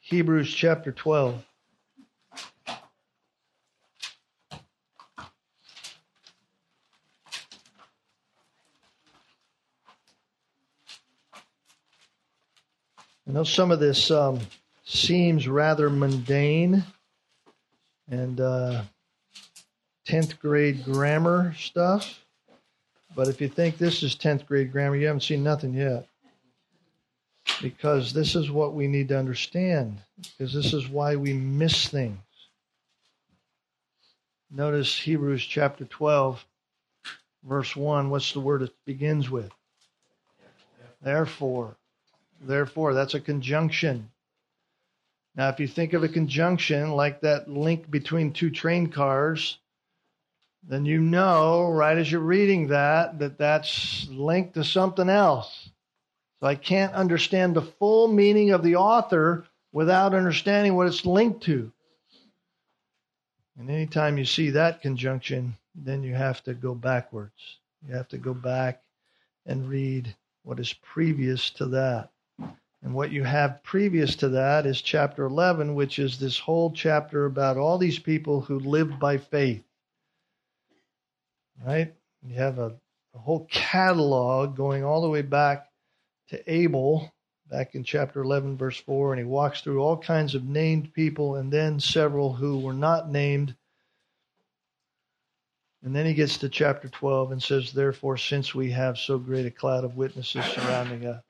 Hebrews 0.00 0.52
chapter 0.52 0.90
12. 0.90 1.44
I 13.28 13.30
know 13.30 13.44
some 13.44 13.70
of 13.70 13.78
this 13.78 14.10
um, 14.10 14.40
seems 14.86 15.46
rather 15.46 15.90
mundane 15.90 16.82
and 18.10 18.40
uh, 18.40 18.84
10th 20.08 20.38
grade 20.38 20.82
grammar 20.82 21.54
stuff. 21.58 22.24
But 23.18 23.26
if 23.26 23.40
you 23.40 23.48
think 23.48 23.78
this 23.78 24.04
is 24.04 24.14
10th 24.14 24.46
grade 24.46 24.70
grammar, 24.70 24.94
you 24.94 25.08
haven't 25.08 25.24
seen 25.24 25.42
nothing 25.42 25.74
yet. 25.74 26.06
Because 27.60 28.12
this 28.12 28.36
is 28.36 28.48
what 28.48 28.74
we 28.74 28.86
need 28.86 29.08
to 29.08 29.18
understand, 29.18 29.98
because 30.16 30.54
this 30.54 30.72
is 30.72 30.88
why 30.88 31.16
we 31.16 31.32
miss 31.32 31.88
things. 31.88 32.20
Notice 34.52 34.96
Hebrews 34.96 35.44
chapter 35.44 35.84
12, 35.84 36.44
verse 37.42 37.74
1. 37.74 38.08
What's 38.08 38.32
the 38.32 38.38
word 38.38 38.62
it 38.62 38.72
begins 38.84 39.28
with? 39.28 39.50
Therefore. 41.02 41.76
Therefore, 42.40 42.94
that's 42.94 43.14
a 43.14 43.20
conjunction. 43.20 44.12
Now, 45.34 45.48
if 45.48 45.58
you 45.58 45.66
think 45.66 45.92
of 45.92 46.04
a 46.04 46.08
conjunction 46.08 46.92
like 46.92 47.22
that 47.22 47.50
link 47.50 47.90
between 47.90 48.32
two 48.32 48.50
train 48.50 48.86
cars, 48.86 49.58
then 50.62 50.84
you 50.84 51.00
know 51.00 51.70
right 51.70 51.96
as 51.96 52.10
you're 52.10 52.20
reading 52.20 52.68
that 52.68 53.18
that 53.18 53.38
that's 53.38 54.06
linked 54.10 54.54
to 54.54 54.64
something 54.64 55.08
else. 55.08 55.70
So 56.40 56.46
I 56.46 56.54
can't 56.54 56.94
understand 56.94 57.54
the 57.54 57.62
full 57.62 58.08
meaning 58.08 58.50
of 58.50 58.62
the 58.62 58.76
author 58.76 59.46
without 59.72 60.14
understanding 60.14 60.74
what 60.74 60.86
it's 60.86 61.04
linked 61.04 61.42
to. 61.44 61.72
And 63.58 63.70
anytime 63.70 64.18
you 64.18 64.24
see 64.24 64.50
that 64.50 64.82
conjunction, 64.82 65.56
then 65.74 66.02
you 66.02 66.14
have 66.14 66.42
to 66.44 66.54
go 66.54 66.74
backwards. 66.74 67.58
You 67.86 67.94
have 67.94 68.08
to 68.08 68.18
go 68.18 68.34
back 68.34 68.82
and 69.46 69.68
read 69.68 70.14
what 70.44 70.60
is 70.60 70.72
previous 70.72 71.50
to 71.50 71.66
that. 71.66 72.10
And 72.82 72.94
what 72.94 73.10
you 73.10 73.24
have 73.24 73.64
previous 73.64 74.14
to 74.16 74.28
that 74.28 74.64
is 74.64 74.80
chapter 74.80 75.24
11, 75.24 75.74
which 75.74 75.98
is 75.98 76.18
this 76.18 76.38
whole 76.38 76.70
chapter 76.70 77.26
about 77.26 77.56
all 77.56 77.78
these 77.78 77.98
people 77.98 78.40
who 78.40 78.60
lived 78.60 79.00
by 79.00 79.18
faith. 79.18 79.64
Right? 81.64 81.94
You 82.22 82.34
have 82.36 82.58
a, 82.58 82.74
a 83.14 83.18
whole 83.18 83.46
catalog 83.50 84.56
going 84.56 84.84
all 84.84 85.02
the 85.02 85.08
way 85.08 85.22
back 85.22 85.68
to 86.28 86.52
Abel, 86.52 87.12
back 87.50 87.74
in 87.74 87.84
chapter 87.84 88.22
11, 88.22 88.56
verse 88.56 88.78
4, 88.78 89.12
and 89.12 89.20
he 89.20 89.24
walks 89.24 89.60
through 89.60 89.80
all 89.80 89.96
kinds 89.96 90.34
of 90.34 90.44
named 90.44 90.92
people 90.92 91.36
and 91.36 91.52
then 91.52 91.80
several 91.80 92.32
who 92.34 92.58
were 92.58 92.74
not 92.74 93.10
named. 93.10 93.54
And 95.82 95.94
then 95.94 96.06
he 96.06 96.14
gets 96.14 96.38
to 96.38 96.48
chapter 96.48 96.88
12 96.88 97.32
and 97.32 97.42
says, 97.42 97.72
Therefore, 97.72 98.16
since 98.16 98.54
we 98.54 98.70
have 98.72 98.98
so 98.98 99.18
great 99.18 99.46
a 99.46 99.50
cloud 99.50 99.84
of 99.84 99.96
witnesses 99.96 100.44
surrounding 100.44 101.06
us, 101.06 101.22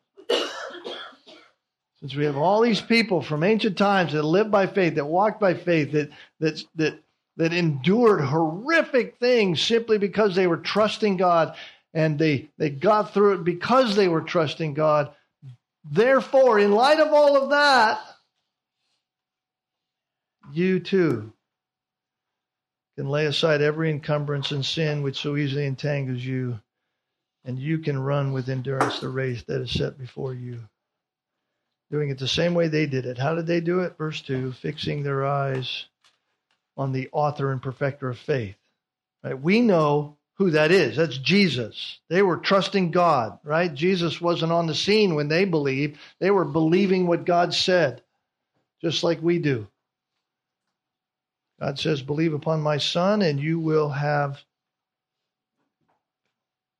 since 2.01 2.15
we 2.15 2.25
have 2.25 2.37
all 2.37 2.61
these 2.61 2.81
people 2.81 3.23
from 3.23 3.43
ancient 3.43 3.77
times 3.77 4.13
that 4.13 4.23
lived 4.23 4.51
by 4.51 4.67
faith, 4.67 4.95
that 4.95 5.05
walked 5.05 5.41
by 5.41 5.55
faith, 5.55 5.93
that 5.93 6.11
that 6.39 6.63
that 6.77 7.01
that 7.39 7.53
endured 7.53 8.21
horrific 8.21 9.17
things 9.19 9.63
simply 9.63 9.97
because 9.97 10.35
they 10.35 10.49
were 10.49 10.57
trusting 10.59 11.17
God 11.17 11.55
and 11.95 12.19
they 12.19 12.51
they 12.59 12.69
got 12.69 13.15
through 13.15 13.35
it 13.35 13.45
because 13.45 13.97
they 13.97 14.09
were 14.09 14.21
trusting 14.21 14.75
God. 14.75 15.13
Therefore, 15.91 16.59
in 16.59 16.73
light 16.73 17.01
of 17.01 17.13
all 17.13 17.43
of 17.43 17.51
that, 17.51 18.01
you 20.53 20.81
too 20.81 21.33
can 22.97 23.09
lay 23.09 23.27
aside 23.27 23.63
every 23.63 23.91
encumbrance 23.91 24.51
and 24.51 24.67
sin 24.67 25.03
which 25.03 25.21
so 25.21 25.37
easily 25.37 25.65
entangles 25.65 26.23
you, 26.23 26.59
and 27.45 27.57
you 27.57 27.79
can 27.79 27.97
run 27.97 28.33
with 28.33 28.49
endurance 28.49 28.99
the 28.99 29.09
race 29.09 29.45
that 29.45 29.61
is 29.61 29.71
set 29.71 29.97
before 29.97 30.35
you 30.35 30.59
doing 31.91 32.11
it 32.11 32.19
the 32.19 32.29
same 32.29 32.55
way 32.55 32.67
they 32.67 32.87
did 32.87 33.07
it. 33.07 33.17
How 33.17 33.37
did 33.37 33.47
they 33.47 33.61
do 33.61 33.81
it? 33.81 33.97
Verse 33.97 34.21
2 34.23 34.53
fixing 34.53 35.05
their 35.05 35.25
eyes 35.25 35.87
on 36.79 36.93
the 36.93 37.09
author 37.13 37.53
and 37.53 37.61
perfecter 37.61 38.09
of 38.09 38.19
faith. 38.19 38.57
Right? 39.23 39.39
We 39.39 39.61
know 39.61 40.17
who 40.35 40.53
that 40.53 40.71
is. 40.71 40.97
That's 40.97 41.19
Jesus. 41.19 41.99
They 42.09 42.23
were 42.23 42.37
trusting 42.37 42.93
God, 42.93 43.41
right? 43.43 43.75
Jesus 43.75 44.21
wasn't 44.21 44.53
on 44.53 44.69
the 44.69 44.75
scene 44.75 45.17
when 45.17 45.27
they 45.27 45.45
believed. 45.45 45.99
They 46.21 46.31
were 46.31 46.45
believing 46.45 47.09
what 47.09 47.27
God 47.27 47.53
said, 47.53 48.03
just 48.81 49.03
like 49.03 49.21
we 49.21 49.41
do. 49.41 49.67
God 51.59 51.77
says, 51.77 52.03
"Believe 52.03 52.35
upon 52.35 52.61
my 52.61 52.79
son 52.79 53.21
and 53.21 53.41
you 53.41 53.59
will 53.59 53.89
have 53.89 54.41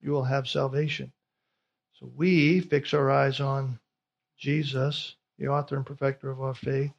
you 0.01 0.13
will 0.13 0.23
have 0.23 0.47
salvation." 0.47 1.13
So 1.95 2.07
we 2.15 2.61
fix 2.61 2.95
our 2.95 3.11
eyes 3.11 3.41
on 3.41 3.81
Jesus, 4.37 5.17
the 5.37 5.49
author 5.49 5.75
and 5.75 5.85
perfecter 5.85 6.31
of 6.31 6.41
our 6.41 6.55
faith, 6.55 6.93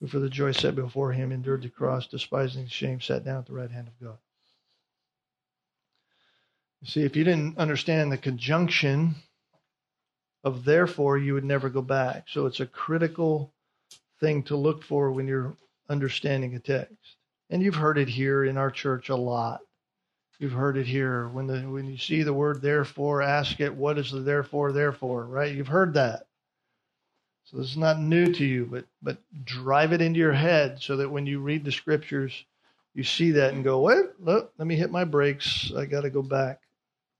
who 0.00 0.06
for 0.06 0.18
the 0.18 0.30
joy 0.30 0.52
set 0.52 0.74
before 0.74 1.12
him 1.12 1.32
endured 1.32 1.62
the 1.62 1.68
cross, 1.68 2.06
despising 2.06 2.64
the 2.64 2.70
shame, 2.70 3.00
sat 3.00 3.24
down 3.24 3.38
at 3.38 3.46
the 3.46 3.52
right 3.52 3.70
hand 3.70 3.88
of 3.88 4.06
God. 4.06 4.18
You 6.80 6.88
see, 6.88 7.02
if 7.02 7.16
you 7.16 7.24
didn't 7.24 7.58
understand 7.58 8.12
the 8.12 8.18
conjunction 8.18 9.16
of 10.44 10.64
therefore, 10.64 11.18
you 11.18 11.34
would 11.34 11.44
never 11.44 11.68
go 11.68 11.82
back. 11.82 12.26
So 12.28 12.46
it's 12.46 12.60
a 12.60 12.66
critical 12.66 13.52
thing 14.20 14.44
to 14.44 14.56
look 14.56 14.84
for 14.84 15.10
when 15.10 15.26
you're 15.26 15.56
understanding 15.88 16.54
a 16.54 16.60
text. 16.60 17.16
And 17.50 17.62
you've 17.62 17.74
heard 17.74 17.98
it 17.98 18.08
here 18.08 18.44
in 18.44 18.56
our 18.56 18.70
church 18.70 19.08
a 19.08 19.16
lot. 19.16 19.60
You've 20.38 20.52
heard 20.52 20.76
it 20.76 20.86
here. 20.86 21.26
When 21.28 21.48
the 21.48 21.62
when 21.62 21.86
you 21.86 21.98
see 21.98 22.22
the 22.22 22.32
word 22.32 22.62
therefore, 22.62 23.22
ask 23.22 23.58
it, 23.58 23.74
what 23.74 23.98
is 23.98 24.12
the 24.12 24.20
therefore, 24.20 24.70
therefore, 24.70 25.24
right? 25.24 25.52
You've 25.52 25.66
heard 25.66 25.94
that. 25.94 26.27
So 27.50 27.56
this 27.56 27.70
is 27.70 27.76
not 27.76 27.98
new 27.98 28.32
to 28.34 28.44
you, 28.44 28.66
but 28.70 28.84
but 29.00 29.18
drive 29.44 29.92
it 29.92 30.02
into 30.02 30.18
your 30.18 30.32
head 30.32 30.82
so 30.82 30.96
that 30.98 31.10
when 31.10 31.26
you 31.26 31.40
read 31.40 31.64
the 31.64 31.72
scriptures, 31.72 32.44
you 32.94 33.02
see 33.02 33.30
that 33.32 33.54
and 33.54 33.64
go, 33.64 33.80
wait, 33.80 34.06
look, 34.20 34.52
let 34.58 34.68
me 34.68 34.76
hit 34.76 34.90
my 34.90 35.04
brakes. 35.04 35.72
I 35.76 35.86
got 35.86 36.02
to 36.02 36.10
go 36.10 36.22
back 36.22 36.60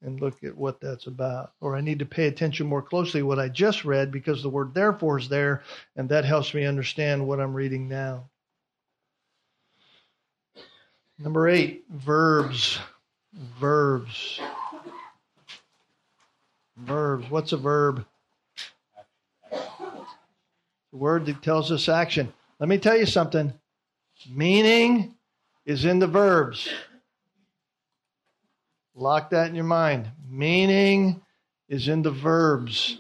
and 0.03 0.21
look 0.21 0.45
at 0.45 0.57
what 0.57 0.81
that's 0.81 1.07
about. 1.07 1.53
Or 1.61 1.75
I 1.75 1.81
need 1.81 1.99
to 2.01 2.07
pay 2.07 2.27
attention 2.27 2.67
more 2.67 2.83
closely 2.83 3.23
what 3.23 3.39
I 3.39 3.49
just 3.49 3.85
read 3.85 4.13
because 4.13 4.43
the 4.43 4.51
word 4.51 4.75
therefore 4.75 5.19
is 5.19 5.29
there, 5.29 5.63
and 5.97 6.09
that 6.11 6.25
helps 6.25 6.53
me 6.53 6.67
understand 6.67 7.27
what 7.27 7.41
I'm 7.41 7.55
reading 7.55 7.89
now. 7.89 8.29
Number 11.19 11.49
eight, 11.49 11.85
verbs 11.91 12.79
verbs. 13.33 14.41
Verbs. 16.77 17.31
What's 17.31 17.53
a 17.53 17.57
verb? 17.57 18.05
The 20.93 20.99
word 20.99 21.27
that 21.27 21.43
tells 21.43 21.71
us 21.71 21.89
action. 21.89 22.33
Let 22.59 22.69
me 22.69 22.79
tell 22.79 22.97
you 22.97 23.07
something. 23.07 23.53
Meaning 24.31 25.15
is 25.65 25.85
in 25.85 25.99
the 25.99 26.07
verbs. 26.07 26.69
Lock 28.95 29.31
that 29.31 29.49
in 29.49 29.55
your 29.55 29.65
mind. 29.65 30.11
Meaning 30.29 31.21
is 31.69 31.89
in 31.89 32.03
the 32.03 32.11
verbs. 32.11 32.99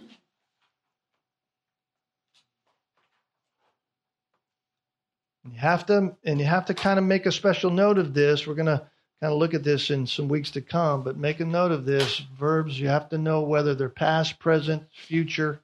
You 5.45 5.59
have 5.59 5.86
to, 5.86 6.14
and 6.24 6.39
you 6.39 6.45
have 6.45 6.66
to 6.66 6.74
kind 6.74 6.99
of 6.99 7.05
make 7.05 7.24
a 7.24 7.32
special 7.32 7.70
note 7.70 7.99
of 7.99 8.12
this. 8.12 8.47
We're 8.47 8.55
going 8.55 8.66
to 8.66 8.86
kind 9.20 9.32
of 9.32 9.39
look 9.39 9.55
at 9.55 9.64
this 9.64 9.91
in 9.91 10.07
some 10.07 10.28
weeks 10.28 10.51
to 10.53 10.61
come, 10.61 11.03
but 11.03 11.16
make 11.16 11.41
a 11.41 11.45
note 11.45 11.72
of 11.72 11.86
this. 11.86 12.22
Verbs, 12.39 12.78
you 12.78 12.89
have 12.89 13.09
to 13.09 13.18
know 13.18 13.41
whether 13.41 13.74
they're 13.74 13.89
past, 13.89 14.39
present, 14.39 14.84
future 14.93 15.61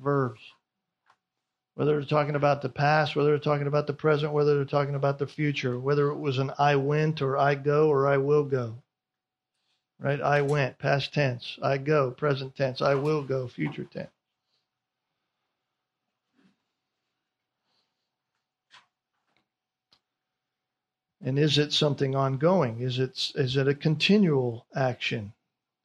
verbs. 0.00 0.40
Whether 1.82 1.94
they're 1.94 2.08
talking 2.08 2.36
about 2.36 2.62
the 2.62 2.68
past, 2.68 3.16
whether 3.16 3.30
they're 3.30 3.40
talking 3.40 3.66
about 3.66 3.88
the 3.88 3.92
present, 3.92 4.32
whether 4.32 4.54
they're 4.54 4.64
talking 4.64 4.94
about 4.94 5.18
the 5.18 5.26
future, 5.26 5.80
whether 5.80 6.12
it 6.12 6.16
was 6.16 6.38
an 6.38 6.52
I 6.56 6.76
went 6.76 7.20
or 7.20 7.36
I 7.36 7.56
go 7.56 7.88
or 7.88 8.06
I 8.06 8.18
will 8.18 8.44
go. 8.44 8.76
Right? 9.98 10.20
I 10.20 10.42
went, 10.42 10.78
past 10.78 11.12
tense. 11.12 11.58
I 11.60 11.78
go, 11.78 12.12
present 12.12 12.54
tense. 12.54 12.80
I 12.80 12.94
will 12.94 13.24
go, 13.24 13.48
future 13.48 13.82
tense. 13.82 14.12
And 21.20 21.36
is 21.36 21.58
it 21.58 21.72
something 21.72 22.14
ongoing? 22.14 22.80
Is 22.80 23.00
it 23.00 23.32
is 23.34 23.56
it 23.56 23.66
a 23.66 23.74
continual 23.74 24.66
action 24.72 25.32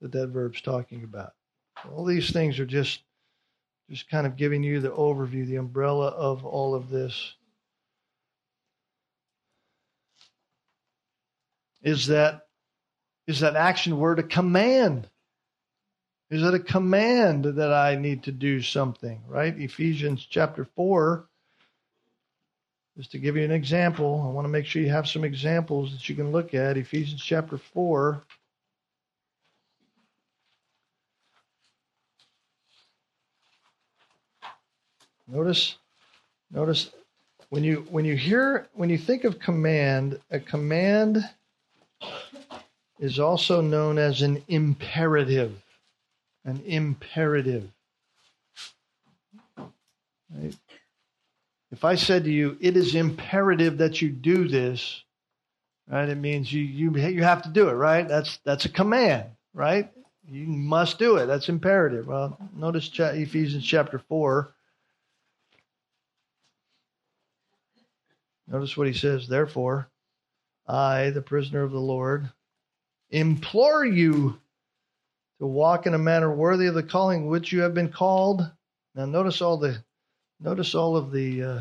that 0.02 0.12
that 0.12 0.28
verb's 0.28 0.62
talking 0.62 1.04
about? 1.04 1.34
All 1.92 2.06
these 2.06 2.32
things 2.32 2.60
are 2.60 2.68
just 2.68 3.02
just 3.90 4.10
kind 4.10 4.28
of 4.28 4.36
giving 4.36 4.64
you 4.64 4.80
the 4.80 4.90
overview, 4.90 5.46
the 5.46 5.56
umbrella 5.56 6.08
of 6.08 6.46
all 6.46 6.76
of 6.76 6.90
this. 6.90 7.36
Is 11.82 12.08
that 12.08 12.42
is 13.28 13.42
that 13.42 13.56
action 13.56 13.98
word 13.98 14.20
a 14.20 14.24
command? 14.24 15.10
Is 16.30 16.44
it 16.44 16.54
a 16.54 16.60
command 16.60 17.46
that 17.46 17.72
I 17.72 17.96
need 17.96 18.24
to 18.24 18.32
do 18.32 18.62
something? 18.62 19.22
Right? 19.28 19.58
Ephesians 19.58 20.26
chapter 20.30 20.66
four 20.76 21.28
just 22.98 23.12
to 23.12 23.20
give 23.20 23.38
you 23.38 23.44
an 23.44 23.52
example, 23.52 24.26
I 24.28 24.34
want 24.34 24.46
to 24.46 24.50
make 24.50 24.66
sure 24.66 24.82
you 24.82 24.90
have 24.90 25.08
some 25.08 25.24
examples 25.24 25.92
that 25.92 26.10
you 26.10 26.16
can 26.16 26.32
look 26.32 26.56
at. 26.56 26.78
Ephesians 26.78 27.22
chapter 27.22 27.60
4. 27.60 28.24
Notice, 35.28 35.78
notice 36.52 36.90
when 37.50 37.64
you 37.64 37.86
when 37.90 38.06
you 38.06 38.16
hear 38.16 38.68
when 38.74 38.90
you 38.90 38.98
think 38.98 39.24
of 39.24 39.40
command, 39.40 40.20
a 40.32 40.40
command 40.40 41.28
is 43.00 43.20
also 43.20 43.62
known 43.62 43.98
as 43.98 44.22
an 44.22 44.44
imperative. 44.48 45.54
An 46.46 46.62
imperative. 46.66 47.70
Right? 49.58 50.56
If 51.72 51.84
I 51.84 51.96
said 51.96 52.24
to 52.24 52.32
you, 52.32 52.58
it 52.62 52.78
is 52.78 52.96
imperative 52.96 53.80
that 53.80 54.02
you 54.02 54.10
do 54.10 54.48
this, 54.48 55.04
right? 55.90 56.08
It 56.08 56.18
means 56.18 56.52
you 56.52 56.64
you 56.64 56.92
you 56.96 57.24
have 57.24 57.42
to 57.44 57.50
do 57.50 57.68
it, 57.68 57.74
right? 57.74 58.08
That's 58.08 58.38
that's 58.46 58.64
a 58.64 58.70
command, 58.70 59.26
right? 59.54 59.92
You 60.30 60.48
must 60.48 61.00
do 61.00 61.18
it. 61.18 61.26
That's 61.26 61.50
imperative. 61.50 62.08
Well, 62.08 62.38
notice 62.56 62.90
Ephesians 62.98 63.66
chapter 63.66 64.00
four. 64.00 64.54
Notice 68.48 68.78
what 68.78 68.88
he 68.88 68.94
says. 68.94 69.28
Therefore, 69.28 69.90
I, 70.68 71.10
the 71.10 71.22
prisoner 71.22 71.64
of 71.64 71.72
the 71.72 71.80
Lord, 71.80 72.30
implore 73.10 73.86
you 73.86 74.40
to 75.40 75.46
walk 75.46 75.86
in 75.86 75.94
a 75.94 76.00
manner 76.00 76.34
worthy 76.34 76.68
of 76.68 76.76
the 76.76 76.84
calling 76.84 77.28
which 77.28 77.52
you 77.52 77.62
have 77.62 77.74
been 77.74 77.92
called. 77.92 78.50
Now, 78.96 79.06
notice 79.06 79.42
all 79.42 79.58
the 79.58 79.84
Notice 80.40 80.76
all 80.76 80.96
of 80.96 81.12
the 81.12 81.44
uh, 81.44 81.60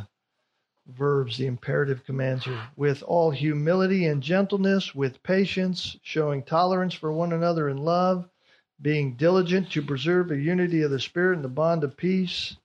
verbs, 0.87 1.39
the 1.39 1.47
imperative 1.47 2.05
commands 2.05 2.45
here. 2.45 2.61
With 2.77 3.03
all 3.03 3.31
humility 3.31 4.05
and 4.05 4.23
gentleness, 4.23 4.95
with 4.95 5.23
patience, 5.23 5.97
showing 6.03 6.43
tolerance 6.43 6.93
for 6.93 7.11
one 7.11 7.33
another 7.33 7.71
in 7.71 7.79
love, 7.79 8.29
being 8.81 9.17
diligent 9.17 9.71
to 9.73 9.81
preserve 9.81 10.29
the 10.29 10.39
unity 10.39 10.83
of 10.83 10.91
the 10.91 11.01
Spirit 11.01 11.37
and 11.37 11.45
the 11.45 11.49
bond 11.49 11.85
of 11.85 11.97
peace. 11.97 12.57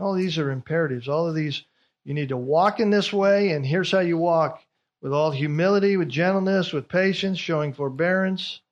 All 0.00 0.14
these 0.14 0.38
are 0.38 0.52
imperatives. 0.52 1.08
All 1.08 1.26
of 1.26 1.34
these, 1.34 1.64
you 2.08 2.14
need 2.14 2.30
to 2.30 2.38
walk 2.38 2.80
in 2.80 2.88
this 2.88 3.12
way, 3.12 3.50
and 3.50 3.66
here's 3.66 3.92
how 3.92 3.98
you 3.98 4.16
walk 4.16 4.62
with 5.02 5.12
all 5.12 5.30
humility, 5.30 5.98
with 5.98 6.08
gentleness, 6.08 6.72
with 6.72 6.88
patience, 6.88 7.38
showing 7.38 7.74
forbearance. 7.74 8.62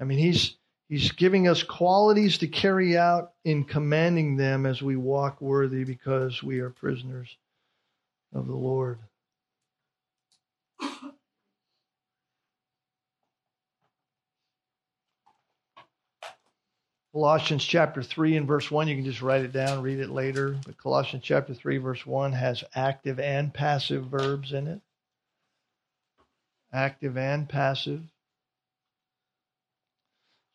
I 0.00 0.02
mean, 0.02 0.18
he's 0.18 0.56
he's 0.88 1.12
giving 1.12 1.46
us 1.46 1.62
qualities 1.62 2.38
to 2.38 2.48
carry 2.48 2.98
out 2.98 3.30
in 3.44 3.62
commanding 3.62 4.36
them 4.36 4.66
as 4.66 4.82
we 4.82 4.96
walk 4.96 5.40
worthy 5.40 5.84
because 5.84 6.42
we 6.42 6.58
are 6.58 6.70
prisoners 6.70 7.36
of 8.34 8.48
the 8.48 8.56
Lord. 8.56 8.98
Colossians 17.12 17.64
chapter 17.64 18.02
3 18.02 18.36
and 18.36 18.46
verse 18.46 18.70
1, 18.70 18.86
you 18.88 18.94
can 18.94 19.04
just 19.04 19.22
write 19.22 19.44
it 19.44 19.52
down, 19.52 19.82
read 19.82 19.98
it 19.98 20.10
later. 20.10 20.58
But 20.66 20.76
Colossians 20.76 21.24
chapter 21.24 21.54
3, 21.54 21.78
verse 21.78 22.04
1 22.04 22.32
has 22.32 22.64
active 22.74 23.18
and 23.18 23.52
passive 23.52 24.06
verbs 24.06 24.52
in 24.52 24.66
it. 24.66 24.80
Active 26.72 27.16
and 27.16 27.48
passive. 27.48 28.02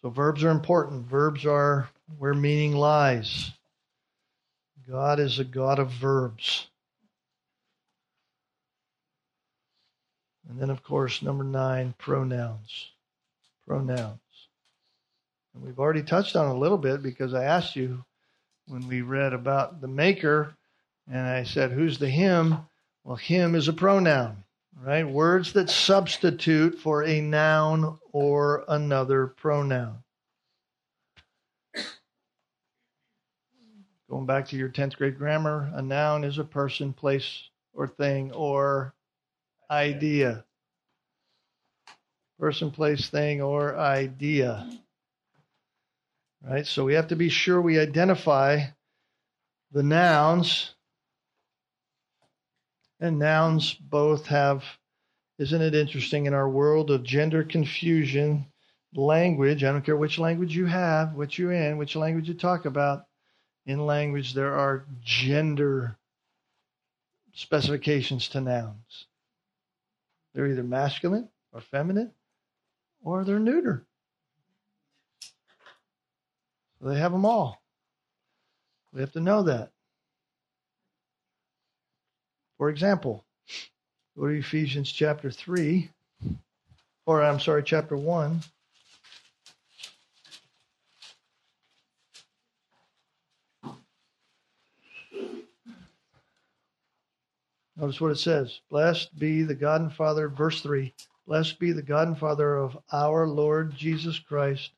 So 0.01 0.09
verbs 0.09 0.43
are 0.43 0.51
important. 0.51 1.07
Verbs 1.07 1.45
are 1.45 1.89
where 2.19 2.35
meaning 2.35 2.75
lies. 2.75 3.51
God 4.87 5.19
is 5.19 5.39
a 5.39 5.43
God 5.43 5.79
of 5.79 5.89
verbs. 5.89 6.67
And 10.47 10.59
then, 10.59 10.69
of 10.69 10.83
course, 10.83 11.21
number 11.21 11.43
nine, 11.43 11.95
pronouns. 11.97 12.91
Pronouns. 13.65 14.19
And 15.53 15.63
we've 15.63 15.79
already 15.79 16.03
touched 16.03 16.35
on 16.35 16.47
a 16.47 16.57
little 16.57 16.77
bit 16.77 17.03
because 17.03 17.33
I 17.33 17.43
asked 17.43 17.75
you 17.75 18.03
when 18.67 18.87
we 18.87 19.01
read 19.01 19.33
about 19.33 19.81
the 19.81 19.87
maker, 19.87 20.55
and 21.07 21.27
I 21.27 21.43
said, 21.43 21.71
Who's 21.71 21.99
the 21.99 22.09
him? 22.09 22.57
Well, 23.03 23.17
him 23.17 23.55
is 23.55 23.67
a 23.67 23.73
pronoun, 23.73 24.43
right? 24.81 25.07
Words 25.07 25.53
that 25.53 25.69
substitute 25.69 26.79
for 26.79 27.03
a 27.03 27.19
noun 27.19 27.99
or 28.11 28.63
another 28.67 29.27
pronoun. 29.27 30.03
Going 34.09 34.25
back 34.25 34.47
to 34.49 34.55
your 34.55 34.69
10th 34.69 34.95
grade 34.95 35.17
grammar, 35.17 35.71
a 35.73 35.81
noun 35.81 36.23
is 36.23 36.37
a 36.37 36.43
person, 36.43 36.93
place, 36.93 37.49
or 37.73 37.87
thing, 37.87 38.31
or 38.31 38.93
idea. 39.69 40.45
Person, 42.39 42.71
place, 42.71 43.09
thing, 43.09 43.41
or 43.41 43.77
idea. 43.77 44.69
Right? 46.43 46.67
So 46.67 46.83
we 46.83 46.95
have 46.95 47.07
to 47.07 47.15
be 47.15 47.29
sure 47.29 47.61
we 47.61 47.79
identify 47.79 48.65
the 49.71 49.83
nouns. 49.83 50.75
And 52.99 53.17
nouns 53.19 53.73
both 53.73 54.27
have, 54.27 54.63
isn't 55.39 55.61
it 55.61 55.73
interesting, 55.73 56.25
in 56.25 56.33
our 56.33 56.49
world 56.49 56.91
of 56.91 57.03
gender 57.03 57.43
confusion, 57.43 58.47
language, 58.95 59.63
I 59.63 59.71
don't 59.71 59.85
care 59.85 59.97
which 59.97 60.19
language 60.19 60.55
you 60.55 60.65
have, 60.65 61.13
which 61.15 61.39
you're 61.39 61.51
in, 61.51 61.77
which 61.77 61.95
language 61.95 62.27
you 62.27 62.33
talk 62.33 62.65
about, 62.65 63.05
in 63.65 63.85
language 63.85 64.33
there 64.33 64.53
are 64.53 64.85
gender 65.01 65.97
specifications 67.33 68.27
to 68.29 68.41
nouns. 68.41 69.07
They're 70.33 70.47
either 70.47 70.63
masculine 70.63 71.29
or 71.51 71.61
feminine 71.61 72.11
or 73.01 73.23
they're 73.23 73.39
neuter. 73.39 73.85
They 76.83 76.99
have 76.99 77.13
them 77.13 77.25
all. 77.25 77.61
We 78.91 78.99
have 78.99 79.13
to 79.13 79.21
know 79.21 79.43
that. 79.43 79.71
For 82.57 82.69
example, 82.69 83.23
go 84.17 84.27
to 84.27 84.33
Ephesians 84.33 84.91
chapter 84.91 85.31
3, 85.31 85.89
or 87.05 87.23
I'm 87.23 87.39
sorry, 87.39 87.63
chapter 87.63 87.95
1. 87.95 88.41
Notice 97.77 98.01
what 98.01 98.11
it 98.11 98.19
says. 98.19 98.59
Blessed 98.69 99.17
be 99.17 99.43
the 99.43 99.55
God 99.55 99.81
and 99.81 99.93
Father, 99.93 100.27
verse 100.27 100.61
3. 100.61 100.93
Blessed 101.25 101.59
be 101.59 101.71
the 101.71 101.81
God 101.81 102.09
and 102.09 102.17
Father 102.17 102.57
of 102.57 102.77
our 102.91 103.25
Lord 103.25 103.73
Jesus 103.75 104.19
Christ, 104.19 104.71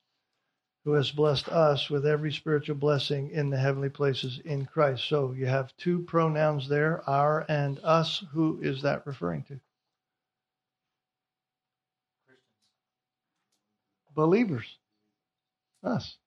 who 0.85 0.93
has 0.93 1.11
blessed 1.11 1.49
us 1.49 1.89
with 1.89 2.05
every 2.05 2.31
spiritual 2.31 2.75
blessing 2.75 3.31
in 3.31 3.49
the 3.49 3.57
heavenly 3.57 3.89
places 3.89 4.39
in 4.45 4.65
Christ. 4.67 5.03
So 5.09 5.33
you 5.33 5.47
have 5.47 5.75
two 5.77 6.03
pronouns 6.03 6.69
there, 6.69 7.01
our 7.09 7.43
and 7.49 7.79
us. 7.83 8.23
Who 8.33 8.59
is 8.61 8.83
that 8.83 9.05
referring 9.05 9.43
to? 9.43 9.59
Believers. 14.13 14.77
Us. 15.83 16.17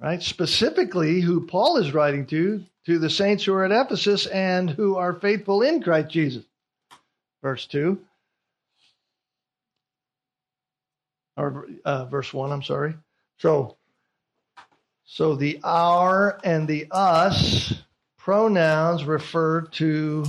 Right? 0.00 0.22
Specifically, 0.22 1.20
who 1.20 1.46
Paul 1.46 1.78
is 1.78 1.92
writing 1.92 2.26
to, 2.26 2.64
to 2.86 2.98
the 3.00 3.10
saints 3.10 3.44
who 3.44 3.54
are 3.54 3.64
at 3.64 3.72
Ephesus 3.72 4.26
and 4.26 4.70
who 4.70 4.94
are 4.94 5.14
faithful 5.14 5.62
in 5.62 5.82
Christ 5.82 6.10
Jesus. 6.10 6.44
Verse 7.42 7.66
2. 7.66 7.98
Or 11.38 11.68
uh, 11.84 12.04
verse 12.06 12.34
1, 12.34 12.50
I'm 12.50 12.64
sorry. 12.64 12.94
So, 13.38 13.76
so 15.04 15.36
the 15.36 15.60
our 15.62 16.40
and 16.42 16.66
the 16.66 16.88
us 16.90 17.72
pronouns 18.16 19.04
refer 19.04 19.62
to 19.62 20.24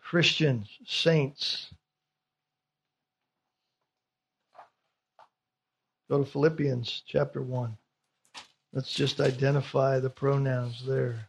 Christians, 0.00 0.68
saints. 0.86 1.74
Go 6.08 6.22
to 6.22 6.30
Philippians 6.30 7.02
chapter 7.04 7.42
1. 7.42 7.76
Let's 8.72 8.94
just 8.94 9.20
identify 9.20 9.98
the 9.98 10.10
pronouns 10.10 10.84
there. 10.86 11.28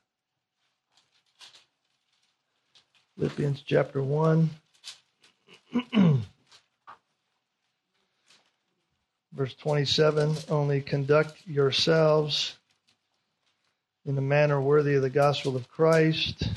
Philippians 3.17 3.63
chapter 3.63 4.03
1. 4.03 4.49
Verse 9.35 9.53
27 9.55 10.33
Only 10.49 10.79
conduct 10.79 11.45
yourselves 11.45 12.57
in 14.05 14.17
a 14.17 14.21
manner 14.21 14.61
worthy 14.61 14.95
of 14.95 15.01
the 15.01 15.09
gospel 15.09 15.57
of 15.57 15.67
Christ, 15.67 16.47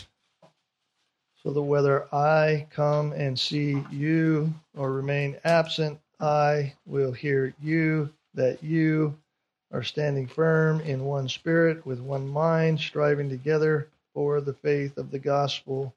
so 1.42 1.50
that 1.50 1.62
whether 1.62 2.06
I 2.14 2.68
come 2.70 3.12
and 3.12 3.36
see 3.36 3.82
you 3.90 4.54
or 4.76 4.92
remain 4.92 5.38
absent, 5.42 5.98
I 6.20 6.74
will 6.86 7.10
hear 7.10 7.52
you, 7.60 8.10
that 8.34 8.62
you 8.62 9.18
are 9.72 9.82
standing 9.82 10.28
firm 10.28 10.80
in 10.80 11.04
one 11.04 11.28
spirit, 11.28 11.84
with 11.84 11.98
one 11.98 12.28
mind, 12.28 12.78
striving 12.78 13.28
together 13.28 13.88
for 14.14 14.40
the 14.40 14.54
faith 14.54 14.98
of 14.98 15.10
the 15.10 15.18
gospel 15.18 15.94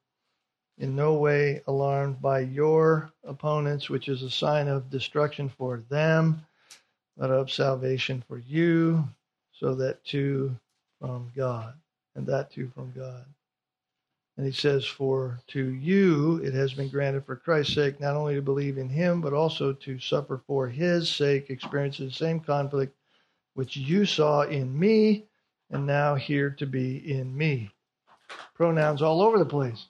in 0.79 0.95
no 0.95 1.13
way 1.13 1.61
alarmed 1.67 2.19
by 2.23 2.39
your 2.39 3.11
opponents, 3.23 3.87
which 3.87 4.07
is 4.07 4.23
a 4.23 4.31
sign 4.31 4.67
of 4.67 4.89
destruction 4.89 5.47
for 5.47 5.83
them, 5.89 6.43
of 7.19 7.51
salvation 7.51 8.23
for 8.27 8.37
you, 8.37 9.07
so 9.51 9.75
that 9.75 10.03
too 10.03 10.55
from 10.99 11.31
God, 11.35 11.73
and 12.15 12.25
that 12.27 12.51
too 12.51 12.71
from 12.73 12.91
God. 12.95 13.25
And 14.37 14.45
he 14.45 14.51
says, 14.51 14.85
For 14.85 15.39
to 15.47 15.63
you 15.73 16.37
it 16.37 16.53
has 16.53 16.73
been 16.73 16.89
granted 16.89 17.25
for 17.25 17.35
Christ's 17.35 17.75
sake 17.75 17.99
not 17.99 18.15
only 18.15 18.35
to 18.35 18.41
believe 18.41 18.77
in 18.77 18.89
him, 18.89 19.21
but 19.21 19.33
also 19.33 19.73
to 19.73 19.99
suffer 19.99 20.41
for 20.47 20.67
his 20.67 21.09
sake, 21.09 21.49
experience 21.49 21.97
the 21.97 22.11
same 22.11 22.39
conflict 22.39 22.95
which 23.53 23.75
you 23.75 24.05
saw 24.05 24.41
in 24.41 24.77
me, 24.77 25.25
and 25.69 25.85
now 25.85 26.15
hear 26.15 26.49
to 26.51 26.65
be 26.65 27.11
in 27.13 27.35
me. 27.35 27.69
Pronouns 28.55 29.01
all 29.01 29.21
over 29.21 29.37
the 29.37 29.45
place 29.45 29.87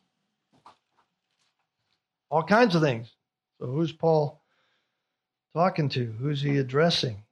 all 2.32 2.43
kinds 2.43 2.74
of 2.74 2.82
things. 2.82 3.11
So 3.59 3.67
who's 3.67 3.91
Paul 3.91 4.41
talking 5.54 5.89
to? 5.89 6.06
Who's 6.20 6.41
he 6.41 6.58
addressing? 6.58 7.24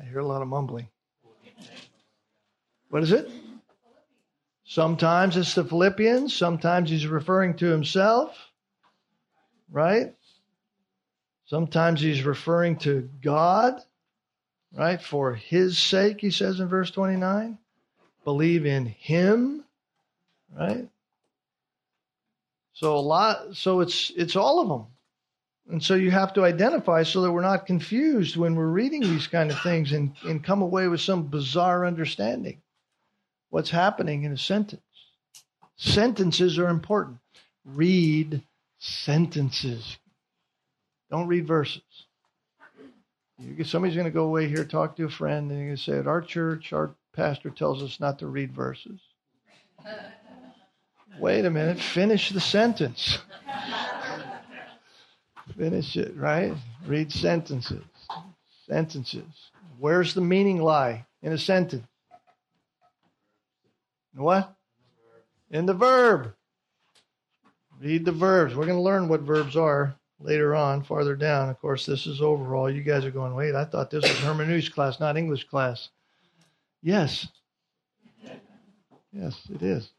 I 0.00 0.04
hear 0.04 0.18
a 0.18 0.26
lot 0.26 0.42
of 0.42 0.48
mumbling. 0.48 0.88
What 2.88 3.02
is 3.02 3.12
it? 3.12 3.30
Sometimes 4.64 5.36
it's 5.36 5.54
the 5.54 5.64
Philippians, 5.64 6.34
sometimes 6.34 6.88
he's 6.88 7.06
referring 7.06 7.54
to 7.58 7.66
himself, 7.66 8.36
right? 9.70 10.14
Sometimes 11.44 12.00
he's 12.00 12.22
referring 12.22 12.76
to 12.78 13.08
God, 13.22 13.82
right? 14.72 15.00
For 15.02 15.34
his 15.34 15.78
sake, 15.78 16.20
he 16.20 16.30
says 16.30 16.60
in 16.60 16.68
verse 16.68 16.90
29. 16.90 17.58
Believe 18.24 18.64
in 18.64 18.86
him, 18.86 19.64
right? 20.56 20.88
So 22.82 22.96
a 22.96 22.98
lot 22.98 23.54
so 23.54 23.78
it's 23.78 24.10
it's 24.16 24.34
all 24.34 24.60
of 24.60 24.68
them. 24.68 24.86
And 25.70 25.80
so 25.80 25.94
you 25.94 26.10
have 26.10 26.32
to 26.34 26.44
identify 26.44 27.04
so 27.04 27.22
that 27.22 27.30
we're 27.30 27.40
not 27.40 27.64
confused 27.64 28.36
when 28.36 28.56
we're 28.56 28.66
reading 28.66 29.02
these 29.02 29.28
kind 29.28 29.52
of 29.52 29.60
things 29.60 29.92
and, 29.92 30.16
and 30.24 30.42
come 30.42 30.60
away 30.62 30.88
with 30.88 31.00
some 31.00 31.28
bizarre 31.28 31.86
understanding. 31.86 32.60
What's 33.50 33.70
happening 33.70 34.24
in 34.24 34.32
a 34.32 34.36
sentence? 34.36 34.82
Sentences 35.76 36.58
are 36.58 36.68
important. 36.68 37.18
Read 37.64 38.42
sentences. 38.80 39.98
Don't 41.08 41.28
read 41.28 41.46
verses. 41.46 41.82
You, 43.38 43.62
somebody's 43.62 43.96
going 43.96 44.06
to 44.06 44.10
go 44.10 44.24
away 44.24 44.48
here, 44.48 44.64
talk 44.64 44.96
to 44.96 45.04
a 45.04 45.08
friend, 45.08 45.50
and 45.50 45.58
you're 45.58 45.68
going 45.68 45.76
to 45.76 45.82
say, 45.82 45.98
At 45.98 46.08
our 46.08 46.20
church, 46.20 46.72
our 46.72 46.90
pastor 47.12 47.50
tells 47.50 47.80
us 47.80 48.00
not 48.00 48.18
to 48.18 48.26
read 48.26 48.52
verses. 48.52 49.00
Wait 51.18 51.44
a 51.44 51.50
minute, 51.50 51.78
finish 51.78 52.30
the 52.30 52.40
sentence. 52.40 53.18
finish 55.56 55.96
it, 55.96 56.16
right? 56.16 56.54
Read 56.86 57.12
sentences. 57.12 57.84
Sentences. 58.66 59.50
Where's 59.78 60.14
the 60.14 60.20
meaning 60.20 60.62
lie 60.62 61.06
in 61.22 61.32
a 61.32 61.38
sentence? 61.38 61.86
What? 64.14 64.54
In 65.50 65.66
the 65.66 65.74
verb. 65.74 66.34
Read 67.80 68.04
the 68.04 68.12
verbs. 68.12 68.54
We're 68.54 68.66
going 68.66 68.78
to 68.78 68.82
learn 68.82 69.08
what 69.08 69.22
verbs 69.22 69.56
are 69.56 69.94
later 70.20 70.54
on, 70.54 70.82
farther 70.84 71.16
down. 71.16 71.48
Of 71.48 71.60
course, 71.60 71.84
this 71.84 72.06
is 72.06 72.20
overall. 72.20 72.70
You 72.70 72.82
guys 72.82 73.04
are 73.04 73.10
going, 73.10 73.34
wait, 73.34 73.54
I 73.54 73.64
thought 73.64 73.90
this 73.90 74.02
was 74.02 74.18
hermeneutics 74.18 74.68
class, 74.68 75.00
not 75.00 75.16
English 75.16 75.48
class. 75.48 75.88
Yes. 76.82 77.26
Yes, 79.12 79.40
it 79.52 79.62
is. 79.62 79.90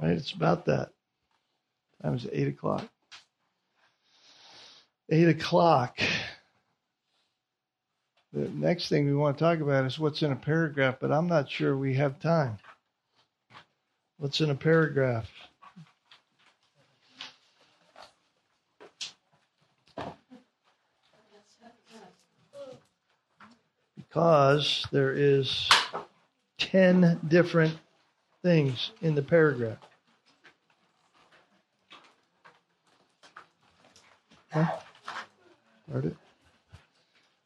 Right? 0.00 0.12
It's 0.12 0.32
about 0.32 0.66
that. 0.66 0.90
Time 2.02 2.14
is 2.14 2.26
8 2.30 2.48
o'clock. 2.48 2.88
8 5.10 5.28
o'clock. 5.28 5.98
The 8.32 8.48
next 8.48 8.88
thing 8.88 9.06
we 9.06 9.14
want 9.14 9.38
to 9.38 9.44
talk 9.44 9.60
about 9.60 9.84
is 9.84 9.98
what's 9.98 10.22
in 10.22 10.32
a 10.32 10.36
paragraph, 10.36 10.96
but 11.00 11.12
I'm 11.12 11.28
not 11.28 11.48
sure 11.48 11.76
we 11.76 11.94
have 11.94 12.18
time. 12.18 12.58
What's 14.18 14.40
in 14.40 14.50
a 14.50 14.54
paragraph? 14.54 15.30
Because 23.96 24.86
there 24.90 25.12
is 25.12 25.68
10 26.58 27.20
different 27.28 27.78
things 28.44 28.92
in 29.00 29.14
the 29.14 29.22
paragraph. 29.22 29.78
Huh? 34.52 34.66
It. 35.94 36.16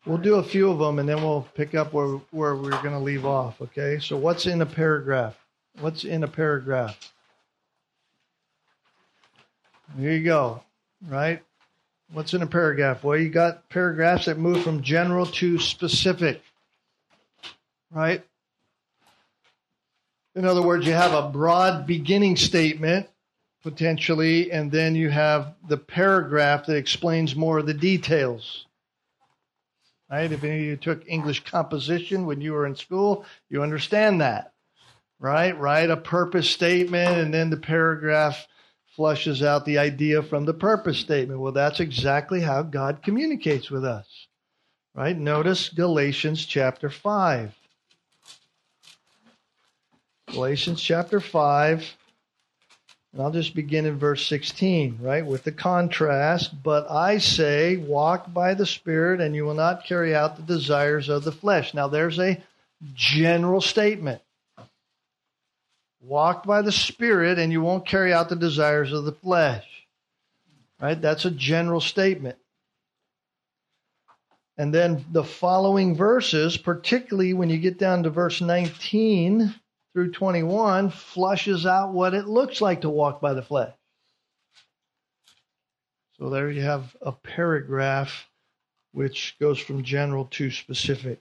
We'll 0.05 0.19
do 0.19 0.35
a 0.35 0.43
few 0.43 0.71
of 0.71 0.79
them 0.79 0.99
and 0.99 1.09
then 1.09 1.23
we'll 1.23 1.47
pick 1.55 1.75
up 1.75 1.93
where, 1.93 2.19
where 2.33 2.57
we're 2.57 2.71
going 2.71 2.91
to 2.91 2.99
leave 2.99 3.25
off, 3.25 3.61
okay? 3.63 3.99
So, 4.01 4.17
what's 4.17 4.47
in 4.47 4.61
a 4.61 4.67
paragraph? 4.67 5.39
What's 5.81 6.05
in 6.05 6.25
a 6.25 6.29
paragraph? 6.29 6.99
Here 9.99 10.13
you 10.13 10.25
go, 10.25 10.63
right? 11.07 11.43
What's 12.13 12.35
in 12.35 12.43
a 12.43 12.47
paragraph? 12.47 13.05
Well, 13.05 13.17
you 13.17 13.29
got 13.29 13.69
paragraphs 13.69 14.27
that 14.27 14.39
move 14.39 14.63
from 14.63 14.83
general 14.83 15.27
to 15.27 15.59
specific, 15.59 16.43
right? 17.93 18.25
In 20.39 20.47
other 20.47 20.63
words, 20.63 20.87
you 20.87 20.93
have 20.93 21.13
a 21.13 21.29
broad 21.29 21.87
beginning 21.87 22.37
statement, 22.37 23.09
potentially, 23.63 24.53
and 24.53 24.71
then 24.71 24.95
you 24.95 25.11
have 25.11 25.55
the 25.69 25.77
paragraph 25.77 26.67
that 26.67 26.77
explains 26.77 27.35
more 27.35 27.59
of 27.59 27.67
the 27.67 27.75
details. 27.75 28.67
Right? 30.11 30.31
If 30.31 30.45
any 30.45 30.61
of 30.61 30.65
you 30.65 30.77
took 30.77 31.07
English 31.07 31.45
composition 31.45 32.25
when 32.25 32.41
you 32.41 32.53
were 32.53 32.67
in 32.67 32.77
school, 32.77 33.27
you 33.51 33.63
understand 33.63 34.21
that 34.21 34.53
right? 35.19 35.59
Write 35.59 35.91
a 35.91 35.97
purpose 35.97 36.49
statement, 36.49 37.19
and 37.19 37.33
then 37.33 37.51
the 37.51 37.57
paragraph 37.57 38.47
flushes 38.95 39.43
out 39.43 39.65
the 39.65 39.79
idea 39.79 40.23
from 40.23 40.45
the 40.45 40.55
purpose 40.55 40.99
statement. 40.99 41.41
Well, 41.41 41.53
that's 41.53 41.81
exactly 41.81 42.41
how 42.41 42.63
God 42.63 43.03
communicates 43.03 43.71
with 43.71 43.85
us, 43.85 44.07
right? 44.95 45.17
Notice 45.17 45.69
Galatians 45.69 46.45
chapter 46.45 46.91
5. 46.91 47.55
Galatians 50.33 50.83
chapter 50.83 51.21
5. 51.21 51.97
And 53.13 53.23
I'll 53.23 53.31
just 53.31 53.55
begin 53.55 53.87
in 53.87 53.99
verse 53.99 54.27
16, 54.27 54.99
right, 55.01 55.25
with 55.25 55.43
the 55.43 55.53
contrast. 55.53 56.63
But 56.63 56.91
I 56.91 57.19
say, 57.19 57.77
walk 57.77 58.33
by 58.33 58.53
the 58.53 58.67
Spirit, 58.67 59.21
and 59.21 59.35
you 59.35 59.45
will 59.45 59.55
not 59.55 59.87
carry 59.87 60.15
out 60.15 60.37
the 60.37 60.43
desires 60.43 61.09
of 61.09 61.25
the 61.25 61.33
flesh. 61.33 61.73
Now, 61.73 61.89
there's 61.89 62.19
a 62.19 62.43
general 62.95 63.63
statement. 63.63 64.21
Walk 66.03 66.45
by 66.45 66.61
the 66.61 66.73
Spirit, 66.73 67.39
and 67.39 67.51
you 67.51 67.63
won't 67.63 67.87
carry 67.87 68.13
out 68.13 68.29
the 68.29 68.37
desires 68.37 68.93
of 68.93 69.05
the 69.05 69.13
flesh. 69.13 69.65
Right? 70.81 71.01
That's 71.01 71.25
a 71.25 71.31
general 71.31 71.81
statement. 71.81 72.37
And 74.59 74.75
then 74.75 75.05
the 75.11 75.25
following 75.25 75.97
verses, 75.97 76.59
particularly 76.59 77.33
when 77.33 77.49
you 77.49 77.59
get 77.59 77.79
down 77.79 78.03
to 78.03 78.11
verse 78.11 78.41
19 78.41 79.55
through 79.99 80.13
21, 80.13 80.91
flushes 80.91 81.67
out 81.67 81.93
what 81.93 82.15
it 82.15 82.29
looks 82.29 82.61
like 82.61 82.83
to 82.83 82.89
walk 82.89 83.21
by 83.21 83.35
the 83.35 83.43
flesh. 83.43 83.75
So 86.17 86.31
there 86.31 86.49
you 86.53 86.63
have 86.63 86.95
a 87.03 87.11
paragraph 87.11 88.29
which 88.93 89.35
goes 89.41 89.59
from 89.59 89.83
general 89.83 90.27
to 90.27 90.53
specific. 90.53 91.21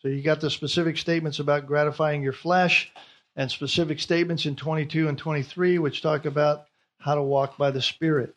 So 0.00 0.08
you 0.08 0.22
got 0.22 0.40
the 0.40 0.50
specific 0.50 0.98
statements 0.98 1.38
about 1.38 1.68
gratifying 1.68 2.20
your 2.20 2.32
flesh 2.32 2.90
and 3.36 3.48
specific 3.48 4.00
statements 4.00 4.44
in 4.44 4.56
22 4.56 5.06
and 5.06 5.16
23, 5.16 5.78
which 5.78 6.02
talk 6.02 6.24
about 6.24 6.64
how 6.98 7.14
to 7.14 7.22
walk 7.22 7.56
by 7.56 7.70
the 7.70 7.80
Spirit. 7.80 8.34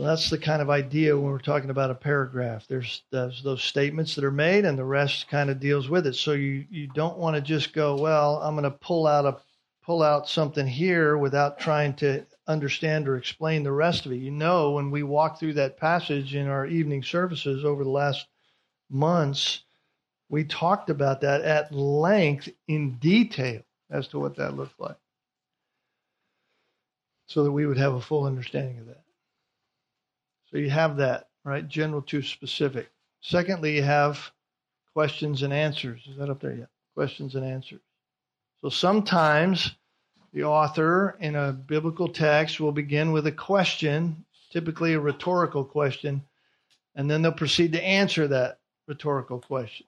That's 0.00 0.30
the 0.30 0.38
kind 0.38 0.62
of 0.62 0.70
idea 0.70 1.16
when 1.16 1.30
we're 1.30 1.38
talking 1.38 1.70
about 1.70 1.90
a 1.90 1.94
paragraph. 1.94 2.66
There's, 2.68 3.02
there's 3.10 3.42
those 3.42 3.62
statements 3.62 4.14
that 4.14 4.24
are 4.24 4.30
made, 4.30 4.64
and 4.64 4.78
the 4.78 4.84
rest 4.84 5.28
kind 5.28 5.50
of 5.50 5.60
deals 5.60 5.88
with 5.88 6.06
it. 6.06 6.14
So 6.14 6.32
you, 6.32 6.64
you 6.70 6.86
don't 6.88 7.18
want 7.18 7.36
to 7.36 7.42
just 7.42 7.72
go, 7.72 7.96
well, 7.96 8.36
I'm 8.42 8.54
going 8.54 8.64
to 8.64 8.70
pull 8.70 9.06
out 9.06 9.26
a 9.26 9.36
pull 9.82 10.02
out 10.02 10.28
something 10.28 10.66
here 10.66 11.16
without 11.16 11.58
trying 11.58 11.94
to 11.94 12.24
understand 12.46 13.08
or 13.08 13.16
explain 13.16 13.62
the 13.62 13.72
rest 13.72 14.06
of 14.06 14.12
it. 14.12 14.16
You 14.16 14.30
know, 14.30 14.72
when 14.72 14.90
we 14.90 15.02
walk 15.02 15.38
through 15.38 15.54
that 15.54 15.78
passage 15.78 16.34
in 16.34 16.48
our 16.48 16.66
evening 16.66 17.02
services 17.02 17.64
over 17.64 17.82
the 17.82 17.90
last 17.90 18.26
months, 18.90 19.64
we 20.28 20.44
talked 20.44 20.90
about 20.90 21.22
that 21.22 21.40
at 21.42 21.72
length 21.72 22.48
in 22.68 22.96
detail 22.98 23.62
as 23.90 24.06
to 24.08 24.20
what 24.20 24.36
that 24.36 24.54
looked 24.54 24.78
like 24.78 24.96
so 27.26 27.42
that 27.44 27.52
we 27.52 27.66
would 27.66 27.78
have 27.78 27.94
a 27.94 28.00
full 28.00 28.24
understanding 28.26 28.78
of 28.80 28.86
that. 28.86 28.99
So 30.50 30.58
you 30.58 30.70
have 30.70 30.96
that, 30.96 31.28
right? 31.44 31.66
General 31.66 32.02
to 32.02 32.22
specific. 32.22 32.90
Secondly, 33.20 33.76
you 33.76 33.82
have 33.82 34.30
questions 34.92 35.42
and 35.42 35.52
answers. 35.52 36.06
Is 36.10 36.16
that 36.16 36.30
up 36.30 36.40
there 36.40 36.54
yet? 36.54 36.68
Questions 36.94 37.34
and 37.34 37.44
answers. 37.44 37.80
So 38.60 38.68
sometimes 38.68 39.76
the 40.32 40.44
author 40.44 41.16
in 41.20 41.36
a 41.36 41.52
biblical 41.52 42.08
text 42.08 42.60
will 42.60 42.72
begin 42.72 43.12
with 43.12 43.26
a 43.26 43.32
question, 43.32 44.24
typically 44.50 44.94
a 44.94 45.00
rhetorical 45.00 45.64
question, 45.64 46.22
and 46.94 47.10
then 47.10 47.22
they'll 47.22 47.32
proceed 47.32 47.72
to 47.72 47.82
answer 47.82 48.28
that 48.28 48.58
rhetorical 48.86 49.40
question, 49.40 49.86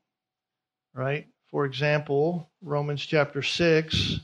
right? 0.94 1.26
For 1.50 1.64
example, 1.64 2.48
Romans 2.62 3.04
chapter 3.04 3.42
6 3.42 4.20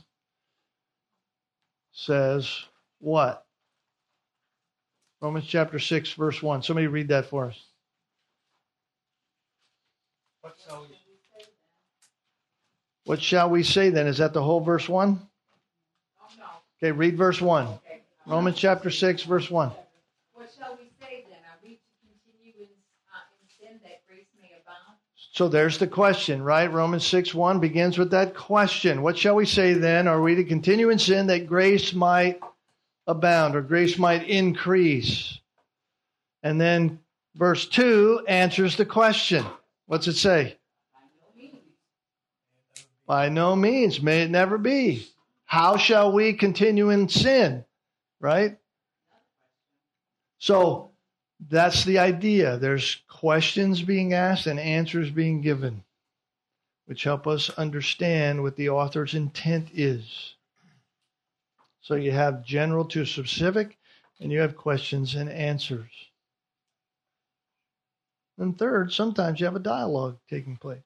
says 1.91 2.63
what? 2.99 3.45
Romans 5.21 5.45
chapter 5.45 5.79
6, 5.79 6.13
verse 6.13 6.41
1. 6.41 6.63
Somebody 6.63 6.87
read 6.87 7.09
that 7.09 7.25
for 7.25 7.47
us. 7.47 7.61
What 10.41 10.55
shall 10.65 10.81
we, 10.81 10.95
what 13.03 13.21
shall 13.21 13.49
we 13.49 13.63
say 13.63 13.89
then? 13.89 14.07
Is 14.07 14.19
that 14.19 14.33
the 14.33 14.41
whole 14.41 14.61
verse 14.61 14.87
1? 14.87 15.19
Okay, 16.81 16.93
read 16.93 17.17
verse 17.17 17.41
1. 17.41 17.67
Romans 18.25 18.57
chapter 18.57 18.89
6, 18.89 19.23
verse 19.23 19.51
1. 19.51 19.69
What 20.33 20.49
shall 20.57 20.77
we 20.77 20.89
say 21.01 21.25
then? 21.27 21.39
Are 21.43 21.59
we 21.61 21.71
to 21.71 21.81
continue 21.99 22.53
in, 22.57 22.69
uh, 23.11 23.19
in 23.41 23.49
sin 23.59 23.79
that 23.83 23.99
grace 24.07 24.27
may 24.41 24.51
abound? 24.63 24.97
So 25.33 25.49
there's 25.49 25.77
the 25.77 25.87
question, 25.87 26.41
right? 26.41 26.71
Romans 26.71 27.05
6 27.05 27.35
1 27.35 27.59
begins 27.59 27.97
with 27.97 28.11
that 28.11 28.33
question. 28.33 29.01
What 29.01 29.17
shall 29.17 29.35
we 29.35 29.45
say 29.45 29.73
then? 29.73 30.07
Are 30.07 30.21
we 30.21 30.35
to 30.35 30.45
continue 30.45 30.89
in 30.89 30.99
sin 30.99 31.27
that 31.27 31.47
grace 31.47 31.93
might 31.93 32.39
abound 33.09 33.55
or 33.55 33.61
grace 33.61 33.97
might 33.97 34.29
increase? 34.29 35.39
And 36.43 36.61
then 36.61 36.99
verse 37.35 37.67
2 37.67 38.25
answers 38.27 38.77
the 38.77 38.85
question. 38.85 39.43
What's 39.87 40.07
it 40.07 40.13
say? 40.13 40.57
By 43.05 43.29
no 43.29 43.55
means. 43.55 44.01
May 44.01 44.21
it 44.21 44.29
never 44.29 44.59
be. 44.59 45.07
How 45.45 45.77
shall 45.77 46.11
we 46.11 46.33
continue 46.33 46.91
in 46.91 47.09
sin? 47.09 47.65
Right? 48.19 48.57
So 50.37 50.91
that's 51.49 51.83
the 51.85 51.97
idea. 51.97 52.57
There's 52.57 53.01
questions 53.07 53.81
being 53.81 54.13
asked 54.13 54.45
and 54.45 54.59
answers 54.59 55.09
being 55.09 55.41
given, 55.41 55.83
which 56.85 57.03
help 57.03 57.25
us 57.25 57.49
understand 57.49 58.43
what 58.43 58.55
the 58.55 58.69
author's 58.69 59.15
intent 59.15 59.69
is. 59.73 60.35
So 61.89 61.95
you 61.95 62.11
have 62.11 62.45
general 62.45 62.85
to 62.85 63.03
specific, 63.03 63.75
and 64.19 64.31
you 64.31 64.41
have 64.41 64.55
questions 64.55 65.15
and 65.15 65.27
answers. 65.27 65.89
And 68.37 68.55
third, 68.55 68.93
sometimes 68.93 69.39
you 69.39 69.47
have 69.47 69.55
a 69.55 69.59
dialogue 69.59 70.19
taking 70.29 70.55
place, 70.55 70.83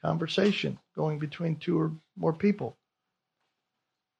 conversation 0.00 0.78
going 0.94 1.18
between 1.18 1.56
two 1.56 1.76
or 1.76 1.90
more 2.16 2.32
people. 2.32 2.76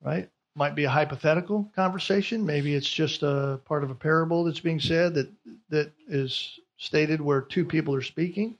Right? 0.02 0.28
Might 0.56 0.74
be 0.74 0.82
a 0.82 0.90
hypothetical 0.90 1.70
conversation. 1.76 2.44
Maybe 2.44 2.74
it's 2.74 2.92
just 2.92 3.22
a 3.22 3.60
part 3.64 3.84
of 3.84 3.92
a 3.92 3.94
parable 3.94 4.42
that's 4.42 4.58
being 4.58 4.80
said 4.80 5.14
that 5.14 5.30
that 5.68 5.92
is 6.08 6.58
stated 6.78 7.20
where 7.20 7.42
two 7.42 7.64
people 7.64 7.94
are 7.94 8.02
speaking. 8.02 8.58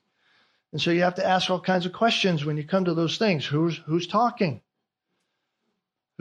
And 0.70 0.80
so 0.80 0.92
you 0.92 1.02
have 1.02 1.16
to 1.16 1.26
ask 1.26 1.50
all 1.50 1.60
kinds 1.60 1.86
of 1.86 1.92
questions 1.92 2.44
when 2.44 2.56
you 2.56 2.62
come 2.62 2.84
to 2.84 2.94
those 2.94 3.18
things. 3.18 3.44
Who's 3.44 3.78
who's 3.78 4.06
talking? 4.06 4.60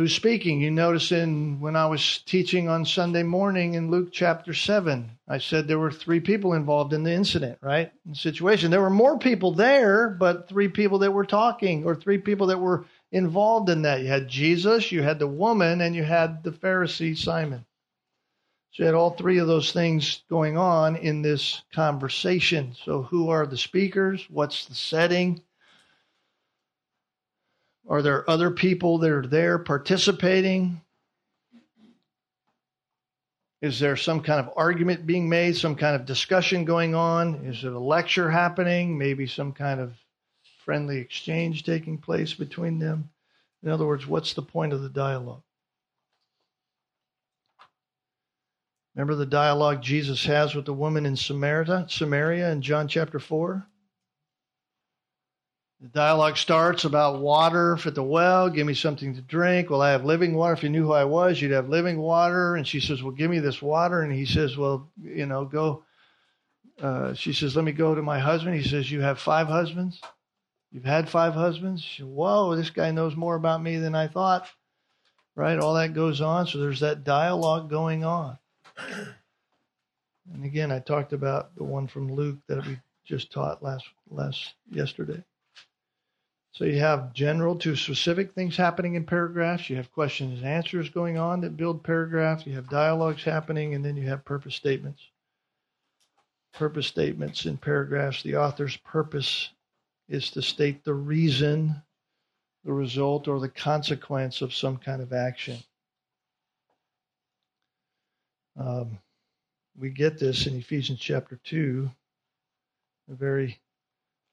Who's 0.02 0.16
speaking? 0.16 0.62
You 0.62 0.72
notice 0.72 1.12
in 1.12 1.60
when 1.60 1.76
I 1.76 1.86
was 1.86 2.24
teaching 2.26 2.68
on 2.68 2.86
Sunday 2.86 3.22
morning 3.22 3.76
in 3.76 3.92
Luke 3.92 4.10
chapter 4.12 4.52
7, 4.52 5.12
I 5.28 5.38
said 5.38 5.68
there 5.68 5.78
were 5.78 5.92
three 5.92 6.20
people 6.20 6.54
involved 6.56 6.92
in 6.92 7.04
the 7.04 7.14
incident, 7.14 7.60
right? 7.62 7.92
In 8.08 8.14
the 8.14 8.18
situation. 8.18 8.72
There 8.72 8.82
were 8.82 8.90
more 8.90 9.20
people 9.20 9.52
there, 9.52 10.10
but 10.10 10.50
three 10.50 10.70
people 10.70 10.98
that 11.00 11.14
were 11.14 11.24
talking 11.24 11.84
or 11.86 11.96
three 11.96 12.18
people 12.18 12.48
that 12.48 12.58
were 12.58 12.86
involved 13.12 13.70
in 13.70 13.84
that. 13.84 14.02
You 14.02 14.08
had 14.08 14.28
Jesus, 14.28 14.92
you 14.92 15.04
had 15.04 15.20
the 15.20 15.28
woman, 15.28 15.82
and 15.82 15.96
you 15.96 16.04
had 16.04 16.44
the 16.44 16.52
Pharisee 16.52 17.16
Simon. 17.16 17.64
So 18.72 18.82
you 18.82 18.86
had 18.88 18.96
all 18.96 19.12
three 19.12 19.38
of 19.38 19.46
those 19.46 19.72
things 19.72 20.24
going 20.32 20.58
on 20.58 20.96
in 20.96 21.22
this 21.22 21.62
conversation. 21.72 22.76
So, 22.86 23.04
who 23.04 23.30
are 23.30 23.46
the 23.46 23.56
speakers? 23.56 24.26
What's 24.32 24.66
the 24.66 24.74
setting? 24.74 25.44
Are 27.92 28.02
there 28.02 28.28
other 28.30 28.50
people 28.50 29.00
that 29.00 29.12
are 29.12 29.28
there 29.28 29.60
participating? 29.60 30.80
Is 33.62 33.82
there 33.82 33.98
some 33.98 34.22
kind 34.22 34.40
of 34.40 34.54
argument 34.56 35.06
being 35.06 35.28
made, 35.28 35.58
some 35.58 35.76
kind 35.76 35.98
of 35.98 36.06
discussion 36.06 36.64
going 36.64 36.96
on? 36.96 37.44
Is 37.44 37.66
it 37.66 37.74
a 37.74 37.78
lecture 37.78 38.32
happening? 38.32 38.98
Maybe 38.98 39.28
some 39.28 39.52
kind 39.52 39.82
of 39.82 39.94
friendly 40.64 41.00
exchange 41.00 41.64
taking 41.64 41.98
place 41.98 42.34
between 42.34 42.80
them? 42.80 43.10
In 43.62 43.70
other 43.70 43.86
words, 43.86 44.08
what's 44.08 44.34
the 44.34 44.42
point 44.42 44.72
of 44.72 44.82
the 44.82 44.88
dialogue? 44.88 45.44
Remember 48.96 49.16
the 49.16 49.26
dialogue 49.26 49.82
Jesus 49.82 50.24
has 50.28 50.56
with 50.56 50.64
the 50.64 50.74
woman 50.74 51.06
in 51.06 51.18
Samaria, 51.18 51.88
Samaria 51.90 52.54
in 52.54 52.62
John 52.62 52.88
chapter 52.88 53.20
4? 53.20 53.68
The 55.82 55.88
dialogue 55.88 56.38
starts 56.38 56.86
about 56.86 57.22
water 57.22 57.76
at 57.88 57.96
the 57.96 58.04
well. 58.04 58.52
Give 58.52 58.68
me 58.68 58.76
something 58.76 59.16
to 59.16 59.22
drink. 59.22 59.72
Well, 59.72 59.82
I 59.82 59.90
have 59.90 60.06
living 60.06 60.36
water. 60.36 60.54
If 60.54 60.62
you 60.62 60.70
knew 60.70 60.84
who 60.84 60.94
I 60.94 61.06
was, 61.06 61.42
you'd 61.42 61.52
have 61.52 61.70
living 61.70 61.98
water. 61.98 62.56
And 62.56 62.68
she 62.68 62.80
says, 62.80 63.02
Well, 63.02 63.14
give 63.14 63.32
me 63.32 63.40
this 63.40 63.64
water. 63.64 64.04
And 64.04 64.14
he 64.14 64.28
says, 64.28 64.56
Well, 64.56 64.92
you 65.02 65.26
know, 65.26 65.44
go. 65.44 65.84
Uh, 66.80 67.16
she 67.16 67.34
says, 67.34 67.56
Let 67.56 67.66
me 67.66 67.72
go 67.72 67.96
to 67.96 68.02
my 68.04 68.20
husband. 68.20 68.56
He 68.56 68.68
says, 68.68 68.92
You 68.92 69.02
have 69.02 69.18
five 69.18 69.48
husbands? 69.48 70.00
You've 70.72 70.86
had 70.86 71.10
five 71.10 71.34
husbands? 71.34 71.82
She, 71.82 72.04
Whoa, 72.04 72.56
this 72.56 72.70
guy 72.70 72.92
knows 72.92 73.16
more 73.16 73.36
about 73.36 73.64
me 73.64 73.78
than 73.78 73.96
I 73.96 74.08
thought. 74.08 74.48
Right? 75.36 75.58
All 75.58 75.74
that 75.74 75.96
goes 75.96 76.22
on. 76.22 76.46
So 76.46 76.60
there's 76.60 76.82
that 76.82 77.04
dialogue 77.04 77.72
going 77.72 78.04
on. 78.04 78.38
And 80.32 80.46
again, 80.46 80.72
I 80.72 80.78
talked 80.78 81.12
about 81.12 81.56
the 81.56 81.64
one 81.64 81.88
from 81.88 82.14
Luke 82.14 82.38
that 82.48 82.66
we 82.68 82.78
just 83.04 83.32
taught 83.32 83.64
last 83.64 83.86
last 84.12 84.54
yesterday. 84.70 85.24
So 86.54 86.66
you 86.66 86.80
have 86.80 87.14
general 87.14 87.56
to 87.60 87.78
specific 87.78 88.34
things 88.34 88.58
happening 88.58 88.96
in 88.96 89.06
paragraphs. 89.06 89.70
You 89.70 89.78
have 89.78 89.92
questions 89.92 90.40
and 90.40 90.48
answers 90.48 90.90
going 90.90 91.18
on 91.18 91.42
that 91.42 91.56
build 91.56 91.84
paragraphs. 91.84 92.46
You 92.46 92.54
have 92.56 92.70
dialogues 92.70 93.24
happening, 93.24 93.74
and 93.74 93.86
then 93.86 93.96
you 93.96 94.08
have 94.08 94.26
purpose 94.26 94.56
statements. 94.56 95.02
Purpose 96.54 96.88
statements 96.88 97.46
in 97.46 97.58
paragraphs. 97.58 98.22
The 98.22 98.36
author's 98.36 98.76
purpose 98.78 99.50
is 100.10 100.30
to 100.32 100.42
state 100.42 100.84
the 100.84 100.94
reason, 100.94 101.82
the 102.66 102.74
result, 102.74 103.30
or 103.30 103.40
the 103.40 103.48
consequence 103.48 104.42
of 104.42 104.54
some 104.54 104.76
kind 104.78 105.02
of 105.02 105.14
action. 105.14 105.58
Um, 108.58 109.00
we 109.80 109.90
get 109.90 110.20
this 110.20 110.48
in 110.48 110.58
Ephesians 110.58 111.00
chapter 111.00 111.40
2, 111.46 111.90
a 113.10 113.16
very 113.16 113.58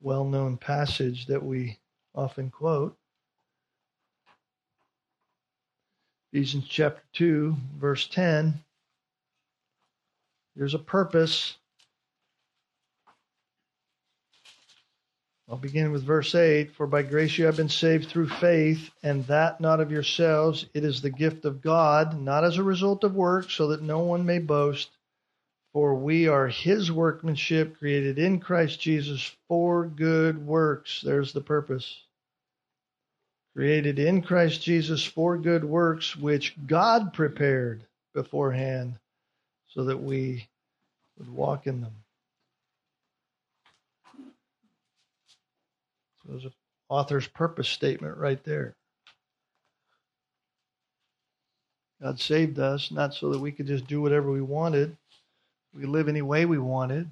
well 0.00 0.24
known 0.24 0.56
passage 0.56 1.26
that 1.26 1.44
we 1.44 1.78
often 2.18 2.50
quote. 2.50 2.96
Ephesians 6.32 6.66
chapter 6.68 7.02
2, 7.12 7.54
verse 7.78 8.08
10. 8.08 8.54
There's 10.56 10.74
a 10.74 10.80
purpose. 10.80 11.56
I'll 15.48 15.56
begin 15.56 15.92
with 15.92 16.02
verse 16.02 16.34
8 16.34 16.74
For 16.74 16.88
by 16.88 17.02
grace 17.02 17.38
you 17.38 17.46
have 17.46 17.56
been 17.56 17.68
saved 17.68 18.08
through 18.08 18.28
faith, 18.28 18.90
and 19.04 19.24
that 19.28 19.60
not 19.60 19.80
of 19.80 19.92
yourselves. 19.92 20.66
It 20.74 20.84
is 20.84 21.00
the 21.00 21.10
gift 21.10 21.44
of 21.44 21.62
God, 21.62 22.20
not 22.20 22.42
as 22.44 22.58
a 22.58 22.64
result 22.64 23.04
of 23.04 23.14
works, 23.14 23.54
so 23.54 23.68
that 23.68 23.80
no 23.80 24.00
one 24.00 24.26
may 24.26 24.40
boast. 24.40 24.90
For 25.72 25.94
we 25.94 26.26
are 26.26 26.48
his 26.48 26.90
workmanship, 26.90 27.78
created 27.78 28.18
in 28.18 28.40
Christ 28.40 28.80
Jesus 28.80 29.36
for 29.46 29.86
good 29.86 30.44
works. 30.44 31.00
There's 31.00 31.32
the 31.32 31.40
purpose. 31.40 32.07
Created 33.58 33.98
in 33.98 34.22
Christ 34.22 34.62
Jesus 34.62 35.02
for 35.02 35.36
good 35.36 35.64
works, 35.64 36.16
which 36.16 36.54
God 36.64 37.12
prepared 37.12 37.82
beforehand 38.14 38.94
so 39.66 39.82
that 39.86 40.00
we 40.00 40.46
would 41.18 41.28
walk 41.28 41.66
in 41.66 41.80
them. 41.80 41.94
So 46.22 46.28
there's 46.28 46.44
an 46.44 46.52
author's 46.88 47.26
purpose 47.26 47.68
statement 47.68 48.16
right 48.16 48.40
there. 48.44 48.76
God 52.00 52.20
saved 52.20 52.60
us 52.60 52.92
not 52.92 53.12
so 53.12 53.30
that 53.30 53.40
we 53.40 53.50
could 53.50 53.66
just 53.66 53.88
do 53.88 54.00
whatever 54.00 54.30
we 54.30 54.40
wanted, 54.40 54.96
we 55.74 55.84
live 55.84 56.08
any 56.08 56.22
way 56.22 56.46
we 56.46 56.58
wanted. 56.58 57.10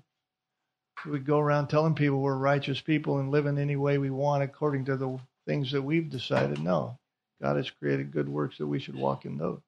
We 1.04 1.18
go 1.18 1.40
around 1.40 1.66
telling 1.66 1.96
people 1.96 2.20
we're 2.20 2.36
righteous 2.36 2.80
people 2.80 3.18
and 3.18 3.32
live 3.32 3.46
in 3.46 3.58
any 3.58 3.74
way 3.74 3.98
we 3.98 4.10
want 4.10 4.44
according 4.44 4.84
to 4.84 4.96
the 4.96 5.18
things 5.46 5.72
that 5.72 5.82
we've 5.82 6.10
decided. 6.10 6.60
No, 6.60 6.98
God 7.40 7.56
has 7.56 7.70
created 7.70 8.12
good 8.12 8.28
works 8.28 8.58
that 8.58 8.66
we 8.66 8.78
should 8.78 8.96
walk 8.96 9.24
in 9.24 9.38
those. 9.38 9.60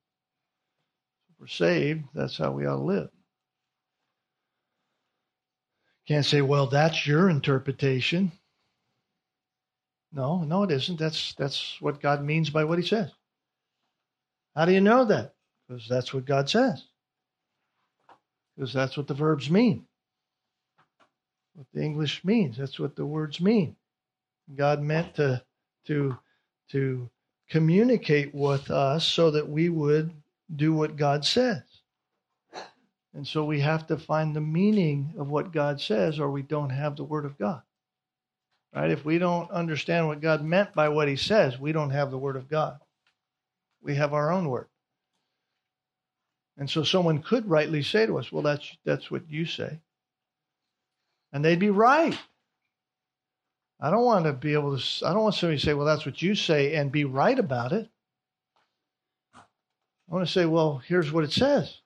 If 1.30 1.40
we're 1.40 1.46
saved, 1.46 2.04
that's 2.14 2.36
how 2.36 2.52
we 2.52 2.66
ought 2.66 2.76
to 2.76 2.82
live. 2.82 3.08
Can't 6.06 6.24
say, 6.24 6.40
well, 6.40 6.66
that's 6.66 7.06
your 7.06 7.28
interpretation. 7.28 8.32
No, 10.12 10.42
no, 10.42 10.62
it 10.62 10.70
isn't. 10.70 10.98
That's 10.98 11.34
that's 11.34 11.76
what 11.80 12.00
God 12.00 12.24
means 12.24 12.48
by 12.48 12.64
what 12.64 12.78
He 12.78 12.86
says. 12.86 13.10
How 14.56 14.64
do 14.64 14.72
you 14.72 14.80
know 14.80 15.04
that? 15.04 15.34
Because 15.68 15.86
that's 15.86 16.14
what 16.14 16.24
God 16.24 16.48
says. 16.48 16.82
Because 18.56 18.72
that's 18.72 18.96
what 18.96 19.06
the 19.06 19.14
verbs 19.14 19.50
mean. 19.50 19.84
What 21.54 21.66
the 21.74 21.82
English 21.82 22.24
means. 22.24 22.56
That's 22.56 22.78
what 22.78 22.96
the 22.96 23.04
words 23.04 23.40
mean. 23.40 23.76
God 24.56 24.80
meant 24.80 25.16
to 25.16 25.42
to 25.88 26.16
to 26.70 27.10
communicate 27.50 28.34
with 28.34 28.70
us 28.70 29.06
so 29.06 29.30
that 29.30 29.48
we 29.48 29.68
would 29.68 30.12
do 30.54 30.72
what 30.72 30.96
God 30.96 31.24
says. 31.24 31.62
And 33.14 33.26
so 33.26 33.44
we 33.44 33.60
have 33.60 33.86
to 33.86 33.96
find 33.96 34.36
the 34.36 34.40
meaning 34.40 35.14
of 35.18 35.30
what 35.30 35.52
God 35.52 35.80
says, 35.80 36.20
or 36.20 36.30
we 36.30 36.42
don't 36.42 36.70
have 36.70 36.96
the 36.96 37.04
Word 37.04 37.24
of 37.24 37.38
God. 37.38 37.62
Right? 38.74 38.90
If 38.90 39.04
we 39.04 39.18
don't 39.18 39.50
understand 39.50 40.06
what 40.06 40.20
God 40.20 40.44
meant 40.44 40.74
by 40.74 40.90
what 40.90 41.08
He 41.08 41.16
says, 41.16 41.58
we 41.58 41.72
don't 41.72 41.90
have 41.90 42.10
the 42.10 42.18
Word 42.18 42.36
of 42.36 42.50
God. 42.50 42.78
We 43.82 43.94
have 43.94 44.12
our 44.12 44.30
own 44.30 44.48
Word. 44.48 44.68
And 46.58 46.68
so 46.68 46.82
someone 46.82 47.22
could 47.22 47.48
rightly 47.48 47.82
say 47.82 48.04
to 48.04 48.18
us, 48.18 48.30
well, 48.30 48.42
that's, 48.42 48.76
that's 48.84 49.10
what 49.10 49.30
you 49.30 49.46
say. 49.46 49.80
And 51.32 51.44
they'd 51.44 51.58
be 51.58 51.70
right. 51.70 52.18
I 53.80 53.90
don't 53.90 54.04
want 54.04 54.24
to 54.24 54.32
be 54.32 54.54
able 54.54 54.78
to, 54.78 55.06
I 55.06 55.12
don't 55.12 55.22
want 55.22 55.34
somebody 55.34 55.58
to 55.58 55.64
say, 55.64 55.74
well, 55.74 55.86
that's 55.86 56.04
what 56.04 56.20
you 56.20 56.34
say 56.34 56.74
and 56.74 56.90
be 56.90 57.04
right 57.04 57.38
about 57.38 57.72
it. 57.72 57.88
I 59.34 60.14
want 60.14 60.26
to 60.26 60.32
say, 60.32 60.46
well, 60.46 60.82
here's 60.86 61.12
what 61.12 61.24
it 61.24 61.32
says. 61.32 61.80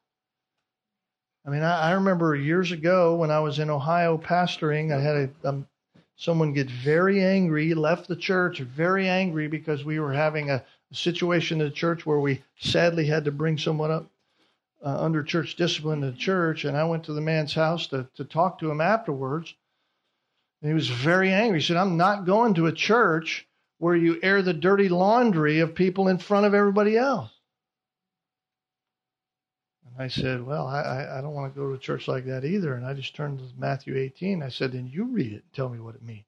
I 1.47 1.51
mean, 1.51 1.63
I, 1.63 1.91
I 1.91 1.93
remember 1.93 2.37
years 2.37 2.73
ago 2.73 3.17
when 3.17 3.31
I 3.31 3.41
was 3.41 3.59
in 3.59 3.69
Ohio 3.69 4.17
pastoring, 4.17 4.93
I 4.93 5.01
had 5.01 5.17
a, 5.17 5.49
um, 5.49 5.67
someone 6.17 6.53
get 6.53 6.71
very 6.71 7.23
angry, 7.23 7.75
left 7.75 8.09
the 8.09 8.17
church 8.17 8.61
very 8.61 9.09
angry 9.09 9.49
because 9.49 9.85
we 9.85 9.99
were 9.99 10.13
having 10.13 10.51
a, 10.51 10.65
situation 10.93 11.61
in 11.61 11.69
the 11.69 11.73
church 11.73 12.05
where 12.05 12.21
we 12.21 12.43
sadly 12.59 13.07
had 13.07 13.25
to 13.25 13.33
bring 13.33 13.57
someone 13.57 13.91
up 13.91 14.11
uh, 14.85 15.03
under 15.03 15.23
church 15.23 15.57
discipline 15.57 16.03
in 16.03 16.11
the 16.11 16.17
church. 16.17 16.65
And 16.65 16.77
I 16.77 16.85
went 16.85 17.05
to 17.05 17.13
the 17.13 17.21
man's 17.21 17.55
house 17.55 17.87
to, 17.89 18.07
to 18.17 18.25
talk 18.25 18.59
to 18.59 18.71
him 18.71 18.81
afterwards. 18.81 19.55
And 20.63 20.71
he 20.71 20.75
was 20.75 20.89
very 20.89 21.33
angry. 21.33 21.59
He 21.61 21.67
said, 21.67 21.77
I'm 21.77 21.97
not 21.97 22.25
going 22.25 22.55
to 22.55 22.67
a 22.67 22.73
church 22.73 23.47
where 23.79 23.97
you 23.97 24.21
air 24.23 24.43
the 24.43 24.55
dirty 24.55 24.89
laundry 24.89 25.59
of 25.59 25.75
people 25.75 26.07
in 26.07 26.19
front 26.19 26.47
of 26.47 26.55
everybody 26.55 26.97
else. 26.97 27.33
And 29.85 30.01
I 30.01 30.07
said, 30.07 30.47
Well, 30.47 30.69
I, 30.69 31.19
I 31.19 31.21
don't 31.21 31.35
want 31.35 31.53
to 31.53 31.61
go 31.61 31.69
to 31.69 31.75
a 31.75 31.79
church 31.79 32.07
like 32.07 32.27
that 32.27 32.45
either. 32.45 32.75
And 32.75 32.87
I 32.87 32.95
just 32.95 33.17
turned 33.17 33.41
to 33.41 33.45
Matthew 33.59 33.99
18. 33.99 34.41
I 34.41 34.51
said, 34.51 34.71
Then 34.71 34.87
you 34.87 35.07
read 35.07 35.33
it 35.33 35.43
and 35.43 35.53
tell 35.53 35.69
me 35.69 35.81
what 35.81 35.97
it 35.97 36.03
means. 36.03 36.25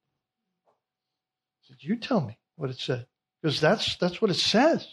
I 0.66 1.68
said, 1.68 1.76
You 1.78 1.94
tell 1.94 2.20
me 2.20 2.36
what 2.56 2.70
it 2.70 2.78
said. 2.78 3.06
Because 3.40 3.60
that's, 3.60 3.96
that's 3.96 4.20
what 4.20 4.32
it 4.32 4.34
says. 4.34 4.86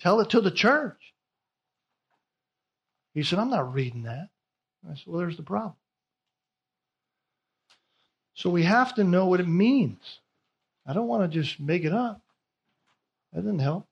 Tell 0.00 0.20
it 0.20 0.30
to 0.30 0.40
the 0.40 0.50
church. 0.50 1.12
He 3.12 3.22
said, 3.22 3.38
I'm 3.38 3.50
not 3.50 3.74
reading 3.74 4.04
that. 4.04 4.30
I 4.90 4.94
said, 4.94 5.04
Well, 5.06 5.18
there's 5.18 5.36
the 5.36 5.42
problem. 5.42 5.74
So 8.34 8.50
we 8.50 8.64
have 8.64 8.94
to 8.96 9.04
know 9.04 9.26
what 9.26 9.40
it 9.40 9.48
means. 9.48 10.20
I 10.86 10.92
don't 10.92 11.08
want 11.08 11.30
to 11.30 11.40
just 11.42 11.60
make 11.60 11.84
it 11.84 11.92
up. 11.92 12.20
That 13.32 13.42
doesn't 13.42 13.60
help. 13.60 13.86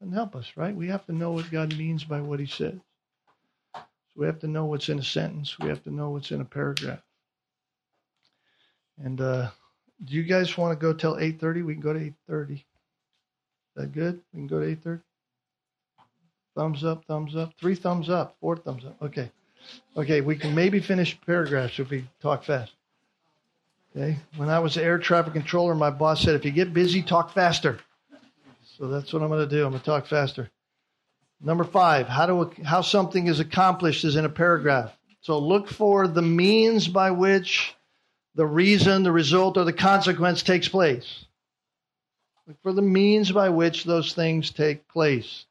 Doesn't 0.00 0.14
help 0.14 0.34
us, 0.34 0.50
right? 0.56 0.74
We 0.74 0.88
have 0.88 1.06
to 1.06 1.12
know 1.12 1.32
what 1.32 1.50
God 1.50 1.76
means 1.76 2.04
by 2.04 2.20
what 2.20 2.40
He 2.40 2.46
says. 2.46 2.78
So 3.74 3.80
we 4.16 4.26
have 4.26 4.40
to 4.40 4.48
know 4.48 4.64
what's 4.66 4.88
in 4.88 4.98
a 4.98 5.04
sentence. 5.04 5.58
We 5.58 5.68
have 5.68 5.82
to 5.84 5.90
know 5.90 6.10
what's 6.10 6.30
in 6.30 6.40
a 6.40 6.44
paragraph. 6.44 7.00
And 9.02 9.20
uh, 9.20 9.50
do 10.04 10.14
you 10.14 10.22
guys 10.22 10.58
want 10.58 10.78
to 10.78 10.82
go 10.82 10.92
till 10.92 11.18
eight 11.18 11.40
thirty? 11.40 11.62
We 11.62 11.74
can 11.74 11.82
go 11.82 11.92
to 11.92 12.00
eight 12.00 12.14
thirty. 12.28 12.54
Is 12.54 12.62
that 13.76 13.92
good? 13.92 14.20
We 14.32 14.40
can 14.40 14.46
go 14.48 14.60
to 14.60 14.66
eight 14.68 14.82
thirty. 14.82 15.02
Thumbs 16.56 16.84
up, 16.84 17.04
thumbs 17.06 17.36
up. 17.36 17.52
Three 17.58 17.74
thumbs 17.74 18.10
up, 18.10 18.36
four 18.40 18.56
thumbs 18.56 18.84
up. 18.84 18.96
Okay. 19.00 19.30
Okay, 19.96 20.20
we 20.20 20.36
can 20.36 20.54
maybe 20.54 20.80
finish 20.80 21.18
paragraphs 21.24 21.78
if 21.78 21.90
we 21.90 22.08
talk 22.20 22.44
fast. 22.44 22.72
Okay. 23.94 24.16
When 24.36 24.48
I 24.48 24.58
was 24.58 24.76
an 24.76 24.84
air 24.84 24.98
traffic 24.98 25.34
controller, 25.34 25.74
my 25.74 25.90
boss 25.90 26.22
said, 26.22 26.34
if 26.34 26.44
you 26.44 26.50
get 26.50 26.72
busy, 26.72 27.02
talk 27.02 27.32
faster. 27.32 27.78
So 28.78 28.88
that's 28.88 29.12
what 29.12 29.22
I'm 29.22 29.28
going 29.28 29.46
to 29.46 29.54
do. 29.54 29.64
I'm 29.64 29.70
going 29.70 29.80
to 29.80 29.84
talk 29.84 30.06
faster. 30.06 30.50
Number 31.42 31.64
five, 31.64 32.08
how 32.08 32.26
do 32.26 32.50
how 32.64 32.80
something 32.80 33.26
is 33.26 33.40
accomplished 33.40 34.04
is 34.04 34.16
in 34.16 34.24
a 34.24 34.30
paragraph. 34.30 34.96
So 35.20 35.38
look 35.38 35.68
for 35.68 36.08
the 36.08 36.22
means 36.22 36.88
by 36.88 37.10
which 37.10 37.74
the 38.34 38.46
reason, 38.46 39.02
the 39.02 39.12
result, 39.12 39.56
or 39.56 39.64
the 39.64 39.72
consequence 39.72 40.42
takes 40.42 40.68
place. 40.68 41.26
Look 42.46 42.56
for 42.62 42.72
the 42.72 42.82
means 42.82 43.30
by 43.30 43.50
which 43.50 43.84
those 43.84 44.14
things 44.14 44.50
take 44.50 44.88
place. 44.88 45.44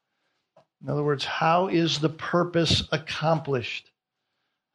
In 0.82 0.90
other 0.90 1.04
words, 1.04 1.24
how 1.24 1.68
is 1.68 2.00
the 2.00 2.08
purpose 2.08 2.88
accomplished? 2.90 3.90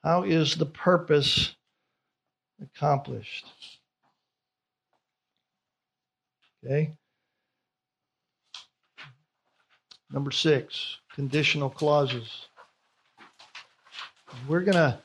How 0.04 0.24
is 0.24 0.56
the 0.56 0.66
purpose 0.66 1.57
accomplished? 2.62 3.46
Okay. 6.66 6.92
Number 10.12 10.32
six, 10.32 10.98
conditional 11.14 11.70
clauses. 11.70 12.48
We're 14.48 14.62
going 14.62 14.76
to, 14.76 15.00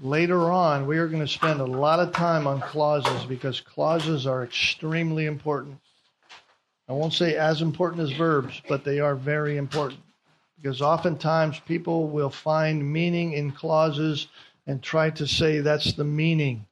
later 0.00 0.50
on, 0.50 0.86
we 0.86 0.98
are 0.98 1.06
going 1.06 1.22
to 1.22 1.28
spend 1.28 1.60
a 1.60 1.64
lot 1.64 2.00
of 2.00 2.12
time 2.12 2.46
on 2.46 2.60
clauses 2.60 3.24
because 3.26 3.60
clauses 3.60 4.26
are 4.26 4.42
extremely 4.42 5.26
important. 5.26 5.78
I 6.88 6.92
won't 6.92 7.12
say 7.12 7.36
as 7.36 7.62
important 7.62 8.02
as 8.02 8.10
verbs, 8.10 8.60
but 8.68 8.84
they 8.84 8.98
are 8.98 9.14
very 9.14 9.56
important 9.56 10.00
because 10.56 10.82
oftentimes 10.82 11.60
people 11.60 12.08
will 12.08 12.30
find 12.30 12.92
meaning 12.92 13.32
in 13.34 13.52
clauses 13.52 14.26
and 14.70 14.80
try 14.80 15.10
to 15.10 15.26
say 15.26 15.58
that's 15.58 15.94
the 15.94 16.04
meaning 16.04 16.64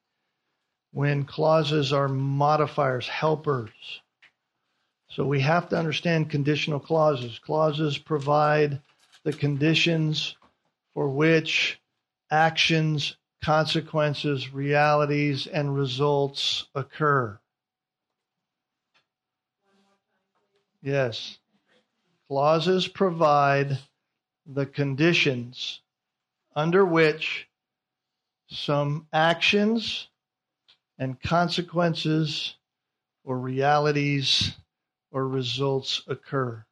when 0.92 1.24
clauses 1.24 1.92
are 1.92 2.06
modifiers, 2.06 3.08
helpers. 3.08 3.72
So 5.10 5.24
we 5.24 5.40
have 5.40 5.68
to 5.70 5.76
understand 5.76 6.30
conditional 6.30 6.78
clauses. 6.78 7.40
Clauses 7.40 7.98
provide 7.98 8.80
the 9.24 9.32
conditions 9.32 10.36
for 10.94 11.08
which 11.08 11.80
actions, 12.30 13.16
consequences, 13.42 14.54
realities, 14.54 15.48
and 15.48 15.74
results 15.74 16.68
occur. 16.76 17.36
Yes. 20.82 21.38
Clauses 22.28 22.86
provide 22.86 23.76
the 24.46 24.66
conditions 24.66 25.80
under 26.54 26.84
which 26.84 27.47
some 28.48 29.06
actions 29.12 30.08
and 30.98 31.20
consequences 31.20 32.56
or 33.24 33.38
realities 33.38 34.52
or 35.10 35.26
results 35.26 36.02
occur. 36.08 36.64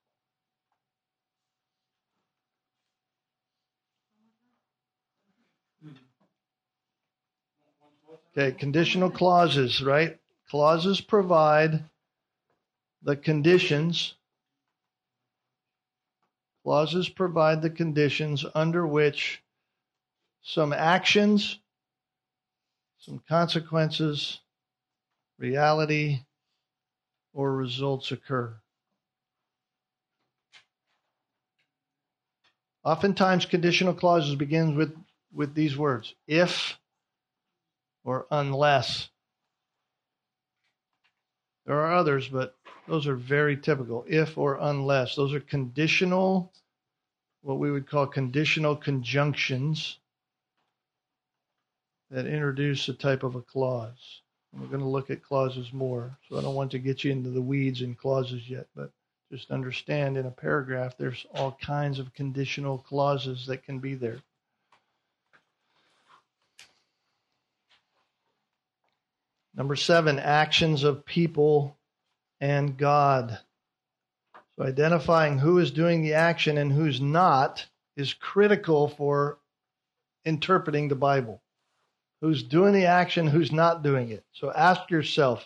Okay, 8.37 8.53
conditional 8.53 9.11
clauses, 9.11 9.83
right? 9.83 10.19
Clauses 10.51 11.01
provide 11.01 11.85
the 13.03 13.17
conditions. 13.17 14.15
Clauses 16.63 17.09
provide 17.09 17.63
the 17.63 17.71
conditions 17.71 18.45
under 18.55 18.87
which 18.87 19.43
some 20.43 20.73
actions, 20.73 21.59
some 22.99 23.23
consequences, 23.29 24.41
reality, 25.39 26.21
or 27.33 27.55
results 27.55 28.11
occur. 28.13 28.57
Oftentimes, 32.85 33.47
conditional 33.47 33.95
clauses 33.95 34.37
begin 34.37 34.77
with, 34.77 34.97
with 35.33 35.55
these 35.55 35.77
words 35.77 36.15
if 36.27 36.79
or 38.05 38.27
unless. 38.31 39.11
There 41.67 41.81
are 41.81 41.95
others, 41.95 42.29
but 42.29 42.55
those 42.87 43.09
are 43.09 43.17
very 43.17 43.57
typical. 43.57 44.05
If 44.09 44.39
or 44.39 44.59
unless. 44.61 45.17
Those 45.17 45.35
are 45.35 45.41
conditional, 45.41 46.53
what 47.43 47.59
we 47.59 47.73
would 47.73 47.89
call 47.89 48.07
conditional 48.07 48.77
conjunctions 48.77 49.99
that 52.11 52.27
introduce 52.27 52.89
a 52.89 52.95
type 52.95 53.23
of 53.23 53.35
a 53.35 53.43
clause. 53.43 54.23
And 54.53 54.63
we're 54.63 54.69
going 54.69 54.81
to 54.81 54.87
look 54.87 55.11
at 55.11 55.23
clauses 55.23 55.73
more. 55.73 56.17
So 56.29 56.39
I 56.39 56.43
don't 56.43 56.55
want 56.55 56.71
to 56.73 56.79
get 56.79 57.05
you 57.05 57.13
into 57.13 57.31
the 57.31 57.43
weeds 57.43 57.83
in 57.83 57.95
clauses 57.95 58.49
yet, 58.49 58.67
but 58.75 58.91
just 59.31 59.51
understand 59.51 60.17
in 60.17 60.27
a 60.27 60.31
paragraph 60.31 60.97
there's 60.97 61.27
all 61.35 61.59
kinds 61.61 61.99
of 61.99 62.15
conditional 62.15 62.79
clauses 62.79 63.47
that 63.47 63.65
can 63.65 63.81
be 63.81 63.95
there. 63.95 64.19
Number 69.57 69.75
seven, 69.75 70.19
actions 70.19 70.85
of 70.85 71.07
people 71.07 71.77
and 72.41 72.77
God. 72.77 73.39
So 74.57 74.65
identifying 74.65 75.39
who 75.39 75.59
is 75.59 75.71
doing 75.71 76.03
the 76.03 76.15
action 76.15 76.59
and 76.59 76.71
who's 76.71 77.01
not 77.01 77.67
is 77.97 78.15
critical 78.15 78.89
for 78.89 79.39
interpreting 80.25 80.89
the 80.89 80.95
Bible. 80.95 81.41
Who's 82.21 82.43
doing 82.43 82.73
the 82.73 82.87
action, 82.87 83.27
who's 83.27 83.53
not 83.53 83.83
doing 83.83 84.11
it. 84.11 84.25
So 84.33 84.53
ask 84.53 84.91
yourself, 84.91 85.45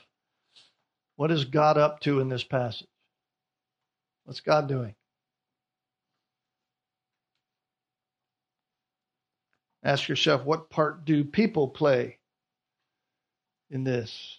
what 1.16 1.30
is 1.30 1.44
God 1.44 1.76
up 1.76 2.00
to 2.00 2.20
in 2.20 2.28
this 2.28 2.44
passage? 2.44 2.86
What's 4.24 4.40
God 4.40 4.68
doing? 4.68 4.94
Ask 9.82 10.08
yourself, 10.08 10.44
what 10.44 10.70
part 10.70 11.04
do 11.04 11.24
people 11.24 11.68
play 11.68 12.18
in 13.70 13.82
this? 13.82 14.38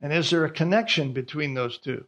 And 0.00 0.12
is 0.12 0.30
there 0.30 0.46
a 0.46 0.50
connection 0.50 1.12
between 1.12 1.54
those 1.54 1.78
two? 1.78 2.06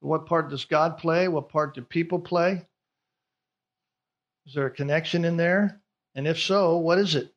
What 0.00 0.26
part 0.26 0.48
does 0.50 0.64
God 0.64 0.98
play? 0.98 1.28
What 1.28 1.50
part 1.50 1.74
do 1.74 1.82
people 1.82 2.18
play? 2.18 2.66
Is 4.46 4.54
there 4.54 4.66
a 4.66 4.70
connection 4.70 5.24
in 5.24 5.36
there? 5.36 5.80
And 6.14 6.26
if 6.26 6.40
so, 6.40 6.78
what 6.78 6.98
is 6.98 7.14
it? 7.14 7.32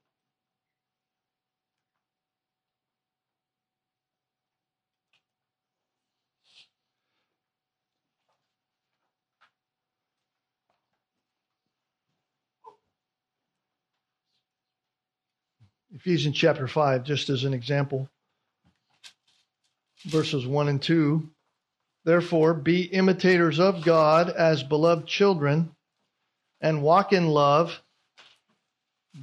Ephesians 15.93 16.35
chapter 16.35 16.67
5, 16.67 17.03
just 17.03 17.29
as 17.29 17.43
an 17.43 17.53
example, 17.53 18.09
verses 20.05 20.45
1 20.47 20.67
and 20.67 20.81
2. 20.81 21.29
Therefore, 22.05 22.53
be 22.53 22.83
imitators 22.83 23.59
of 23.59 23.83
God 23.83 24.29
as 24.29 24.61
beloved 24.61 25.07
children 25.07 25.73
and 26.59 26.83
walk 26.83 27.13
in 27.13 27.27
love, 27.27 27.81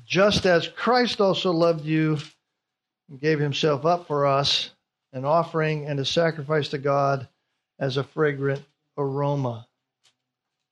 just 0.07 0.47
as 0.47 0.69
Christ 0.69 1.21
also 1.21 1.51
loved 1.51 1.85
you 1.85 2.19
and 3.09 3.21
gave 3.21 3.39
himself 3.39 3.85
up 3.85 4.07
for 4.07 4.27
us, 4.27 4.71
an 5.13 5.25
offering 5.25 5.87
and 5.87 5.99
a 5.99 6.05
sacrifice 6.05 6.69
to 6.69 6.79
God 6.79 7.29
as 7.79 7.97
a 7.97 8.05
fragrant 8.05 8.63
aroma. 8.97 9.67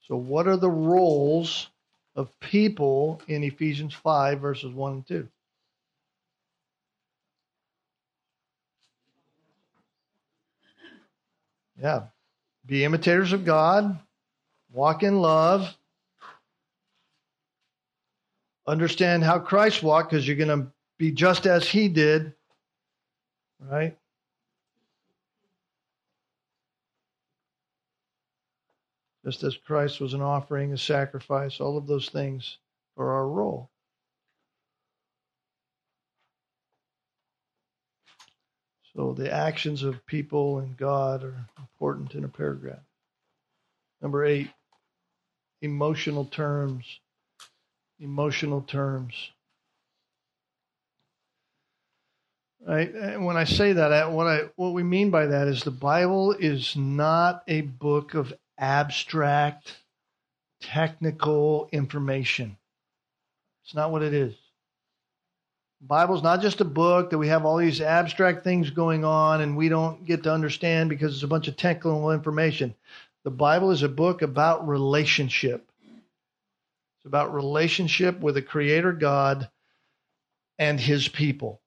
So, 0.06 0.16
what 0.16 0.46
are 0.48 0.56
the 0.56 0.70
roles 0.70 1.68
of 2.14 2.38
people 2.40 3.20
in 3.28 3.42
Ephesians 3.44 3.92
5, 3.94 4.40
verses 4.40 4.72
1 4.72 4.92
and 4.92 5.06
2? 5.06 5.28
Yeah. 11.80 12.04
Be 12.66 12.84
imitators 12.84 13.32
of 13.32 13.44
God, 13.44 13.98
walk 14.72 15.02
in 15.02 15.20
love, 15.20 15.74
understand 18.66 19.24
how 19.24 19.38
Christ 19.38 19.82
walked 19.82 20.10
because 20.10 20.26
you're 20.26 20.36
going 20.36 20.60
to 20.60 20.70
be 20.98 21.12
just 21.12 21.46
as 21.46 21.66
he 21.66 21.88
did, 21.88 22.34
right? 23.60 23.96
Just 29.24 29.42
as 29.44 29.56
Christ 29.56 30.00
was 30.00 30.14
an 30.14 30.22
offering, 30.22 30.72
a 30.72 30.78
sacrifice, 30.78 31.60
all 31.60 31.76
of 31.76 31.86
those 31.86 32.08
things 32.08 32.58
are 32.96 33.10
our 33.10 33.28
role. 33.28 33.70
So 38.96 39.12
the 39.12 39.32
actions 39.32 39.82
of 39.82 40.04
people 40.06 40.58
and 40.58 40.76
God 40.76 41.22
are 41.24 41.46
important 41.58 42.14
in 42.14 42.24
a 42.24 42.28
paragraph. 42.28 42.80
Number 44.02 44.24
eight, 44.24 44.50
emotional 45.62 46.24
terms. 46.24 46.84
Emotional 48.00 48.62
terms. 48.62 49.14
Right? 52.66 52.92
And 52.92 53.24
when 53.24 53.36
I 53.36 53.44
say 53.44 53.72
that, 53.72 54.12
what 54.12 54.26
I 54.26 54.42
what 54.56 54.72
we 54.72 54.82
mean 54.82 55.10
by 55.10 55.26
that 55.26 55.48
is 55.48 55.62
the 55.62 55.70
Bible 55.70 56.32
is 56.32 56.76
not 56.76 57.42
a 57.48 57.62
book 57.62 58.14
of 58.14 58.32
abstract, 58.58 59.76
technical 60.60 61.68
information. 61.72 62.56
It's 63.64 63.74
not 63.74 63.90
what 63.90 64.02
it 64.02 64.14
is. 64.14 64.34
Bible's 65.80 66.24
not 66.24 66.40
just 66.40 66.60
a 66.60 66.64
book 66.64 67.10
that 67.10 67.18
we 67.18 67.28
have 67.28 67.44
all 67.44 67.56
these 67.56 67.80
abstract 67.80 68.42
things 68.42 68.70
going 68.70 69.04
on 69.04 69.40
and 69.40 69.56
we 69.56 69.68
don't 69.68 70.04
get 70.04 70.24
to 70.24 70.32
understand 70.32 70.90
because 70.90 71.14
it's 71.14 71.22
a 71.22 71.28
bunch 71.28 71.46
of 71.46 71.56
technical 71.56 72.10
information. 72.10 72.74
The 73.22 73.30
Bible 73.30 73.70
is 73.70 73.82
a 73.82 73.88
book 73.88 74.22
about 74.22 74.66
relationship. 74.66 75.70
It's 76.96 77.06
about 77.06 77.32
relationship 77.32 78.18
with 78.20 78.34
the 78.34 78.42
creator 78.42 78.92
God 78.92 79.48
and 80.58 80.80
his 80.80 81.06
people. 81.06 81.60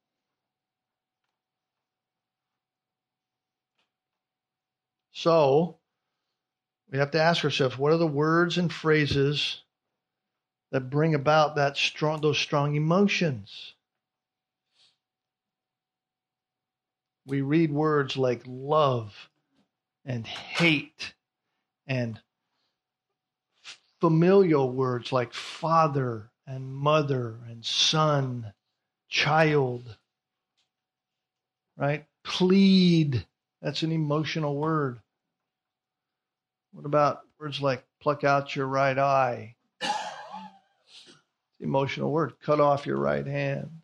So, 5.14 5.78
we 6.92 6.98
have 6.98 7.12
to 7.12 7.22
ask 7.22 7.46
ourselves 7.46 7.78
what 7.78 7.94
are 7.94 7.98
the 7.98 8.08
words 8.08 8.58
and 8.58 8.74
phrases 8.74 9.62
that 10.72 10.90
bring 10.90 11.16
about 11.16 11.56
that 11.56 11.78
strong 11.78 12.20
those 12.20 12.38
strong 12.38 12.76
emotions? 12.76 13.74
We 17.26 17.42
read 17.42 17.72
words 17.72 18.18
like 18.18 18.42
love 18.46 19.30
and 20.06 20.26
hate 20.26 21.14
and 21.88 22.20
familial 24.00 24.72
words 24.72 25.12
like 25.12 25.34
father 25.34 26.32
and 26.48 26.74
mother 26.74 27.38
and 27.48 27.64
son, 27.64 28.54
child, 29.10 29.98
right? 31.78 32.06
Plead. 32.24 33.26
That's 33.62 33.84
an 33.84 33.92
emotional 33.92 34.56
word. 34.58 35.00
What 36.74 36.86
about 36.86 37.22
words 37.40 37.62
like 37.62 37.84
pluck 38.02 38.24
out 38.24 38.56
your 38.56 38.68
right 38.68 38.98
eye? 38.98 39.56
Emotional 41.60 42.12
word. 42.12 42.34
Cut 42.42 42.60
off 42.60 42.88
your 42.88 42.98
right 42.98 43.26
hand. 43.26 43.81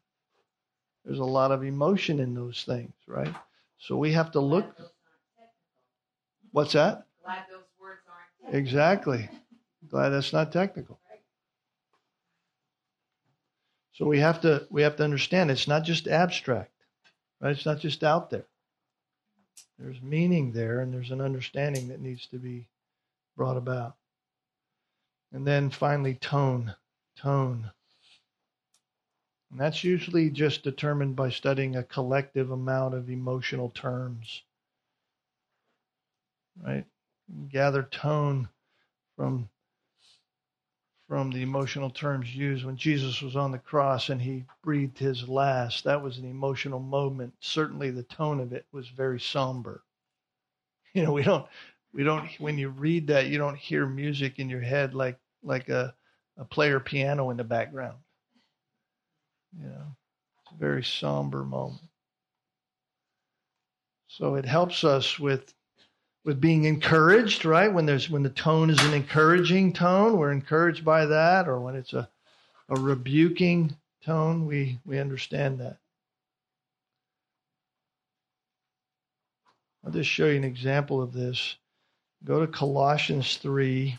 There's 1.08 1.20
a 1.20 1.24
lot 1.24 1.54
of 1.54 1.64
emotion 1.64 2.20
in 2.20 2.34
those 2.34 2.66
things, 2.66 2.92
right? 3.08 3.34
So 3.80 3.96
we 3.96 4.12
have 4.12 4.32
to 4.32 4.42
look. 4.42 4.66
What's 6.52 6.74
that? 6.74 7.06
Glad 7.24 7.46
those 7.50 7.64
words 7.80 8.02
aren't. 8.10 8.42
Technical. 8.42 8.60
Exactly. 8.60 9.30
Glad 9.90 10.10
that's 10.10 10.34
not 10.34 10.52
technical. 10.52 11.00
So 13.94 14.06
we 14.06 14.20
have 14.20 14.42
to 14.42 14.68
we 14.70 14.82
have 14.82 14.98
to 14.98 15.06
understand 15.06 15.50
it's 15.50 15.68
not 15.68 15.86
just 15.86 16.10
abstract, 16.10 16.72
right? 17.40 17.52
It's 17.52 17.66
not 17.66 17.80
just 17.80 18.04
out 18.04 18.30
there. 18.30 18.46
There's 19.80 20.02
meaning 20.02 20.52
there, 20.52 20.82
and 20.82 20.94
there's 20.94 21.12
an 21.12 21.22
understanding 21.22 21.88
that 21.88 22.02
needs 22.02 22.28
to 22.28 22.38
be 22.38 22.68
brought 23.38 23.56
about. 23.56 23.96
And 25.32 25.48
then 25.48 25.70
finally, 25.70 26.16
tone, 26.16 26.76
tone. 27.16 27.72
And 29.52 29.60
that's 29.60 29.84
usually 29.84 30.30
just 30.30 30.64
determined 30.64 31.16
by 31.16 31.30
studying 31.30 31.76
a 31.76 31.84
collective 31.84 32.52
amount 32.52 32.96
of 32.96 33.10
emotional 33.10 33.70
terms. 33.70 34.44
Right? 36.62 36.86
Gather 37.50 37.84
tone 37.84 38.50
from 39.16 39.50
from 41.08 41.32
the 41.32 41.42
emotional 41.42 41.90
terms 41.90 42.36
used 42.36 42.66
when 42.66 42.76
Jesus 42.76 43.22
was 43.22 43.38
on 43.38 43.52
the 43.52 43.58
cross 43.58 44.10
and 44.10 44.22
he 44.22 44.44
breathed 44.62 45.00
his 45.00 45.30
last. 45.30 45.86
That 45.86 46.02
was 46.04 46.18
an 46.18 46.26
emotional 46.26 46.80
moment. 46.80 47.34
Certainly 47.40 47.92
the 47.92 48.04
tone 48.04 48.42
of 48.42 48.52
it 48.52 48.66
was 48.72 48.90
very 48.90 49.20
somber. 49.20 49.84
You 50.94 51.04
know, 51.04 51.14
we 51.14 51.22
don't 51.22 51.46
we 51.94 52.04
don't 52.04 52.28
when 52.40 52.58
you 52.58 52.70
read 52.70 53.08
that 53.08 53.28
you 53.28 53.38
don't 53.38 53.58
hear 53.58 53.86
music 53.86 54.40
in 54.40 54.50
your 54.50 54.62
head 54.62 54.96
like 54.96 55.20
like 55.44 55.70
a, 55.70 55.94
a 56.38 56.46
player 56.46 56.80
piano 56.80 57.30
in 57.30 57.38
the 57.38 57.44
background. 57.44 57.98
You 59.60 59.70
know, 59.70 59.96
it's 60.44 60.52
a 60.54 60.60
very 60.60 60.84
somber 60.84 61.44
moment. 61.44 61.82
So 64.08 64.36
it 64.36 64.46
helps 64.46 64.84
us 64.84 65.20
with 65.20 65.54
with 66.24 66.42
being 66.42 66.66
encouraged, 66.66 67.46
right? 67.46 67.72
When 67.72 67.86
there's 67.86 68.10
when 68.10 68.24
the 68.24 68.30
tone 68.30 68.70
is 68.70 68.84
an 68.84 68.94
encouraging 68.94 69.74
tone, 69.74 70.18
we're 70.18 70.32
encouraged 70.32 70.84
by 70.84 71.06
that, 71.06 71.48
or 71.48 71.60
when 71.60 71.76
it's 71.76 71.94
a 71.94 72.10
a 72.70 72.76
rebuking 72.76 73.76
tone, 74.06 74.46
we 74.46 74.80
we 74.86 75.00
understand 75.00 75.60
that. 75.60 75.78
I'll 79.86 79.92
just 79.92 80.10
show 80.10 80.26
you 80.26 80.36
an 80.36 80.44
example 80.44 81.02
of 81.02 81.14
this. 81.14 81.56
Go 82.26 82.42
to 82.42 82.52
Colossians 82.52 83.38
3. 83.38 83.98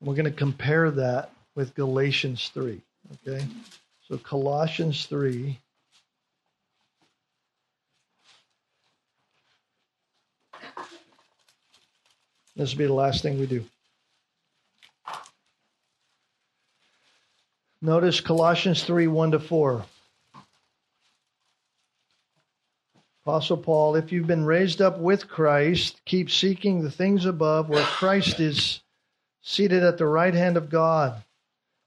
We're 0.00 0.14
going 0.14 0.24
to 0.26 0.30
compare 0.30 0.90
that 0.92 1.32
with 1.60 1.74
Galatians 1.74 2.50
3. 2.54 2.80
Okay? 3.28 3.46
So 4.08 4.16
Colossians 4.16 5.04
3. 5.04 5.58
This 12.56 12.72
will 12.72 12.78
be 12.78 12.86
the 12.86 12.94
last 12.94 13.22
thing 13.22 13.38
we 13.38 13.46
do. 13.46 13.62
Notice 17.82 18.20
Colossians 18.20 18.82
3 18.82 19.06
1 19.06 19.32
to 19.32 19.38
4. 19.38 19.84
Apostle 23.22 23.58
Paul, 23.58 23.96
if 23.96 24.12
you've 24.12 24.26
been 24.26 24.46
raised 24.46 24.80
up 24.80 24.98
with 24.98 25.28
Christ, 25.28 26.00
keep 26.06 26.30
seeking 26.30 26.82
the 26.82 26.90
things 26.90 27.26
above 27.26 27.68
where 27.68 27.84
Christ 27.84 28.40
is 28.40 28.80
seated 29.42 29.82
at 29.82 29.98
the 29.98 30.06
right 30.06 30.32
hand 30.32 30.56
of 30.56 30.70
God. 30.70 31.22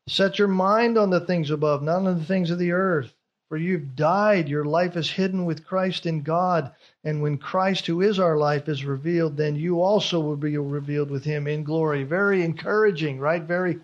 Set 0.07 0.37
your 0.37 0.49
mind 0.49 0.97
on 0.97 1.09
the 1.09 1.21
things 1.21 1.49
above, 1.49 1.81
not 1.81 2.05
on 2.05 2.17
the 2.17 2.25
things 2.25 2.51
of 2.51 2.59
the 2.59 2.71
earth. 2.71 3.13
For 3.49 3.57
you've 3.57 3.95
died, 3.95 4.49
your 4.49 4.65
life 4.65 4.97
is 4.97 5.11
hidden 5.11 5.45
with 5.45 5.65
Christ 5.65 6.05
in 6.05 6.23
God. 6.23 6.73
And 7.03 7.21
when 7.21 7.37
Christ, 7.37 7.85
who 7.85 8.01
is 8.01 8.17
our 8.17 8.35
life, 8.35 8.67
is 8.67 8.83
revealed, 8.83 9.37
then 9.37 9.55
you 9.55 9.81
also 9.81 10.19
will 10.19 10.35
be 10.35 10.57
revealed 10.57 11.11
with 11.11 11.23
him 11.23 11.47
in 11.47 11.63
glory. 11.63 12.03
Very 12.03 12.43
encouraging, 12.43 13.19
right? 13.19 13.43
Very, 13.43 13.79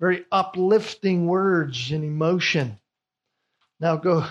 very 0.00 0.24
uplifting 0.32 1.26
words 1.26 1.92
and 1.92 2.04
emotion. 2.04 2.80
Now 3.78 3.96
go, 3.96 4.26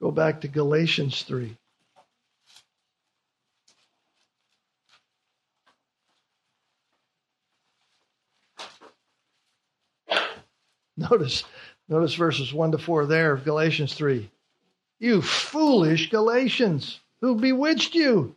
go 0.00 0.12
back 0.12 0.42
to 0.42 0.48
Galatians 0.48 1.24
3. 1.24 1.56
Notice, 11.00 11.44
notice 11.88 12.14
verses 12.14 12.52
1 12.52 12.72
to 12.72 12.78
4 12.78 13.06
there 13.06 13.32
of 13.32 13.44
Galatians 13.44 13.94
3. 13.94 14.30
You 14.98 15.22
foolish 15.22 16.10
Galatians, 16.10 17.00
who 17.22 17.36
bewitched 17.36 17.94
you? 17.94 18.36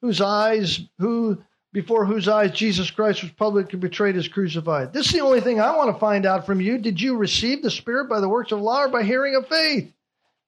Whose 0.00 0.20
eyes, 0.20 0.80
who 0.98 1.42
before 1.72 2.06
whose 2.06 2.28
eyes 2.28 2.52
Jesus 2.52 2.92
Christ 2.92 3.22
was 3.22 3.32
publicly 3.32 3.78
betrayed 3.80 4.16
as 4.16 4.28
crucified. 4.28 4.92
This 4.92 5.06
is 5.06 5.12
the 5.12 5.20
only 5.20 5.40
thing 5.40 5.60
I 5.60 5.76
want 5.76 5.92
to 5.92 5.98
find 5.98 6.24
out 6.24 6.46
from 6.46 6.60
you. 6.60 6.78
Did 6.78 7.00
you 7.00 7.16
receive 7.16 7.62
the 7.62 7.70
Spirit 7.70 8.08
by 8.08 8.20
the 8.20 8.28
works 8.28 8.52
of 8.52 8.60
law 8.60 8.84
or 8.84 8.88
by 8.88 9.02
hearing 9.02 9.34
of 9.34 9.48
faith? 9.48 9.92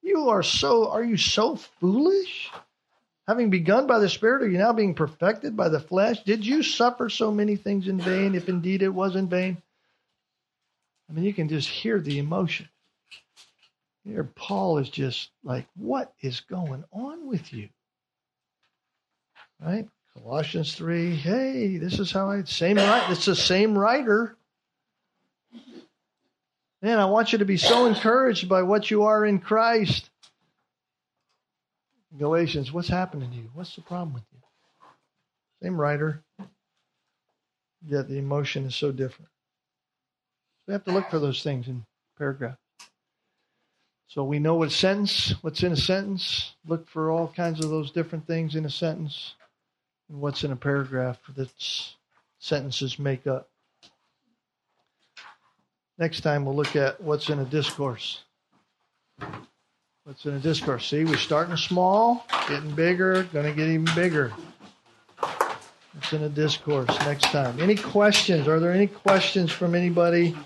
You 0.03 0.28
are 0.28 0.44
so, 0.44 0.89
are 0.89 1.03
you 1.03 1.16
so 1.16 1.57
foolish? 1.57 2.48
Having 3.27 3.51
begun 3.51 3.89
by 3.89 3.98
the 3.98 4.09
Spirit, 4.09 4.44
are 4.44 4.48
you 4.48 4.59
now 4.59 4.73
being 4.73 4.94
perfected 4.94 5.57
by 5.57 5.69
the 5.69 5.81
flesh? 5.81 6.23
Did 6.23 6.47
you 6.47 6.62
suffer 6.62 7.09
so 7.09 7.32
many 7.32 7.57
things 7.57 7.89
in 7.89 7.98
vain, 7.98 8.36
if 8.36 8.48
indeed 8.48 8.82
it 8.82 8.94
was 8.94 9.16
in 9.16 9.28
vain? 9.28 9.61
I 11.08 11.12
mean, 11.12 11.24
you 11.24 11.32
can 11.32 11.48
just 11.48 11.68
hear 11.68 12.00
the 12.00 12.18
emotion. 12.18 12.68
Here, 14.04 14.24
Paul 14.24 14.78
is 14.78 14.88
just 14.88 15.30
like, 15.42 15.66
what 15.76 16.12
is 16.20 16.40
going 16.40 16.84
on 16.92 17.26
with 17.26 17.52
you? 17.52 17.68
Right? 19.60 19.88
Colossians 20.14 20.74
3, 20.74 21.14
hey, 21.14 21.76
this 21.76 21.98
is 21.98 22.10
how 22.10 22.30
I, 22.30 22.42
same 22.44 22.76
right, 22.76 23.10
it's 23.10 23.26
the 23.26 23.36
same 23.36 23.76
writer. 23.76 24.36
Man, 26.82 26.98
I 26.98 27.06
want 27.06 27.32
you 27.32 27.38
to 27.38 27.44
be 27.44 27.56
so 27.56 27.86
encouraged 27.86 28.48
by 28.48 28.62
what 28.62 28.90
you 28.90 29.04
are 29.04 29.26
in 29.26 29.40
Christ. 29.40 30.08
Galatians, 32.16 32.72
what's 32.72 32.88
happening 32.88 33.30
to 33.30 33.36
you? 33.36 33.50
What's 33.52 33.74
the 33.74 33.82
problem 33.82 34.14
with 34.14 34.22
you? 34.32 34.38
Same 35.62 35.78
writer, 35.80 36.22
yet 37.84 38.08
the 38.08 38.18
emotion 38.18 38.64
is 38.66 38.74
so 38.74 38.92
different. 38.92 39.30
We 40.66 40.72
have 40.72 40.84
to 40.84 40.93
look 40.93 41.10
for 41.10 41.18
those 41.18 41.43
things 41.43 41.68
in 41.68 41.84
paragraph. 42.18 42.59
So 44.09 44.24
we 44.24 44.38
know 44.38 44.55
what 44.55 44.72
sentence, 44.72 45.34
what's 45.43 45.62
in 45.62 45.72
a 45.72 45.76
sentence. 45.76 46.55
Look 46.66 46.88
for 46.88 47.10
all 47.10 47.28
kinds 47.28 47.62
of 47.62 47.70
those 47.70 47.90
different 47.90 48.26
things 48.26 48.55
in 48.55 48.64
a 48.64 48.70
sentence 48.70 49.34
and 50.09 50.20
what's 50.20 50.44
in 50.44 50.52
a 50.52 50.56
paragraph 50.56 51.18
that 51.36 51.51
sentences 52.38 52.98
make 52.98 53.26
up. 53.26 53.48
Next 55.98 56.20
time 56.20 56.44
we'll 56.44 56.56
look 56.56 56.76
at 56.76 57.01
what's 57.01 57.30
in 57.30 57.38
a 57.38 57.44
discourse. 57.44 58.22
What's 60.05 60.24
in 60.24 60.34
a 60.34 60.38
discourse? 60.38 60.86
See, 60.88 61.05
we're 61.05 61.16
starting 61.16 61.56
small, 61.56 62.26
getting 62.48 62.70
bigger, 62.74 63.24
going 63.32 63.47
to 63.47 63.52
get 63.52 63.68
even 63.68 63.88
bigger. 63.94 64.32
What's 65.18 66.12
in 66.12 66.22
a 66.22 66.28
discourse 66.28 66.88
next 67.01 67.24
time? 67.24 67.59
Any 67.59 67.74
questions? 67.74 68.47
Are 68.47 68.60
there 68.60 68.72
any 68.72 68.86
questions 68.86 69.51
from 69.51 69.74
anybody? 69.74 70.36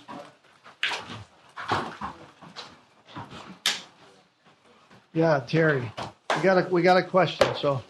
Yeah, 5.12 5.40
Terry. 5.46 5.90
We 6.36 6.42
got 6.42 6.58
a 6.58 6.68
we 6.70 6.82
got 6.82 6.96
a 6.96 7.02
question, 7.02 7.48
so 7.56 7.82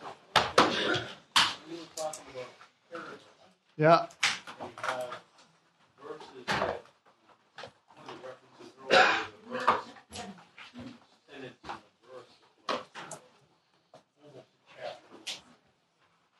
Yeah. 3.81 4.07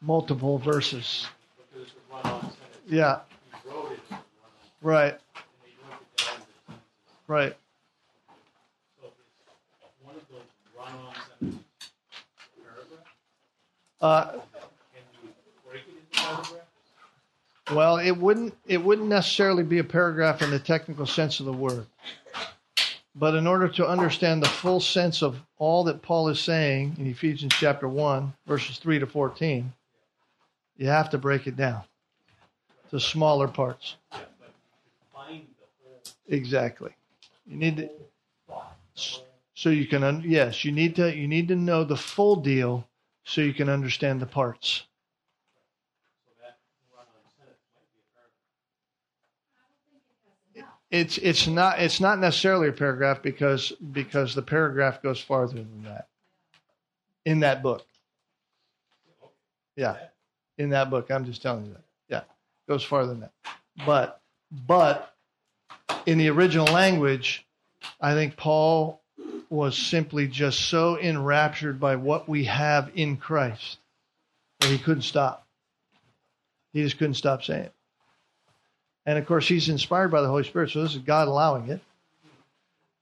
Multiple 0.03 0.59
verses. 0.59 1.27
Yeah. 2.87 3.21
Right. 4.83 5.19
Right. 7.27 7.57
Uh, 14.01 14.39
well, 17.73 17.99
it 17.99 18.13
wouldn't 18.13 18.55
it 18.67 18.83
wouldn't 18.83 19.09
necessarily 19.09 19.63
be 19.63 19.79
a 19.79 19.85
paragraph 19.85 20.43
in 20.43 20.51
the 20.51 20.59
technical 20.59 21.07
sense 21.07 21.41
of 21.41 21.47
the 21.47 21.53
word. 21.53 21.87
But 23.15 23.35
in 23.35 23.47
order 23.47 23.69
to 23.69 23.87
understand 23.87 24.43
the 24.43 24.49
full 24.49 24.81
sense 24.81 25.23
of 25.23 25.41
all 25.59 25.85
that 25.85 26.01
Paul 26.01 26.29
is 26.29 26.41
saying 26.41 26.97
in 26.99 27.07
Ephesians 27.07 27.53
chapter 27.55 27.89
1, 27.89 28.33
verses 28.47 28.79
3 28.79 29.01
to 29.01 29.07
14, 29.07 29.73
you 30.77 30.87
have 30.87 31.11
to 31.11 31.19
break 31.19 31.47
it 31.47 31.57
down 31.57 31.83
to 32.91 33.01
smaller 33.01 33.49
parts. 33.49 33.97
Exactly. 36.29 36.93
You 37.47 37.57
need 37.57 37.77
to 37.77 37.91
so 39.55 39.69
you 39.69 39.87
can 39.87 40.23
yes, 40.25 40.65
you 40.65 40.73
need 40.73 40.97
to 40.97 41.15
you 41.15 41.29
need 41.29 41.49
to 41.49 41.57
know 41.57 41.85
the 41.85 41.97
full 41.97 42.37
deal 42.37 42.87
so 43.25 43.41
you 43.41 43.55
can 43.55 43.69
understand 43.69 44.21
the 44.21 44.27
parts. 44.27 44.85
It's 50.91 51.19
it's 51.19 51.47
not 51.47 51.79
it's 51.79 52.01
not 52.01 52.19
necessarily 52.19 52.69
a 52.69 52.73
paragraph 52.73 53.23
because 53.23 53.73
because 53.93 54.35
the 54.35 54.43
paragraph 54.43 55.01
goes 55.01 55.21
farther 55.21 55.55
than 55.55 55.85
that 55.85 56.09
in 57.25 57.41
that 57.41 57.63
book. 57.63 57.87
Yeah, 59.77 59.97
in 60.59 60.71
that 60.71 60.91
book, 60.91 61.11
I'm 61.11 61.25
just 61.25 61.43
telling 61.43 61.67
you 61.67 61.73
that. 61.73 61.85
Yeah, 62.09 62.23
goes 62.69 62.83
farther 62.83 63.13
than 63.13 63.21
that. 63.21 63.33
But 63.87 64.21
but 64.67 65.15
in 66.07 66.19
the 66.19 66.29
original 66.29 66.67
language, 66.67 67.47
I 68.01 68.15
think 68.15 68.37
Paul 68.37 69.00
was 69.51 69.77
simply 69.77 70.29
just 70.29 70.61
so 70.61 70.97
enraptured 70.97 71.81
by 71.81 71.97
what 71.97 72.29
we 72.29 72.45
have 72.45 72.91
in 72.95 73.17
Christ 73.17 73.79
that 74.61 74.69
he 74.69 74.79
couldn't 74.79 75.03
stop. 75.03 75.45
He 76.73 76.83
just 76.83 76.99
couldn't 76.99 77.15
stop 77.15 77.43
saying 77.43 77.65
it. 77.65 77.75
And 79.05 79.19
of 79.19 79.27
course, 79.27 79.49
he's 79.49 79.69
inspired 79.69 80.13
by 80.13 80.23
the 80.23 80.29
Holy 80.29 80.45
Spirit, 80.45 80.71
so 80.71 80.83
this 80.83 80.93
is 80.93 80.99
God 80.99 81.27
allowing 81.27 81.69
it. 81.69 81.81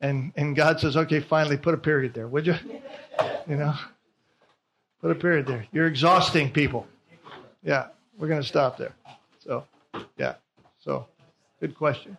And 0.00 0.32
and 0.36 0.56
God 0.56 0.80
says, 0.80 0.96
okay, 0.96 1.20
finally, 1.20 1.56
put 1.56 1.74
a 1.74 1.78
period 1.78 2.14
there, 2.14 2.26
would 2.26 2.46
you? 2.46 2.54
You 3.48 3.56
know, 3.56 3.74
put 5.02 5.10
a 5.10 5.14
period 5.16 5.46
there. 5.46 5.66
You're 5.72 5.86
exhausting 5.86 6.50
people. 6.50 6.86
Yeah, 7.62 7.88
we're 8.16 8.28
going 8.28 8.40
to 8.40 8.46
stop 8.46 8.78
there. 8.78 8.94
So, 9.40 9.64
yeah. 10.16 10.34
So, 10.78 11.06
good 11.60 11.74
question. 11.74 12.16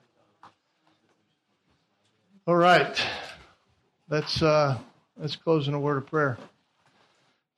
All 2.46 2.56
right. 2.56 3.02
Let's 4.10 4.42
uh, 4.42 4.76
let's 5.18 5.36
close 5.36 5.68
in 5.68 5.76
a 5.76 5.80
word 5.80 5.98
of 5.98 6.08
prayer. 6.08 6.40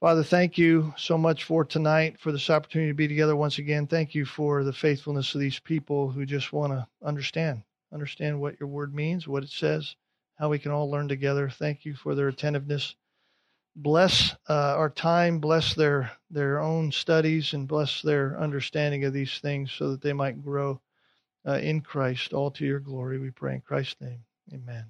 Father, 0.01 0.23
thank 0.23 0.57
you 0.57 0.93
so 0.97 1.17
much 1.17 1.45
for 1.45 1.63
tonight, 1.63 2.19
for 2.19 2.33
this 2.33 2.49
opportunity 2.49 2.89
to 2.91 2.95
be 2.95 3.07
together 3.07 3.37
once 3.37 3.57
again. 3.57 3.87
Thank 3.87 4.15
you 4.15 4.25
for 4.25 4.65
the 4.65 4.73
faithfulness 4.73 5.33
of 5.33 5.39
these 5.39 5.59
people 5.59 6.09
who 6.09 6.25
just 6.25 6.51
want 6.51 6.73
to 6.73 6.87
understand, 7.05 7.63
understand 7.93 8.41
what 8.41 8.59
your 8.59 8.67
word 8.67 8.93
means, 8.93 9.29
what 9.29 9.43
it 9.43 9.49
says, 9.49 9.95
how 10.35 10.49
we 10.49 10.59
can 10.59 10.71
all 10.71 10.91
learn 10.91 11.07
together. 11.07 11.49
Thank 11.49 11.85
you 11.85 11.93
for 11.93 12.15
their 12.15 12.27
attentiveness. 12.27 12.95
Bless 13.75 14.35
uh, 14.49 14.75
our 14.75 14.89
time, 14.89 15.39
bless 15.39 15.73
their 15.73 16.11
their 16.29 16.59
own 16.59 16.91
studies, 16.91 17.53
and 17.53 17.65
bless 17.65 18.01
their 18.01 18.37
understanding 18.37 19.05
of 19.05 19.13
these 19.13 19.39
things, 19.39 19.71
so 19.71 19.91
that 19.91 20.01
they 20.01 20.11
might 20.11 20.43
grow 20.43 20.81
uh, 21.47 21.59
in 21.59 21.79
Christ, 21.79 22.33
all 22.33 22.51
to 22.51 22.65
your 22.65 22.81
glory. 22.81 23.19
We 23.19 23.29
pray 23.29 23.55
in 23.55 23.61
Christ's 23.61 24.01
name. 24.01 24.25
Amen. 24.51 24.87